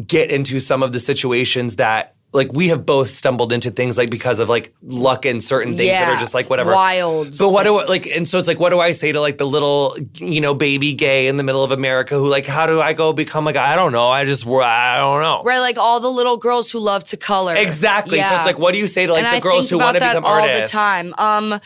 get 0.04 0.32
into 0.32 0.58
some 0.58 0.82
of 0.82 0.92
the 0.92 0.98
situations 1.00 1.76
that. 1.76 2.14
Like 2.30 2.52
we 2.52 2.68
have 2.68 2.84
both 2.84 3.08
stumbled 3.08 3.54
into 3.54 3.70
things 3.70 3.96
like 3.96 4.10
because 4.10 4.38
of 4.38 4.50
like 4.50 4.74
luck 4.82 5.24
and 5.24 5.42
certain 5.42 5.78
things 5.78 5.90
that 5.90 6.08
are 6.14 6.20
just 6.20 6.34
like 6.34 6.50
whatever 6.50 6.72
Wild. 6.72 7.38
But 7.38 7.48
what 7.48 7.62
do 7.64 7.78
I, 7.78 7.86
like 7.86 8.06
and 8.14 8.28
so 8.28 8.38
it's 8.38 8.46
like 8.46 8.60
what 8.60 8.68
do 8.68 8.80
I 8.80 8.92
say 8.92 9.12
to 9.12 9.20
like 9.20 9.38
the 9.38 9.46
little 9.46 9.96
you 10.16 10.42
know 10.42 10.52
baby 10.54 10.92
gay 10.92 11.26
in 11.26 11.38
the 11.38 11.42
middle 11.42 11.64
of 11.64 11.70
America 11.72 12.16
who 12.16 12.28
like 12.28 12.44
how 12.44 12.66
do 12.66 12.82
I 12.82 12.92
go 12.92 13.14
become 13.14 13.46
like 13.46 13.56
I 13.56 13.74
don't 13.76 13.92
know 13.92 14.08
I 14.10 14.26
just 14.26 14.46
I 14.46 14.98
don't 14.98 15.22
know 15.22 15.42
Right, 15.42 15.58
like 15.58 15.78
all 15.78 16.00
the 16.00 16.10
little 16.10 16.36
girls 16.36 16.70
who 16.70 16.80
love 16.80 17.02
to 17.04 17.16
color. 17.16 17.54
exactly 17.56 18.18
so 18.18 18.24
Yeah. 18.28 18.36
it's 18.36 18.46
like 18.46 18.58
what 18.58 18.72
do 18.72 18.78
you 18.78 18.88
say 18.88 19.06
to 19.06 19.12
like 19.14 19.24
and 19.24 19.32
the 19.32 19.36
I 19.38 19.40
girls 19.40 19.70
who 19.70 19.78
want 19.78 19.94
to 19.96 20.00
become 20.00 20.24
all 20.26 20.42
artists 20.42 20.70
the 20.70 20.76
time. 20.78 21.14
Um, 21.16 21.60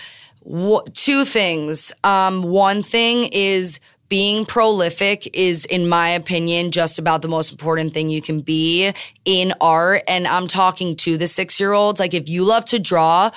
wh- 0.48 0.85
two 0.94 1.25
things. 1.25 1.92
Um, 2.05 2.44
one 2.44 2.83
thing 2.83 3.25
is 3.33 3.81
being 4.12 4.44
prolific 4.44 5.27
is, 5.35 5.64
in 5.64 5.88
my 5.88 6.11
opinion, 6.11 6.70
just 6.70 6.98
about 6.98 7.22
the 7.22 7.29
most 7.29 7.51
important 7.51 7.94
thing 7.94 8.11
you 8.11 8.20
can 8.20 8.40
be 8.40 8.92
in 9.25 9.55
art. 9.59 10.03
And 10.07 10.27
I'm 10.27 10.48
talking 10.48 10.96
to 10.96 11.16
the 11.16 11.27
six 11.27 11.59
year 11.59 11.72
olds. 11.72 11.98
Like, 11.98 12.12
if 12.12 12.29
you 12.29 12.44
love 12.44 12.66
to 12.66 12.79
draw, 12.79 13.31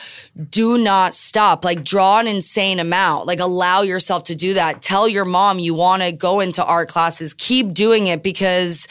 do 0.50 0.78
not 0.78 1.16
stop. 1.16 1.64
Like, 1.64 1.86
draw 1.86 2.20
an 2.20 2.28
insane 2.28 2.82
amount. 2.82 3.26
Like, 3.26 3.40
allow 3.40 3.84
yourself 3.84 4.26
to 4.26 4.36
do 4.36 4.56
that. 4.56 4.82
Tell 4.82 5.08
your 5.08 5.24
mom 5.24 5.60
you 5.60 5.74
want 5.74 6.04
to 6.04 6.12
go 6.12 6.42
into 6.42 6.62
art 6.62 6.90
classes. 6.90 7.34
Keep 7.34 7.74
doing 7.74 8.08
it 8.08 8.22
because 8.22 8.86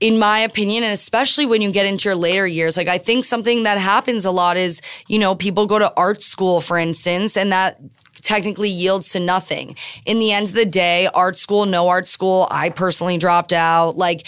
in 0.00 0.18
my 0.18 0.38
opinion, 0.40 0.84
and 0.84 0.92
especially 0.92 1.44
when 1.44 1.60
you 1.60 1.72
get 1.72 1.86
into 1.86 2.08
your 2.08 2.14
later 2.14 2.46
years, 2.46 2.76
like 2.76 2.86
I 2.86 2.98
think 2.98 3.24
something 3.24 3.64
that 3.64 3.78
happens 3.78 4.24
a 4.24 4.30
lot 4.30 4.56
is, 4.56 4.80
you 5.08 5.18
know, 5.18 5.34
people 5.34 5.66
go 5.66 5.78
to 5.78 5.92
art 5.96 6.22
school, 6.22 6.60
for 6.60 6.78
instance, 6.78 7.36
and 7.36 7.50
that 7.50 7.80
technically 8.22 8.68
yields 8.68 9.10
to 9.10 9.20
nothing. 9.20 9.76
In 10.06 10.18
the 10.18 10.32
end 10.32 10.48
of 10.48 10.54
the 10.54 10.66
day, 10.66 11.08
art 11.14 11.38
school, 11.38 11.66
no 11.66 11.88
art 11.88 12.08
school, 12.08 12.48
I 12.50 12.70
personally 12.70 13.18
dropped 13.18 13.52
out. 13.52 13.96
Like, 13.96 14.26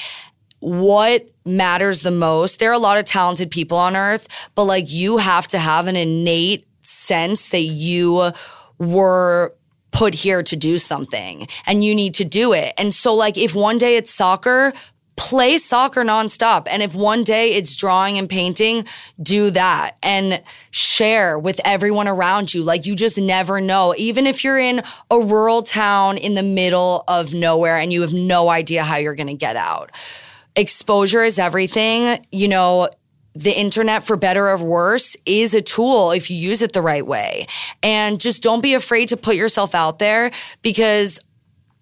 what 0.61 1.29
matters 1.45 2.01
the 2.03 2.11
most? 2.11 2.59
There 2.59 2.71
are 2.71 2.75
a 2.75 2.79
lot 2.79 2.99
of 2.99 3.05
talented 3.05 3.51
people 3.51 3.79
on 3.79 3.97
earth, 3.97 4.29
but 4.55 4.65
like 4.65 4.93
you 4.93 5.17
have 5.17 5.49
to 5.49 5.59
have 5.59 5.87
an 5.87 5.97
innate 5.97 6.67
sense 6.83 7.49
that 7.51 7.63
you 7.63 8.33
were 8.79 9.55
put 9.91 10.15
here 10.15 10.43
to 10.43 10.57
do 10.57 10.79
something 10.79 11.49
and 11.67 11.85
you 11.85 11.95
need 11.95 12.15
to 12.15 12.25
do 12.25 12.53
it. 12.53 12.73
And 12.79 12.95
so, 12.95 13.15
like, 13.15 13.37
if 13.37 13.55
one 13.55 13.79
day 13.79 13.97
it's 13.97 14.13
soccer, 14.13 14.73
play 15.21 15.59
soccer 15.59 16.03
nonstop. 16.03 16.67
And 16.69 16.83
if 16.83 16.97
one 16.97 17.23
day 17.25 17.53
it's 17.53 17.77
drawing 17.77 18.17
and 18.17 18.29
painting, 18.29 18.87
do 19.23 19.51
that 19.51 19.99
and 20.03 20.43
share 20.71 21.39
with 21.39 21.61
everyone 21.63 22.09
around 22.09 22.55
you. 22.55 22.63
Like, 22.63 22.87
you 22.87 22.97
just 22.97 23.19
never 23.19 23.61
know. 23.61 23.95
Even 23.99 24.27
if 24.27 24.43
you're 24.43 24.59
in 24.59 24.83
a 25.11 25.21
rural 25.21 25.63
town 25.63 26.17
in 26.17 26.35
the 26.35 26.43
middle 26.43 27.05
of 27.07 27.35
nowhere 27.35 27.77
and 27.77 27.93
you 27.93 28.01
have 28.01 28.15
no 28.15 28.49
idea 28.49 28.83
how 28.83 28.97
you're 28.97 29.15
going 29.15 29.27
to 29.27 29.35
get 29.35 29.57
out 29.57 29.93
exposure 30.57 31.25
is 31.25 31.39
everything. 31.39 32.25
You 32.33 32.49
know, 32.49 32.89
the 33.35 33.57
internet, 33.57 34.05
for 34.05 34.17
better 34.17 34.49
or 34.49 34.57
worse, 34.57 35.17
is 35.25 35.55
a 35.55 35.61
tool 35.61 36.11
if 36.11 36.31
you 36.31 36.37
use 36.37 36.63
it 36.63 36.73
the 36.73 36.83
right 36.83 37.07
way. 37.07 37.47
And 37.83 38.21
just 38.21 38.43
don't 38.43 38.61
be 38.61 38.75
afraid 38.75 39.09
to 39.11 39.17
put 39.17 39.37
yourself 39.37 39.75
out 39.75 39.99
there 39.99 40.31
because 40.63 41.21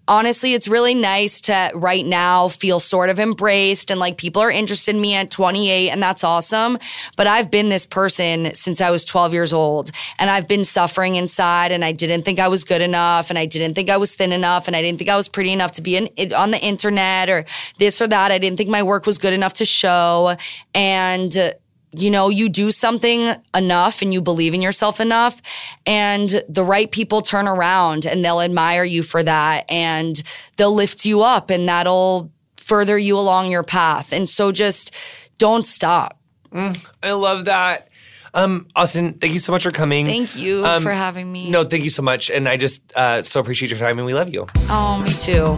honestly, 0.09 0.55
it's 0.55 0.67
really 0.67 0.95
nice 0.95 1.41
to 1.43 1.71
right 1.75 2.05
now 2.05 2.49
feel 2.49 2.81
sort 2.81 3.11
of 3.11 3.21
embraced 3.21 3.91
and 3.91 4.01
like 4.01 4.17
people 4.17 4.43
are 4.43 4.51
interested 4.51 4.95
in 4.95 5.01
me 5.01 5.15
at 5.15 5.31
28 5.31 5.91
and 5.91 6.03
that's 6.03 6.25
awesome. 6.25 6.79
But 7.17 7.27
I've 7.27 7.51
been 7.51 7.69
this 7.69 7.87
person 7.87 8.55
since 8.55 8.81
I 8.81 8.91
was 8.91 9.05
12 9.05 9.33
years 9.35 9.53
old 9.53 9.91
and 10.19 10.31
I've 10.31 10.49
been 10.49 10.65
suffering 10.65 11.15
inside 11.15 11.71
and 11.71 11.85
I 11.85 11.93
didn't 11.93 12.23
think 12.23 12.39
I 12.39 12.49
was 12.49 12.65
good 12.65 12.81
enough 12.81 13.31
and 13.31 13.39
I 13.39 13.47
didn't 13.47 13.75
think 13.75 13.91
I 13.91 13.99
was 13.99 14.15
thin 14.15 14.33
enough 14.33 14.67
and 14.67 14.75
I 14.75 14.83
didn't 14.83 14.99
think 14.99 15.11
I 15.11 15.17
was 15.17 15.29
pretty 15.29 15.53
enough 15.53 15.73
to 15.73 15.83
be 15.83 15.97
in, 15.97 16.33
on 16.33 16.51
the 16.51 16.61
internet 16.61 17.29
or 17.29 17.45
this 17.79 18.01
or 18.01 18.09
that. 18.09 18.33
I 18.33 18.39
didn't 18.39 18.57
think 18.57 18.71
my 18.71 18.83
work 18.83 19.07
was 19.07 19.19
good 19.19 19.35
enough 19.35 19.55
to 19.55 19.65
show. 19.65 20.37
And, 20.75 21.55
you 21.93 22.11
know, 22.11 22.29
you 22.29 22.49
do 22.49 22.71
something 22.71 23.35
enough 23.55 24.03
and 24.03 24.13
you 24.13 24.21
believe 24.21 24.55
in 24.55 24.63
yourself 24.63 25.01
enough, 25.01 25.41
and 25.87 26.43
the 26.49 26.65
right 26.65 26.91
people 26.91 27.23
turn 27.23 27.49
around 27.49 28.05
and 28.07 28.25
they'll 28.25 28.41
admire 28.41 28.85
you 28.85 29.03
for 29.03 29.23
that 29.23 29.65
and 29.71 30.23
they'll 30.57 30.75
lift 30.75 31.05
you 31.05 31.23
up 31.23 31.51
and 31.51 31.69
that'll 31.69 32.31
further 32.57 32.99
you 32.99 33.17
along 33.19 33.51
your 33.51 33.63
path. 33.63 34.13
And 34.13 34.29
so 34.29 34.53
just 34.53 34.95
don't 35.39 35.65
stop. 35.65 36.21
I 36.53 37.13
love 37.13 37.47
that. 37.47 37.89
Um, 38.35 38.67
Austyn, 38.77 39.19
thank 39.21 39.33
you 39.33 39.39
so 39.39 39.53
much 39.53 39.63
for 39.63 39.71
coming. 39.71 40.05
Thank 40.05 40.37
you 40.37 40.65
Um, 40.67 40.83
for 40.83 40.93
having 40.93 41.33
me. 41.33 41.51
No, 41.51 41.65
thank 41.65 41.83
you 41.85 41.91
so 41.91 42.03
much. 42.03 42.31
And 42.31 42.47
I 42.49 42.59
just 42.59 42.83
uh, 42.95 43.23
so 43.23 43.41
appreciate 43.41 43.71
your 43.71 43.79
time 43.79 43.97
and 43.97 44.05
we 44.07 44.13
love 44.13 44.29
you. 44.33 44.47
Oh, 44.69 45.01
me 45.03 45.11
too. 45.13 45.57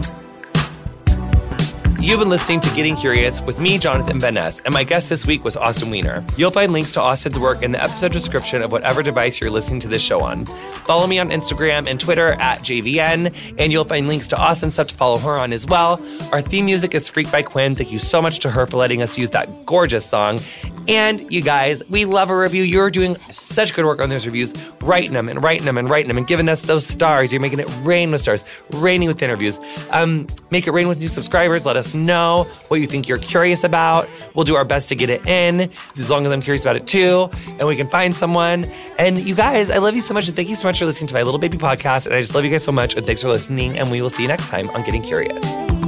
You've 2.01 2.19
been 2.19 2.29
listening 2.29 2.59
to 2.61 2.69
Getting 2.75 2.95
Curious 2.95 3.41
with 3.41 3.59
me, 3.59 3.77
Jonathan 3.77 4.19
Van 4.19 4.33
Ness, 4.33 4.59
and 4.61 4.73
my 4.73 4.83
guest 4.83 5.07
this 5.07 5.27
week 5.27 5.43
was 5.43 5.55
Austyn 5.55 5.91
Weiner. 5.91 6.25
You'll 6.35 6.49
find 6.49 6.73
links 6.73 6.93
to 6.93 6.99
Austyn's 6.99 7.37
work 7.37 7.61
in 7.61 7.73
the 7.73 7.83
episode 7.83 8.11
description 8.11 8.63
of 8.63 8.71
whatever 8.71 9.03
device 9.03 9.39
you're 9.39 9.51
listening 9.51 9.81
to 9.81 9.87
this 9.87 10.01
show 10.01 10.19
on. 10.21 10.45
Follow 10.45 11.05
me 11.05 11.19
on 11.19 11.29
Instagram 11.29 11.87
and 11.87 11.99
Twitter 11.99 12.29
at 12.41 12.61
JVN, 12.61 13.55
and 13.59 13.71
you'll 13.71 13.85
find 13.85 14.07
links 14.07 14.27
to 14.29 14.35
Austyn's 14.35 14.73
stuff 14.73 14.87
to 14.87 14.95
follow 14.95 15.19
her 15.19 15.37
on 15.37 15.53
as 15.53 15.67
well. 15.67 16.03
Our 16.31 16.41
theme 16.41 16.65
music 16.65 16.95
is 16.95 17.07
Freak 17.07 17.31
by 17.31 17.43
Quiñ. 17.43 17.77
Thank 17.77 17.91
you 17.91 17.99
so 17.99 18.19
much 18.19 18.39
to 18.39 18.49
her 18.49 18.65
for 18.65 18.77
letting 18.77 19.03
us 19.03 19.19
use 19.19 19.29
that 19.29 19.67
gorgeous 19.67 20.03
song. 20.03 20.39
And 20.87 21.31
you 21.31 21.41
guys, 21.41 21.83
we 21.87 22.05
love 22.05 22.31
a 22.31 22.35
review. 22.35 22.63
You're 22.63 22.89
doing 22.89 23.15
such 23.29 23.75
good 23.75 23.85
work 23.85 23.99
on 23.99 24.09
those 24.09 24.25
reviews, 24.25 24.55
writing 24.81 25.13
them 25.13 25.29
and 25.29 25.43
writing 25.43 25.65
them 25.65 25.77
and 25.77 25.87
writing 25.87 26.07
them 26.07 26.17
and 26.17 26.25
giving 26.25 26.49
us 26.49 26.61
those 26.61 26.87
stars. 26.87 27.31
You're 27.31 27.41
making 27.41 27.59
it 27.59 27.69
rain 27.83 28.09
with 28.09 28.21
stars, 28.21 28.43
raining 28.71 29.07
with 29.07 29.21
interviews. 29.21 29.59
Um, 29.91 30.25
make 30.49 30.65
it 30.65 30.71
rain 30.71 30.87
with 30.87 30.99
new 30.99 31.07
subscribers. 31.07 31.63
Let 31.63 31.77
know 31.95 32.45
what 32.67 32.79
you 32.79 32.87
think 32.87 33.07
you're 33.07 33.17
curious 33.17 33.63
about. 33.63 34.09
We'll 34.33 34.45
do 34.45 34.55
our 34.55 34.65
best 34.65 34.89
to 34.89 34.95
get 34.95 35.09
it 35.09 35.25
in, 35.25 35.69
as 35.95 36.09
long 36.09 36.25
as 36.25 36.31
I'm 36.31 36.41
curious 36.41 36.63
about 36.63 36.75
it 36.75 36.87
too, 36.87 37.29
and 37.59 37.67
we 37.67 37.75
can 37.75 37.87
find 37.87 38.15
someone. 38.15 38.65
And 38.97 39.17
you 39.19 39.35
guys, 39.35 39.69
I 39.69 39.77
love 39.77 39.95
you 39.95 40.01
so 40.01 40.13
much, 40.13 40.27
and 40.27 40.35
thank 40.35 40.49
you 40.49 40.55
so 40.55 40.67
much 40.67 40.79
for 40.79 40.85
listening 40.85 41.07
to 41.07 41.13
my 41.13 41.23
little 41.23 41.39
baby 41.39 41.57
podcast. 41.57 42.05
And 42.05 42.15
I 42.15 42.21
just 42.21 42.35
love 42.35 42.43
you 42.43 42.51
guys 42.51 42.63
so 42.63 42.71
much, 42.71 42.95
and 42.95 43.05
thanks 43.05 43.21
for 43.21 43.29
listening. 43.29 43.77
And 43.77 43.91
we 43.91 44.01
will 44.01 44.09
see 44.09 44.21
you 44.21 44.27
next 44.27 44.47
time 44.49 44.69
on 44.71 44.83
Getting 44.83 45.01
Curious. 45.01 45.80